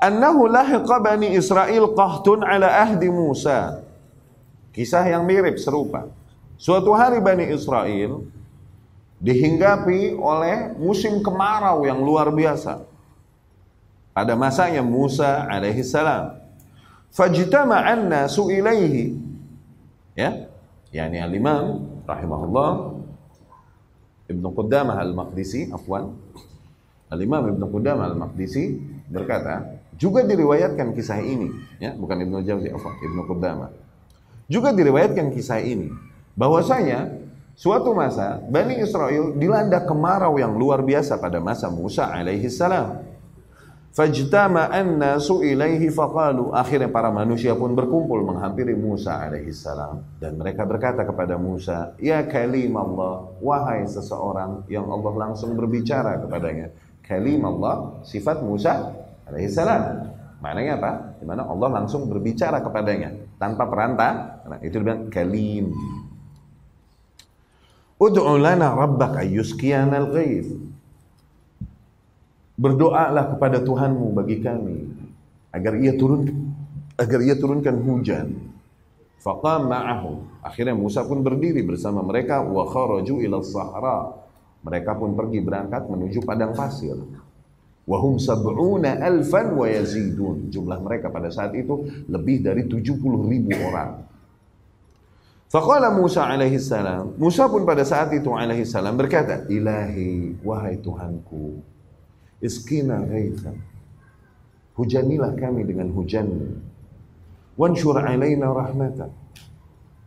annahu 0.02 0.50
lahiqa 0.50 0.98
bani 0.98 1.38
Israel 1.38 1.94
qahtun 1.94 2.42
ala 2.42 2.82
ahdi 2.82 3.06
Musa. 3.06 3.86
Kisah 4.74 5.06
yang 5.06 5.22
mirip 5.22 5.60
serupa. 5.62 6.10
Suatu 6.58 6.90
hari 6.96 7.22
Bani 7.22 7.46
Israel 7.52 8.26
dihinggapi 9.22 10.18
oleh 10.18 10.74
musim 10.74 11.22
kemarau 11.22 11.86
yang 11.86 12.02
luar 12.02 12.34
biasa. 12.34 12.82
Pada 14.10 14.34
masanya 14.34 14.82
Musa 14.82 15.46
alaihi 15.46 15.86
salam. 15.86 16.41
Fajtama'an 17.12 18.08
nasu 18.08 18.48
ilaihi. 18.48 19.16
Ya. 20.16 20.48
Yani 20.92 21.20
al-Imam 21.24 21.88
rahimahullah 22.04 23.00
Ibnu 24.28 24.48
Qudamah 24.52 25.00
al-Maqdisi, 25.00 25.72
afwan. 25.72 26.16
Al-Imam 27.12 27.48
Ibnu 27.52 27.64
Qudamah 27.68 28.12
al-Maqdisi 28.12 28.80
berkata, 29.08 29.80
juga 29.96 30.24
diriwayatkan 30.24 30.96
kisah 30.96 31.20
ini, 31.20 31.52
ya, 31.80 31.92
bukan 31.96 32.16
Ibnu 32.24 32.44
Jauzi, 32.44 32.72
afwan, 32.72 32.96
Ibnu 33.00 33.20
Qudamah. 33.28 33.70
Juga 34.48 34.72
diriwayatkan 34.72 35.32
kisah 35.32 35.60
ini 35.64 35.88
bahwasanya 36.36 37.22
Suatu 37.52 37.92
masa 37.92 38.40
Bani 38.48 38.80
Israel 38.80 39.36
dilanda 39.36 39.84
kemarau 39.84 40.40
yang 40.40 40.56
luar 40.56 40.80
biasa 40.80 41.20
pada 41.20 41.36
masa 41.36 41.68
Musa 41.68 42.08
alaihi 42.08 42.48
salam. 42.48 43.04
Fajtama'an 43.92 44.96
nasu 44.96 45.44
ilaihi 45.44 45.92
faqalu. 45.92 46.56
Akhirnya 46.56 46.88
para 46.88 47.12
manusia 47.12 47.52
pun 47.52 47.76
berkumpul 47.76 48.24
menghampiri 48.24 48.72
Musa 48.72 49.20
alaihi 49.20 49.52
salam 49.52 50.00
dan 50.16 50.40
mereka 50.40 50.64
berkata 50.64 51.04
kepada 51.04 51.36
Musa, 51.36 51.92
"Ya 52.00 52.24
kalim 52.24 52.72
Allah, 52.72 53.28
wahai 53.44 53.84
seseorang 53.84 54.64
yang 54.72 54.88
Allah 54.88 55.12
langsung 55.28 55.52
berbicara 55.52 56.24
kepadanya." 56.24 56.72
Kalim 57.04 57.44
Allah 57.44 58.00
sifat 58.00 58.40
Musa 58.40 58.96
alaihi 59.28 59.52
salam. 59.52 60.08
Maknanya 60.40 60.72
apa? 60.80 60.90
Di 61.20 61.24
mana 61.28 61.44
Allah 61.44 61.68
langsung 61.84 62.08
berbicara 62.08 62.64
kepadanya 62.64 63.12
tanpa 63.36 63.68
perantara. 63.68 64.40
Nah, 64.48 64.58
itu 64.64 64.80
dibilang 64.80 65.12
kalim. 65.12 65.70
Ud'u 68.00 68.40
lana 68.40 68.74
rabbak 68.74 69.20
ayyuskiyana 69.22 70.02
al-ghaith. 70.02 70.50
Berdoalah 72.56 73.36
kepada 73.36 73.64
Tuhanmu 73.64 74.12
bagi 74.12 74.40
kami 74.44 74.78
agar 75.52 75.76
ia 75.80 75.96
turun 75.96 76.28
agar 77.00 77.20
ia 77.24 77.36
turunkan 77.36 77.76
hujan. 77.80 78.28
Faqam 79.22 79.70
ma'ahu. 79.70 80.42
Akhirnya 80.42 80.74
Musa 80.74 81.06
pun 81.06 81.22
berdiri 81.22 81.62
bersama 81.62 82.02
mereka 82.02 82.42
wa 82.42 82.66
kharaju 82.66 83.22
ila 83.22 83.38
sahra. 83.40 84.18
Mereka 84.62 84.98
pun 84.98 85.14
pergi 85.14 85.38
berangkat 85.42 85.86
menuju 85.86 86.22
padang 86.26 86.54
pasir. 86.54 86.98
Wahum 87.82 88.18
sab'una 88.18 88.98
alfan 88.98 89.54
wa 89.58 89.66
yazidun. 89.66 90.50
Jumlah 90.50 90.78
mereka 90.82 91.10
pada 91.10 91.30
saat 91.30 91.54
itu 91.54 91.86
lebih 92.06 92.42
dari 92.42 92.66
70 92.66 92.98
ribu 93.02 93.50
orang. 93.58 94.06
Faqala 95.52 95.92
Musa 95.92 96.24
alaihi 96.24 96.56
salam, 96.56 97.12
Musa 97.20 97.44
pun 97.44 97.68
pada 97.68 97.84
saat 97.84 98.08
itu 98.16 98.32
alaihi 98.32 98.64
salam 98.64 98.96
berkata, 98.96 99.44
Ilahi, 99.52 100.40
wahai 100.40 100.80
Tuhanku, 100.80 101.60
iskina 102.42 103.00
ghaithan. 103.06 103.56
Hujanilah 104.74 105.38
kami 105.38 105.62
dengan 105.62 105.94
hujanmu. 105.94 106.58
Wansyur 107.56 108.02
alaina 108.02 108.50
rahmatan. 108.50 109.12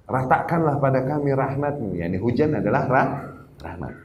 Ratakanlah 0.06 0.78
pada 0.78 1.02
kami 1.06 1.34
rahmatmu. 1.34 1.98
Yani 1.98 2.18
hujan 2.22 2.54
adalah 2.60 2.84
rah 2.86 3.10
rahmat. 3.64 3.96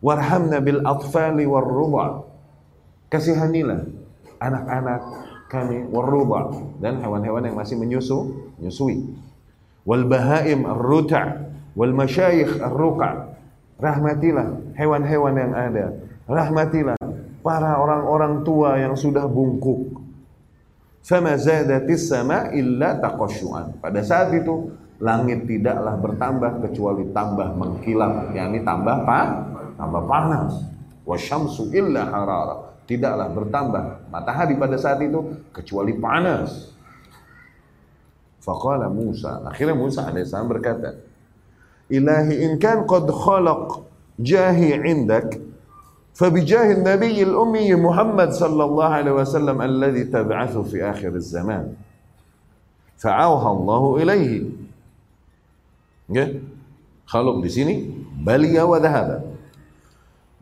Warhamna 0.00 0.62
bil 0.62 0.80
atfali 0.86 1.44
warruba. 1.44 2.24
Kasihanilah 3.08 3.88
anak-anak 4.38 5.02
kami 5.48 5.88
warruba 5.88 6.52
dan 6.78 7.00
hewan-hewan 7.00 7.48
yang 7.48 7.56
masih 7.56 7.80
menyusu, 7.80 8.52
menyusui 8.60 9.16
wal 9.88 10.04
bahaim 10.04 10.68
ar-ruta' 10.68 11.48
wal 11.72 11.96
masyayikh 11.96 12.60
ar-ruqa' 12.60 13.32
rahmatilah 13.80 14.76
hewan-hewan 14.76 15.32
yang 15.32 15.52
ada 15.56 15.86
rahmatilah 16.28 16.97
para 17.40 17.78
orang-orang 17.78 18.42
tua 18.42 18.78
yang 18.78 18.94
sudah 18.98 19.24
bungkuk. 19.26 20.02
Fama 21.02 21.40
zadatis 21.40 22.10
sama 22.10 22.52
illa 22.52 23.00
taqasyuan 23.00 23.80
pada 23.80 24.04
saat 24.04 24.28
itu 24.36 24.68
langit 25.00 25.46
tidaklah 25.48 25.96
bertambah 25.96 26.52
kecuali 26.68 27.08
tambah 27.14 27.54
mengkilap 27.56 28.34
yakni 28.36 28.60
tambah 28.66 29.08
pa 29.08 29.20
tambah 29.78 30.02
panas. 30.04 30.52
Wasyamsu 31.08 31.72
illa 31.72 32.04
harara. 32.12 32.76
Tidaklah 32.84 33.28
bertambah 33.32 33.84
matahari 34.12 34.56
pada 34.60 34.76
saat 34.76 35.00
itu 35.00 35.48
kecuali 35.54 35.96
panas. 35.96 36.72
Faqala 38.44 38.92
Musa. 38.92 39.40
Akhirnya 39.44 39.76
Musa 39.76 40.08
alaihissalam 40.08 40.48
berkata, 40.48 40.96
Ilahi 41.88 42.44
in 42.44 42.60
kan 42.60 42.84
qad 42.84 43.08
khalaq 43.08 43.88
jahi 44.20 44.76
indak 44.76 45.40
فبجاه 46.17 46.71
النبي 46.71 47.23
الأمي 47.23 47.73
محمد 47.75 48.29
صلى 48.31 48.63
الله 48.63 48.85
عليه 48.85 49.11
وسلم 49.11 49.57
الذي 49.61 50.03
تبعث 50.13 50.57
في 50.57 50.85
آخر 50.85 51.07
الزمان 51.09 51.73
فأوحى 53.01 53.49
الله 53.51 53.83
إليه 53.97 54.33
Okay. 56.03 56.43
Khaluk 57.07 57.39
di 57.41 57.49
sini 57.49 57.73
balia 58.21 58.67
wa 58.67 58.75
dhahaba. 58.75 59.23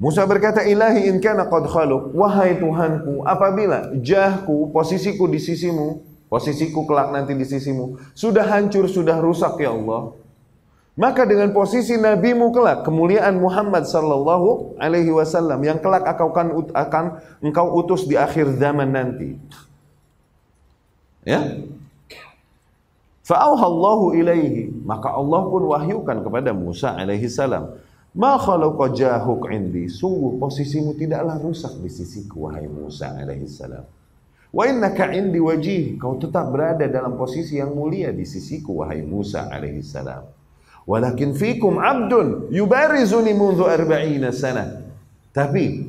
Musa 0.01 0.25
berkata, 0.25 0.65
"Ilahi 0.65 1.05
in 1.05 1.21
kana 1.21 1.45
qad 1.45 1.69
khaluk, 1.69 2.09
wahai 2.17 2.57
Tuhanku, 2.57 3.21
apabila 3.21 3.93
jahku, 4.01 4.73
posisiku 4.73 5.29
di 5.29 5.37
sisimu, 5.37 6.01
posisiku 6.25 6.89
kelak 6.89 7.13
nanti 7.13 7.37
di 7.37 7.45
sisimu, 7.45 8.01
sudah 8.17 8.41
hancur, 8.49 8.89
sudah 8.89 9.21
rusak 9.21 9.61
ya 9.61 9.69
Allah, 9.69 10.17
maka 10.96 11.28
dengan 11.28 11.52
posisi 11.52 12.00
nabimu 12.00 12.50
kelak, 12.50 12.82
kemuliaan 12.88 13.36
Muhammad 13.36 13.84
sallallahu 13.84 14.80
alaihi 14.80 15.12
wasallam 15.12 15.60
yang 15.60 15.78
kelak 15.78 16.08
akan 16.08 16.72
akan 16.72 17.04
engkau 17.44 17.76
utus 17.78 18.08
di 18.08 18.16
akhir 18.16 18.56
zaman 18.56 18.90
nanti." 18.96 19.36
Ya, 21.26 21.42
Fa'auhallahu 23.26 24.14
ilaihi. 24.14 24.70
Maka 24.86 25.10
Allah 25.10 25.42
pun 25.50 25.66
wahyukan 25.66 26.22
kepada 26.22 26.54
Musa 26.54 26.94
alaihi 26.94 27.26
salam. 27.26 27.74
Ma 28.14 28.38
khalaqa 28.38 28.94
jahuk 28.94 29.50
indi. 29.50 29.90
Sungguh 29.90 30.38
posisimu 30.38 30.94
tidaklah 30.94 31.42
rusak 31.42 31.74
di 31.82 31.90
sisiku 31.90 32.46
wahai 32.46 32.70
Musa 32.70 33.18
alaihi 33.18 33.50
salam. 33.50 33.82
Wa 34.54 34.62
innaka 34.70 35.10
indi 35.10 35.42
wajih. 35.42 35.98
Kau 35.98 36.14
tetap 36.22 36.54
berada 36.54 36.86
dalam 36.86 37.18
posisi 37.18 37.58
yang 37.58 37.74
mulia 37.74 38.14
di 38.14 38.22
sisiku 38.22 38.86
wahai 38.86 39.02
Musa 39.02 39.50
alaihi 39.50 39.82
salam. 39.82 40.22
Walakin 40.86 41.34
fikum 41.34 41.82
abdun 41.82 42.46
yubarizuni 42.54 43.34
mundu 43.34 43.66
arba'ina 43.66 44.30
sana. 44.30 44.86
Tapi 45.34 45.82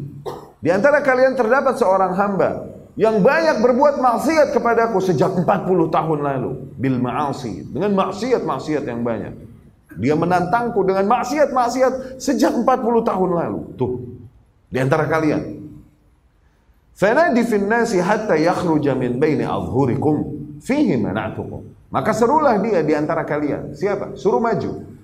di 0.58 0.70
antara 0.74 1.06
kalian 1.06 1.38
terdapat 1.38 1.78
seorang 1.78 2.18
hamba 2.18 2.66
yang 2.98 3.22
banyak 3.22 3.62
berbuat 3.62 4.02
maksiat 4.02 4.58
kepadaku 4.58 4.98
sejak 4.98 5.38
40 5.38 5.46
tahun 5.94 6.20
lalu. 6.26 6.52
Bil 6.82 6.98
ma'asi 6.98 7.70
dengan 7.70 7.94
maksiat-maksiat 7.94 8.84
yang 8.90 9.06
banyak. 9.06 9.34
Dia 10.02 10.18
menantangku 10.18 10.82
dengan 10.82 11.06
maksiat-maksiat 11.06 12.18
sejak 12.18 12.58
40 12.58 12.66
tahun 13.06 13.30
lalu. 13.38 13.62
Tuh 13.78 13.94
di 14.68 14.78
antara 14.82 15.06
kalian. 15.06 15.62
Fanadi 16.98 17.46
fin 17.46 17.70
nasi 17.70 18.02
hatta 18.02 18.34
yakhruja 18.34 18.98
min 18.98 19.22
baini 19.22 19.46
adhhurikum 19.46 20.37
fihi 20.62 20.96
mana'tukum 20.98 21.92
maka 21.92 22.12
serulah 22.12 22.60
dia 22.60 22.84
di 22.84 22.94
antara 22.94 23.24
kalian 23.24 23.74
siapa 23.74 24.16
suruh 24.20 24.42
maju 24.42 24.98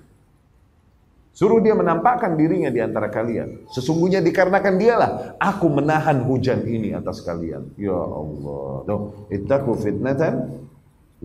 Suruh 1.34 1.58
dia 1.58 1.74
menampakkan 1.74 2.38
dirinya 2.38 2.70
di 2.70 2.78
antara 2.78 3.10
kalian. 3.10 3.66
Sesungguhnya 3.66 4.22
dikarenakan 4.22 4.74
dialah 4.78 5.10
aku 5.42 5.66
menahan 5.66 6.22
hujan 6.22 6.62
ini 6.62 6.94
atas 6.94 7.26
kalian. 7.26 7.74
Ya 7.74 7.90
Allah. 7.90 8.86
Tuh, 8.86 9.26
ittaqu 9.34 9.74
fitnatan 9.74 10.62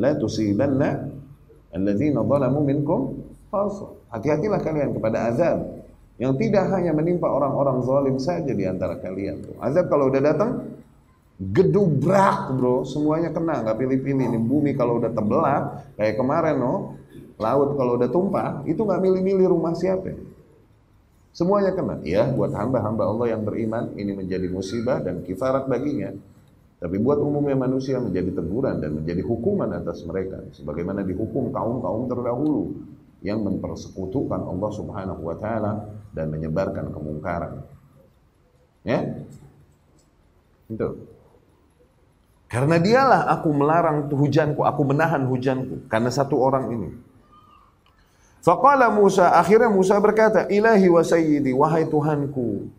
la 0.01 0.17
tusibanna 0.17 1.13
alladzina 1.69 2.25
zalamu 2.25 2.59
minkum 2.65 3.01
Hati-hatilah 4.09 4.61
kalian 4.61 4.97
kepada 4.97 5.30
azab 5.30 5.57
yang 6.17 6.34
tidak 6.38 6.69
hanya 6.73 6.93
menimpa 6.93 7.30
orang-orang 7.30 7.82
zalim 7.86 8.17
saja 8.17 8.49
di 8.49 8.65
antara 8.65 8.97
kalian. 8.97 9.45
Azab 9.61 9.89
kalau 9.93 10.09
udah 10.09 10.21
datang 10.21 10.68
gedubrak 11.39 12.51
bro, 12.53 12.83
semuanya 12.83 13.31
kena, 13.31 13.63
nggak 13.63 13.79
pilih-pilih. 13.79 14.25
Ini 14.35 14.39
bumi 14.43 14.75
kalau 14.75 14.99
udah 14.99 15.11
terbelah 15.15 15.87
kayak 15.95 16.19
kemarin 16.19 16.59
no, 16.59 16.99
Laut 17.39 17.79
kalau 17.79 17.95
udah 17.95 18.11
tumpah, 18.11 18.67
itu 18.67 18.83
nggak 18.83 18.99
milih-milih 18.99 19.47
rumah 19.47 19.71
siapa. 19.71 20.11
Semuanya 21.31 21.71
kena. 21.71 22.03
Ya, 22.03 22.27
buat 22.27 22.51
hamba-hamba 22.51 23.07
Allah 23.07 23.31
yang 23.31 23.47
beriman, 23.47 23.95
ini 23.95 24.11
menjadi 24.11 24.51
musibah 24.51 24.99
dan 24.99 25.23
kifarat 25.23 25.71
baginya. 25.71 26.11
Tapi 26.83 26.99
buat 26.99 27.15
umumnya 27.23 27.55
manusia 27.55 27.95
menjadi 28.03 28.35
teguran 28.35 28.83
dan 28.83 28.91
menjadi 28.91 29.23
hukuman 29.23 29.71
atas 29.71 30.03
mereka. 30.03 30.43
Sebagaimana 30.51 30.99
dihukum 31.07 31.47
kaum-kaum 31.55 32.11
terdahulu 32.11 32.75
yang 33.23 33.39
mempersekutukan 33.39 34.43
Allah 34.43 34.71
subhanahu 34.75 35.21
wa 35.23 35.35
ta'ala 35.39 35.71
dan 36.11 36.31
menyebarkan 36.35 36.91
kemungkaran. 36.91 37.63
Ya? 38.83 38.99
Itu. 40.67 41.18
Karena 42.50 42.82
dialah 42.82 43.30
aku 43.30 43.54
melarang 43.54 44.10
hujanku, 44.10 44.66
aku 44.66 44.82
menahan 44.82 45.22
hujanku. 45.30 45.86
Karena 45.86 46.10
satu 46.10 46.41
orang 46.41 46.74
ini. 46.74 46.89
Faqala 48.41 48.89
Musa, 48.89 49.38
akhirnya 49.38 49.70
Musa 49.70 49.93
berkata, 50.02 50.50
Ilahi 50.50 50.89
wa 50.89 51.04
sayyidi, 51.06 51.54
wahai 51.54 51.86
Tuhanku. 51.86 52.74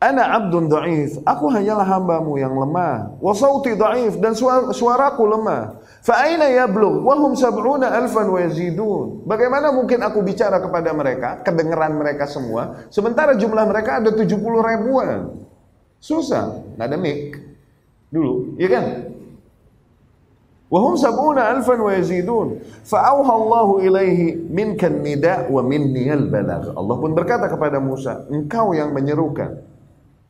Ana 0.00 0.32
abdun 0.32 0.66
da'if, 0.66 1.20
aku 1.28 1.52
hanyalah 1.52 1.84
hambamu 1.84 2.40
yang 2.40 2.56
lemah. 2.56 3.20
Wa 3.20 3.36
sauti 3.36 3.76
da'if, 3.76 4.16
dan 4.16 4.32
suara, 4.32 4.72
suaraku 4.72 5.28
lemah. 5.28 5.76
Fa'aina 6.00 6.48
yablugh, 6.48 7.04
wahum 7.04 7.36
sab'una 7.36 7.92
alfan 7.92 8.32
wa 8.32 8.40
yazidun. 8.40 9.28
Bagaimana 9.28 9.70
mungkin 9.76 10.00
aku 10.00 10.24
bicara 10.24 10.56
kepada 10.58 10.90
mereka, 10.96 11.44
kedengeran 11.44 12.00
mereka 12.00 12.24
semua, 12.24 12.88
sementara 12.88 13.36
jumlah 13.36 13.68
mereka 13.68 14.00
ada 14.00 14.08
70 14.08 14.40
ribuan. 14.40 15.36
Susah, 16.00 16.64
nggak 16.80 16.88
ada 16.88 16.96
mic. 16.96 17.49
Dulu, 18.10 18.58
iya 18.58 18.68
kan? 18.68 18.84
Wahum 20.70 20.94
sab'una 20.94 21.50
alfan 21.50 21.82
wa 21.82 21.90
yazidun. 21.90 22.62
Fa'auha 22.86 23.32
Allahu 23.34 23.82
ilaihi 23.82 24.38
minkan 24.38 25.02
nida 25.02 25.50
wa 25.50 25.66
minni 25.66 26.06
al-balagh. 26.06 26.78
Allah 26.78 26.96
pun 26.98 27.10
berkata 27.10 27.50
kepada 27.50 27.82
Musa, 27.82 28.22
engkau 28.30 28.70
yang 28.70 28.94
menyerukan. 28.94 29.66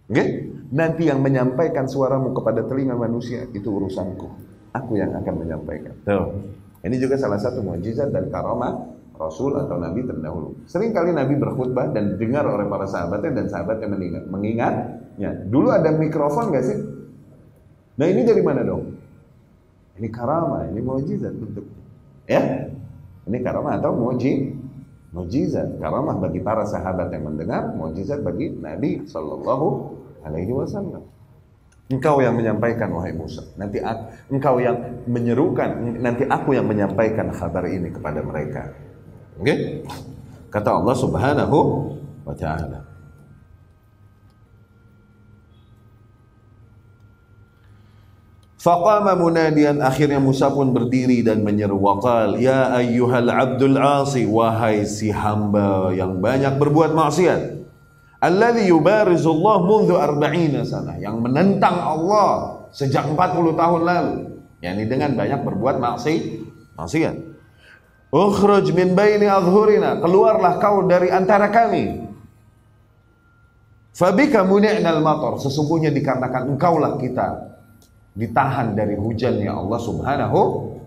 Okay? 0.09 0.49
Nanti 0.73 1.13
yang 1.13 1.21
menyampaikan 1.21 1.85
suaramu 1.85 2.33
kepada 2.33 2.65
telinga 2.65 2.97
manusia, 2.97 3.45
itu 3.53 3.69
urusanku. 3.69 4.29
Aku 4.73 4.97
yang 4.97 5.13
akan 5.13 5.35
menyampaikan. 5.45 5.93
Tuh. 6.09 6.33
Ini 6.81 6.97
juga 6.97 7.21
salah 7.21 7.37
satu 7.37 7.61
mujizat 7.61 8.09
dan 8.09 8.33
karamah 8.33 8.97
Rasul 9.21 9.53
atau 9.61 9.77
Nabi 9.77 10.09
terdahulu. 10.09 10.65
Sering 10.65 10.97
kali 10.97 11.13
Nabi 11.13 11.37
berkhutbah 11.37 11.93
dan 11.93 12.17
didengar 12.17 12.49
oleh 12.49 12.65
para 12.65 12.89
sahabatnya 12.89 13.45
dan 13.45 13.47
sahabatnya 13.53 13.89
mengingat, 13.93 14.25
mengingatnya. 14.33 15.31
Dulu 15.53 15.69
ada 15.69 15.93
mikrofon 15.93 16.49
gak 16.57 16.65
sih? 16.65 16.79
Nah 18.01 18.07
ini 18.09 18.25
dari 18.25 18.41
mana 18.41 18.65
dong? 18.65 18.97
Ini 20.01 20.09
karama, 20.09 20.65
ini 20.73 20.81
mujizat 20.81 21.37
bentuk. 21.37 21.69
Ya? 22.25 22.73
Ini 23.29 23.39
karama 23.45 23.77
atau 23.77 23.93
muji 23.93 24.57
mujizat. 25.13 25.77
Karamah 25.77 26.17
bagi 26.17 26.41
para 26.41 26.65
sahabat 26.65 27.13
yang 27.13 27.29
mendengar, 27.29 27.77
mujizat 27.77 28.25
bagi 28.25 28.57
Nabi 28.57 29.05
sallallahu 29.05 29.69
alaihi 30.25 30.49
wasallam. 30.49 31.05
Engkau 31.93 32.25
yang 32.25 32.39
menyampaikan 32.41 32.89
wahai 32.97 33.13
Musa. 33.13 33.45
Nanti 33.61 33.83
aku, 33.85 34.03
engkau 34.33 34.57
yang 34.63 35.05
menyerukan, 35.05 36.01
nanti 36.01 36.25
aku 36.25 36.57
yang 36.57 36.65
menyampaikan 36.65 37.29
kabar 37.35 37.69
ini 37.69 37.93
kepada 37.93 38.25
mereka. 38.25 38.73
Oke? 39.37 39.45
Okay? 39.45 39.59
Kata 40.49 40.81
Allah 40.81 40.97
Subhanahu 40.97 41.59
wa 42.25 42.33
taala. 42.33 42.90
Faqama 48.61 49.17
munadian 49.17 49.81
akhirnya 49.81 50.21
Musa 50.21 50.53
pun 50.53 50.77
berdiri 50.77 51.25
dan 51.25 51.41
menyeru 51.41 51.81
waqal 51.81 52.37
ya 52.37 52.77
ayyuhal 52.77 53.33
abdul 53.33 53.81
asi 53.81 54.29
wahai 54.29 54.85
si 54.85 55.09
hamba 55.09 55.89
yang 55.97 56.21
banyak 56.21 56.61
berbuat 56.61 56.93
maksiat 56.93 57.57
alladhi 58.21 58.69
yubarizullah 58.69 59.65
mundu 59.65 59.97
arba'ina 59.97 60.61
sana 60.69 61.01
yang 61.01 61.25
menentang 61.25 61.73
Allah 61.73 62.61
sejak 62.69 63.09
40 63.09 63.57
tahun 63.57 63.81
lalu. 63.81 64.17
Yakni 64.61 64.85
dengan 64.85 65.17
banyak 65.17 65.41
berbuat 65.41 65.81
maksiat 65.81 66.23
maksiat. 66.77 67.17
Ukhruj 68.13 68.77
min 68.77 68.93
baini 68.93 69.25
adhurina 69.25 70.05
keluarlah 70.05 70.61
kau 70.61 70.85
dari 70.85 71.09
antara 71.09 71.49
kami. 71.49 72.13
Fabika 73.97 74.45
muni'nal 74.45 75.01
matar 75.01 75.41
sesungguhnya 75.41 75.89
dikarenakan 75.89 76.55
engkaulah 76.55 77.01
kita 77.01 77.50
ditahan 78.21 78.77
dari 78.77 79.01
hujannya 79.01 79.49
Allah 79.49 79.81
Subhanahu 79.81 80.41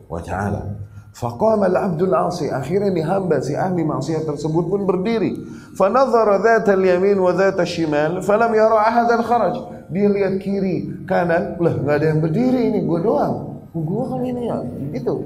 wa 0.06 0.22
taala. 0.22 0.78
Faqama 1.14 1.70
al-'abdul 1.70 2.14
'asi, 2.14 2.50
akhirnya 2.50 2.90
ni 2.90 3.02
hamba 3.02 3.42
si 3.42 3.54
ahli 3.54 3.82
maksiat 3.86 4.26
tersebut 4.26 4.66
pun 4.70 4.86
berdiri. 4.86 5.38
Fanadhara 5.74 6.42
dzata 6.42 6.78
al-yamin 6.78 7.18
wa 7.18 7.34
dzata 7.34 7.66
shimal 7.66 8.22
falam 8.22 8.54
yara 8.54 8.82
ahadan 8.86 9.22
kharaj. 9.26 9.56
Dia 9.94 10.10
lihat 10.10 10.42
kiri, 10.42 11.06
kanan, 11.06 11.58
lah 11.62 11.74
enggak 11.78 11.96
ada 12.02 12.06
yang 12.14 12.22
berdiri 12.22 12.62
ini, 12.74 12.80
gua 12.82 13.00
doang. 13.02 13.36
Gua 13.74 14.04
kali 14.10 14.34
ini 14.34 14.50
ya, 14.50 14.58
gitu. 14.94 15.22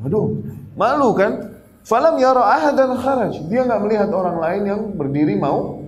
Waduh, 0.00 0.40
malu 0.76 1.12
kan? 1.16 1.52
Falam 1.84 2.16
yara 2.20 2.44
ahadan 2.44 2.96
kharaj. 2.96 3.44
Dia 3.48 3.64
enggak 3.64 3.80
melihat 3.84 4.08
orang 4.12 4.40
lain 4.40 4.62
yang 4.68 4.80
berdiri 4.96 5.36
mau 5.36 5.84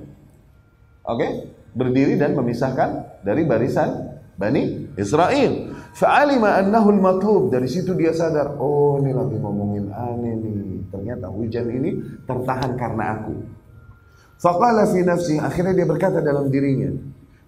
Oke, 1.01 1.17
okay? 1.17 1.31
berdiri 1.73 2.15
dan 2.21 2.37
memisahkan 2.37 3.25
dari 3.25 3.43
barisan 3.49 4.21
Bani 4.37 4.80
Israel. 5.01 5.73
Fa'alima 5.97 6.61
annahu 6.61 6.95
al-matlub. 6.95 7.43
Dari 7.51 7.67
situ 7.67 7.97
dia 7.97 8.13
sadar, 8.13 8.55
oh 8.61 9.01
ini 9.01 9.11
lagi 9.17 9.37
ngomongin 9.41 9.91
aneh 9.91 10.35
nih. 10.39 10.61
Ternyata 10.93 11.27
hujan 11.33 11.67
ini 11.73 11.91
tertahan 12.29 12.77
karena 12.77 13.05
aku. 13.19 13.35
Faqala 14.41 14.89
fi 14.89 15.01
nafsi, 15.05 15.37
akhirnya 15.37 15.73
dia 15.77 15.87
berkata 15.89 16.25
dalam 16.25 16.49
dirinya, 16.49 16.93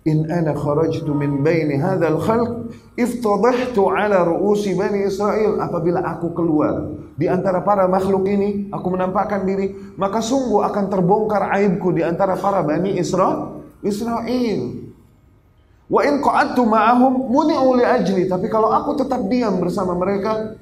In 0.03 0.27
ana 0.27 0.51
kharajtu 0.51 1.15
min 1.15 1.47
baini 1.47 1.79
hadzal 1.79 2.19
khalq 2.19 2.75
iftadahtu 2.99 3.87
ala 3.87 4.27
ru'usi 4.27 4.75
bani 4.75 5.07
Israel 5.07 5.63
apabila 5.63 6.03
aku 6.03 6.35
keluar 6.35 6.91
di 7.15 7.31
antara 7.31 7.63
para 7.63 7.87
makhluk 7.87 8.27
ini 8.27 8.67
aku 8.75 8.99
menampakkan 8.99 9.47
diri 9.47 9.95
maka 9.95 10.19
sungguh 10.19 10.67
akan 10.67 10.91
terbongkar 10.91 11.55
aibku 11.55 11.95
di 11.95 12.03
antara 12.03 12.35
para 12.35 12.67
bani 12.67 12.99
Isra 12.99 13.55
Israel 13.87 14.82
wa 15.93 16.01
in 16.09 16.25
qa'adtu 16.25 16.65
ma'ahum 16.65 17.29
muni'u 17.29 17.77
li 17.77 17.85
ajli 17.85 18.25
tapi 18.25 18.49
kalau 18.49 18.73
aku 18.73 18.97
tetap 19.05 19.29
diam 19.29 19.61
bersama 19.61 19.93
mereka 19.93 20.57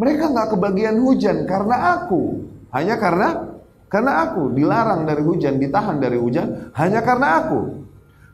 mereka 0.00 0.32
nggak 0.32 0.56
kebagian 0.56 0.96
hujan 1.04 1.44
karena 1.44 2.00
aku 2.00 2.48
hanya 2.72 2.96
karena 2.96 3.28
karena 3.92 4.24
aku 4.24 4.56
dilarang 4.56 5.04
dari 5.04 5.20
hujan 5.20 5.60
ditahan 5.60 6.00
dari 6.00 6.16
hujan 6.16 6.72
hanya 6.72 7.04
karena 7.04 7.44
aku 7.44 7.80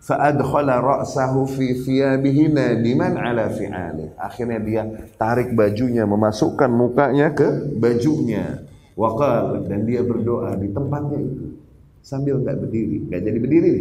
Fa'adkhala 0.06 0.78
ra'sahu 0.78 1.50
fi 1.50 1.74
thiyabihi 1.82 2.54
nadiman 2.54 3.18
ala 3.18 3.50
fi'alih. 3.50 4.14
Akhirnya 4.14 4.62
dia 4.62 4.82
tarik 5.18 5.50
bajunya, 5.50 6.06
memasukkan 6.06 6.70
mukanya 6.70 7.34
ke 7.34 7.74
bajunya. 7.74 8.62
Waqal 8.94 9.66
dan 9.66 9.82
dia 9.82 10.06
berdoa 10.06 10.54
di 10.56 10.70
tempatnya 10.70 11.18
itu 11.20 11.58
sambil 12.06 12.38
nggak 12.38 12.54
berdiri, 12.54 12.96
nggak 13.10 13.22
jadi 13.26 13.38
berdiri. 13.42 13.76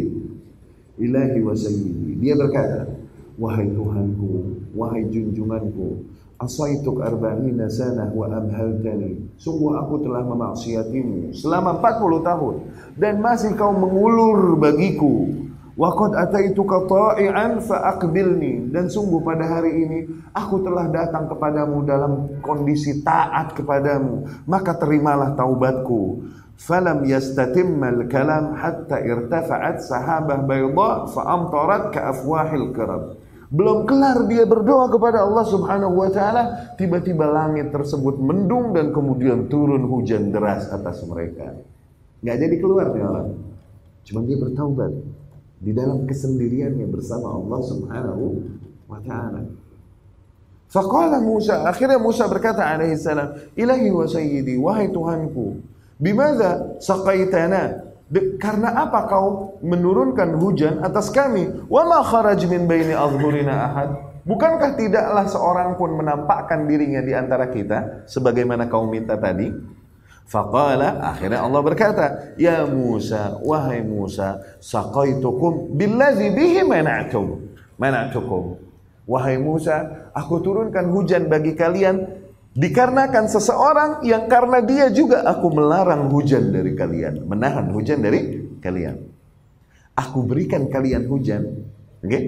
Ilahi 0.96 1.38
wa 1.44 1.52
sayyidi. 1.52 2.16
Dia 2.20 2.34
berkata, 2.36 2.88
wahai 3.36 3.68
Tuhanku, 3.68 4.64
wahai 4.72 5.04
junjunganku, 5.12 6.08
asaituk 6.40 7.04
arba'ina 7.04 7.68
sanah 7.68 8.08
wa 8.12 8.32
amhaltani. 8.32 9.36
Sungguh 9.36 9.76
aku 9.76 10.00
telah 10.00 10.24
memaksiatimu 10.24 11.36
selama 11.36 11.76
40 11.80 12.24
tahun 12.24 12.54
dan 12.96 13.20
masih 13.20 13.52
kau 13.56 13.76
mengulur 13.76 14.56
bagiku 14.56 15.46
Wa 15.76 15.92
qad 15.92 16.16
ataituka 16.16 16.88
ta'ian 16.88 17.60
fa'aqbilni 17.60 18.72
dan 18.72 18.88
sungguh 18.88 19.20
pada 19.20 19.44
hari 19.44 19.84
ini 19.84 19.98
aku 20.32 20.64
telah 20.64 20.88
datang 20.88 21.28
kepadamu 21.28 21.84
dalam 21.84 22.12
kondisi 22.40 23.04
taat 23.04 23.52
kepadamu 23.52 24.24
maka 24.48 24.72
terimalah 24.72 25.36
taubatku 25.36 26.24
yastatimmal 27.04 28.08
kalam 28.08 28.56
hatta 28.56 29.00
irtafa'at 29.04 29.84
sahabah 29.84 30.42
bayda 30.44 31.12
fa'amtarat 31.12 31.92
ka 31.92 32.00
afwahil 32.10 32.72
karab 32.72 33.20
belum 33.46 33.86
kelar 33.86 34.26
dia 34.26 34.42
berdoa 34.42 34.90
kepada 34.90 35.22
Allah 35.22 35.44
Subhanahu 35.46 35.94
wa 35.94 36.10
taala 36.10 36.74
tiba-tiba 36.74 37.30
langit 37.30 37.70
tersebut 37.70 38.18
mendung 38.18 38.74
dan 38.74 38.90
kemudian 38.90 39.46
turun 39.46 39.86
hujan 39.86 40.34
deras 40.34 40.66
atas 40.66 41.06
mereka. 41.06 41.54
Nggak 42.26 42.36
jadi 42.42 42.56
keluar 42.58 42.90
nih 42.90 43.06
orang. 43.06 43.28
Cuma 44.02 44.26
dia 44.26 44.38
bertaubat 44.42 44.92
di 45.62 45.70
dalam 45.70 46.10
kesendiriannya 46.10 46.90
bersama 46.90 47.38
Allah 47.38 47.60
Subhanahu 47.62 48.24
wa 48.90 48.98
taala. 49.06 49.46
Faqala 50.66 51.22
Musa, 51.22 51.62
akhirnya 51.70 52.02
Musa 52.02 52.26
berkata 52.26 52.66
alaihi 52.66 52.98
salam, 52.98 53.30
"Ilahi 53.54 53.88
wa 53.94 54.06
sayyidi, 54.10 54.58
wahai 54.58 54.90
Tuhanku, 54.90 55.62
bimadza 55.98 56.80
saqaitana?" 56.80 57.86
karena 58.38 58.86
apa 58.86 59.10
kau 59.10 59.58
menurunkan 59.66 60.38
hujan 60.38 60.78
atas 60.78 61.10
kami? 61.10 61.66
Wa 61.66 61.82
ma 61.82 62.06
kharaj 62.06 62.38
min 62.46 62.70
baini 62.70 62.94
adhhurina 62.94 63.54
ahad? 63.66 63.90
Bukankah 64.26 64.74
tidaklah 64.74 65.26
seorang 65.26 65.78
pun 65.78 65.94
menampakkan 65.94 66.66
dirinya 66.66 67.02
di 67.02 67.14
antara 67.14 67.50
kita 67.50 68.06
sebagaimana 68.10 68.66
kau 68.66 68.86
minta 68.86 69.14
tadi? 69.18 69.50
Faqala 70.26 70.98
akhirnya 71.14 71.46
Allah 71.46 71.62
berkata, 71.62 72.06
"Ya 72.34 72.66
Musa, 72.66 73.38
wahai 73.46 73.86
Musa, 73.86 74.42
saqaitukum 74.58 75.78
billazi 75.78 76.34
bihi 76.34 76.66
mana'tum." 76.66 77.54
Mana'tukum. 77.78 78.58
Wahai 79.06 79.38
Musa, 79.38 80.10
aku 80.10 80.42
turunkan 80.42 80.90
hujan 80.90 81.30
bagi 81.30 81.54
kalian 81.54 82.25
dikarenakan 82.56 83.28
seseorang 83.28 83.90
yang 84.02 84.26
karena 84.26 84.64
dia 84.64 84.88
juga 84.88 85.22
aku 85.28 85.52
melarang 85.52 86.08
hujan 86.08 86.50
dari 86.50 86.72
kalian, 86.72 87.28
menahan 87.28 87.68
hujan 87.70 88.00
dari 88.00 88.48
kalian. 88.64 88.96
Aku 89.96 90.24
berikan 90.24 90.68
kalian 90.72 91.04
hujan, 91.08 91.64
oke? 92.00 92.08
Okay? 92.08 92.22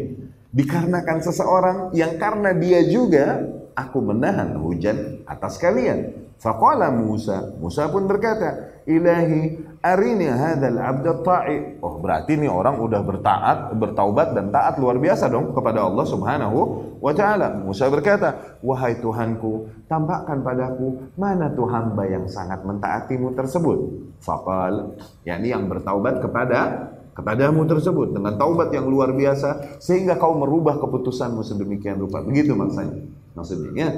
Dikarenakan 0.48 1.18
seseorang 1.20 1.78
yang 1.92 2.16
karena 2.16 2.56
dia 2.56 2.80
juga 2.88 3.44
aku 3.76 4.00
menahan 4.00 4.56
hujan 4.56 5.24
atas 5.28 5.60
kalian. 5.60 6.27
Faqala 6.38 6.94
Musa, 6.94 7.50
Musa 7.58 7.90
pun 7.90 8.06
berkata, 8.06 8.78
"Ilahi, 8.86 9.58
arini 9.82 10.30
hadzal 10.30 10.78
'abd 10.78 11.06
ta'i." 11.26 11.82
Oh, 11.82 11.98
berarti 11.98 12.38
ini 12.38 12.46
orang 12.46 12.78
udah 12.78 13.02
bertaat, 13.02 13.74
bertaubat 13.74 14.38
dan 14.38 14.54
taat 14.54 14.78
luar 14.78 15.02
biasa 15.02 15.26
dong 15.26 15.50
kepada 15.50 15.82
Allah 15.82 16.06
Subhanahu 16.06 16.58
wa 17.02 17.10
taala. 17.10 17.58
Musa 17.58 17.90
berkata, 17.90 18.58
"Wahai 18.62 19.02
Tuhanku, 19.02 19.66
tampakkan 19.90 20.46
padaku 20.46 21.10
mana 21.18 21.50
tuh 21.50 21.66
hamba 21.66 22.06
yang 22.06 22.30
sangat 22.30 22.62
mentaatimu 22.62 23.34
tersebut." 23.34 23.78
Faqal, 24.22 24.94
yakni 25.26 25.50
yang 25.50 25.66
bertaubat 25.66 26.22
kepada 26.22 26.58
kepadamu 27.18 27.66
tersebut 27.66 28.14
dengan 28.14 28.38
taubat 28.38 28.70
yang 28.70 28.86
luar 28.86 29.10
biasa 29.10 29.82
sehingga 29.82 30.14
kau 30.22 30.38
merubah 30.38 30.78
keputusanmu 30.78 31.42
sedemikian 31.42 31.98
rupa. 31.98 32.22
Begitu 32.22 32.54
maksudnya. 32.54 33.10
Maksudnya, 33.34 33.88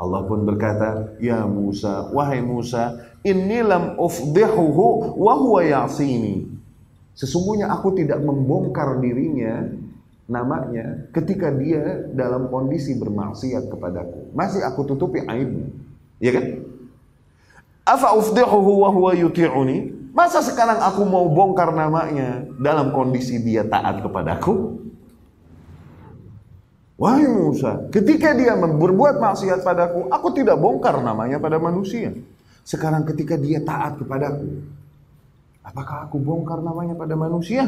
Allah 0.00 0.24
pun 0.24 0.48
berkata, 0.48 1.12
"Ya 1.20 1.44
Musa, 1.44 2.08
wahai 2.16 2.40
Musa, 2.40 2.96
inni 3.20 3.60
lam 3.60 4.00
ufdihuhu 4.00 5.20
wa 5.20 5.34
huwa 5.36 5.60
ya'sini." 5.60 6.48
Sesungguhnya 7.12 7.68
aku 7.68 7.92
tidak 8.00 8.24
membongkar 8.24 8.96
dirinya 8.96 9.68
namanya 10.24 11.04
ketika 11.12 11.52
dia 11.52 12.08
dalam 12.16 12.48
kondisi 12.48 12.96
bermaksiat 12.96 13.68
kepadaku. 13.68 14.32
Masih 14.32 14.64
aku 14.64 14.88
tutupi 14.88 15.20
aibnya. 15.28 15.68
Ya 16.16 16.32
kan? 16.32 16.64
Afa 17.84 18.16
ufdihuhu 18.16 18.86
wa 18.86 18.88
huwa 18.88 19.12
yuti'uni? 19.12 20.00
Masa 20.16 20.40
sekarang 20.40 20.80
aku 20.80 21.04
mau 21.04 21.28
bongkar 21.28 21.76
namanya 21.76 22.48
dalam 22.56 22.94
kondisi 22.96 23.36
dia 23.36 23.68
taat 23.68 24.00
kepadaku? 24.00 24.80
Wahai 27.00 27.24
Musa, 27.32 27.88
ketika 27.88 28.36
dia 28.36 28.52
berbuat 28.60 29.24
maksiat 29.24 29.64
padaku, 29.64 30.12
aku 30.12 30.36
tidak 30.36 30.60
bongkar 30.60 31.00
namanya 31.00 31.40
pada 31.40 31.56
manusia. 31.56 32.12
Sekarang 32.60 33.08
ketika 33.08 33.40
dia 33.40 33.64
taat 33.64 33.96
kepadaku, 33.96 34.60
apakah 35.64 36.04
aku 36.04 36.20
bongkar 36.20 36.60
namanya 36.60 36.92
pada 36.92 37.16
manusia? 37.16 37.64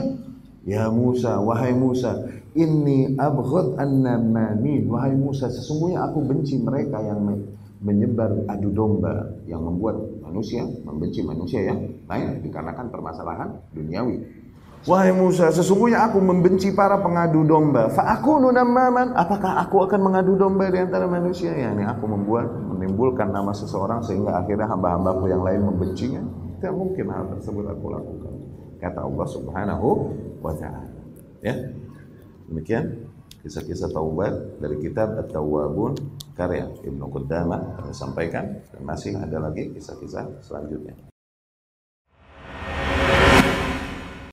Ya 0.68 0.93
Musa, 0.93 1.41
wahai 1.41 1.72
Musa, 1.72 2.28
ini 2.53 3.16
abghad 3.16 3.80
an-namamin. 3.80 4.85
Wahai 4.93 5.16
Musa, 5.16 5.49
sesungguhnya 5.49 6.05
aku 6.12 6.20
benci 6.28 6.61
mereka 6.61 7.01
yang 7.01 7.24
menyebar 7.80 8.47
adu 8.53 8.68
domba 8.68 9.33
yang 9.49 9.64
membuat 9.64 9.97
manusia 10.22 10.62
membenci 10.87 11.20
manusia 11.26 11.66
yang 11.66 11.89
lain 12.07 12.45
dikarenakan 12.45 12.87
permasalahan 12.93 13.49
duniawi. 13.74 14.41
Wahai 14.83 15.14
Musa, 15.14 15.47
sesungguhnya 15.55 16.11
aku 16.11 16.18
membenci 16.18 16.74
para 16.74 16.99
pengadu 16.99 17.47
domba. 17.47 17.87
Fa'akunu 17.87 18.51
namaman. 18.51 19.14
Apakah 19.14 19.62
aku 19.62 19.87
akan 19.87 20.11
mengadu 20.11 20.35
domba 20.35 20.66
di 20.74 20.83
antara 20.83 21.07
manusia? 21.07 21.55
Ya, 21.55 21.70
ini 21.70 21.87
aku 21.87 22.11
membuat, 22.11 22.51
menimbulkan 22.51 23.30
nama 23.30 23.55
seseorang 23.55 24.03
sehingga 24.03 24.43
akhirnya 24.43 24.66
hamba-hambaku 24.66 25.30
yang 25.30 25.47
lain 25.47 25.70
membencinya. 25.70 26.22
Tidak 26.59 26.74
mungkin 26.74 27.14
hal 27.14 27.30
tersebut 27.30 27.62
aku 27.62 27.87
lakukan. 27.95 28.35
Kata 28.83 29.07
Allah 29.07 29.26
Subhanahu 29.30 29.89
wa 30.43 30.55
taala. 30.59 30.91
Ya. 31.47 31.55
Demikian 32.51 33.07
kisah-kisah 33.47 33.95
taubat 33.95 34.35
dari 34.59 34.83
kitab 34.83 35.14
At-Tawwabun 35.14 35.95
karya 36.35 36.66
Ibnu 36.83 37.07
Qudamah 37.07 37.87
sampaikan 37.95 38.59
dan 38.74 38.83
masih 38.83 39.14
ada 39.14 39.39
lagi 39.39 39.70
kisah-kisah 39.78 40.43
selanjutnya. 40.43 41.12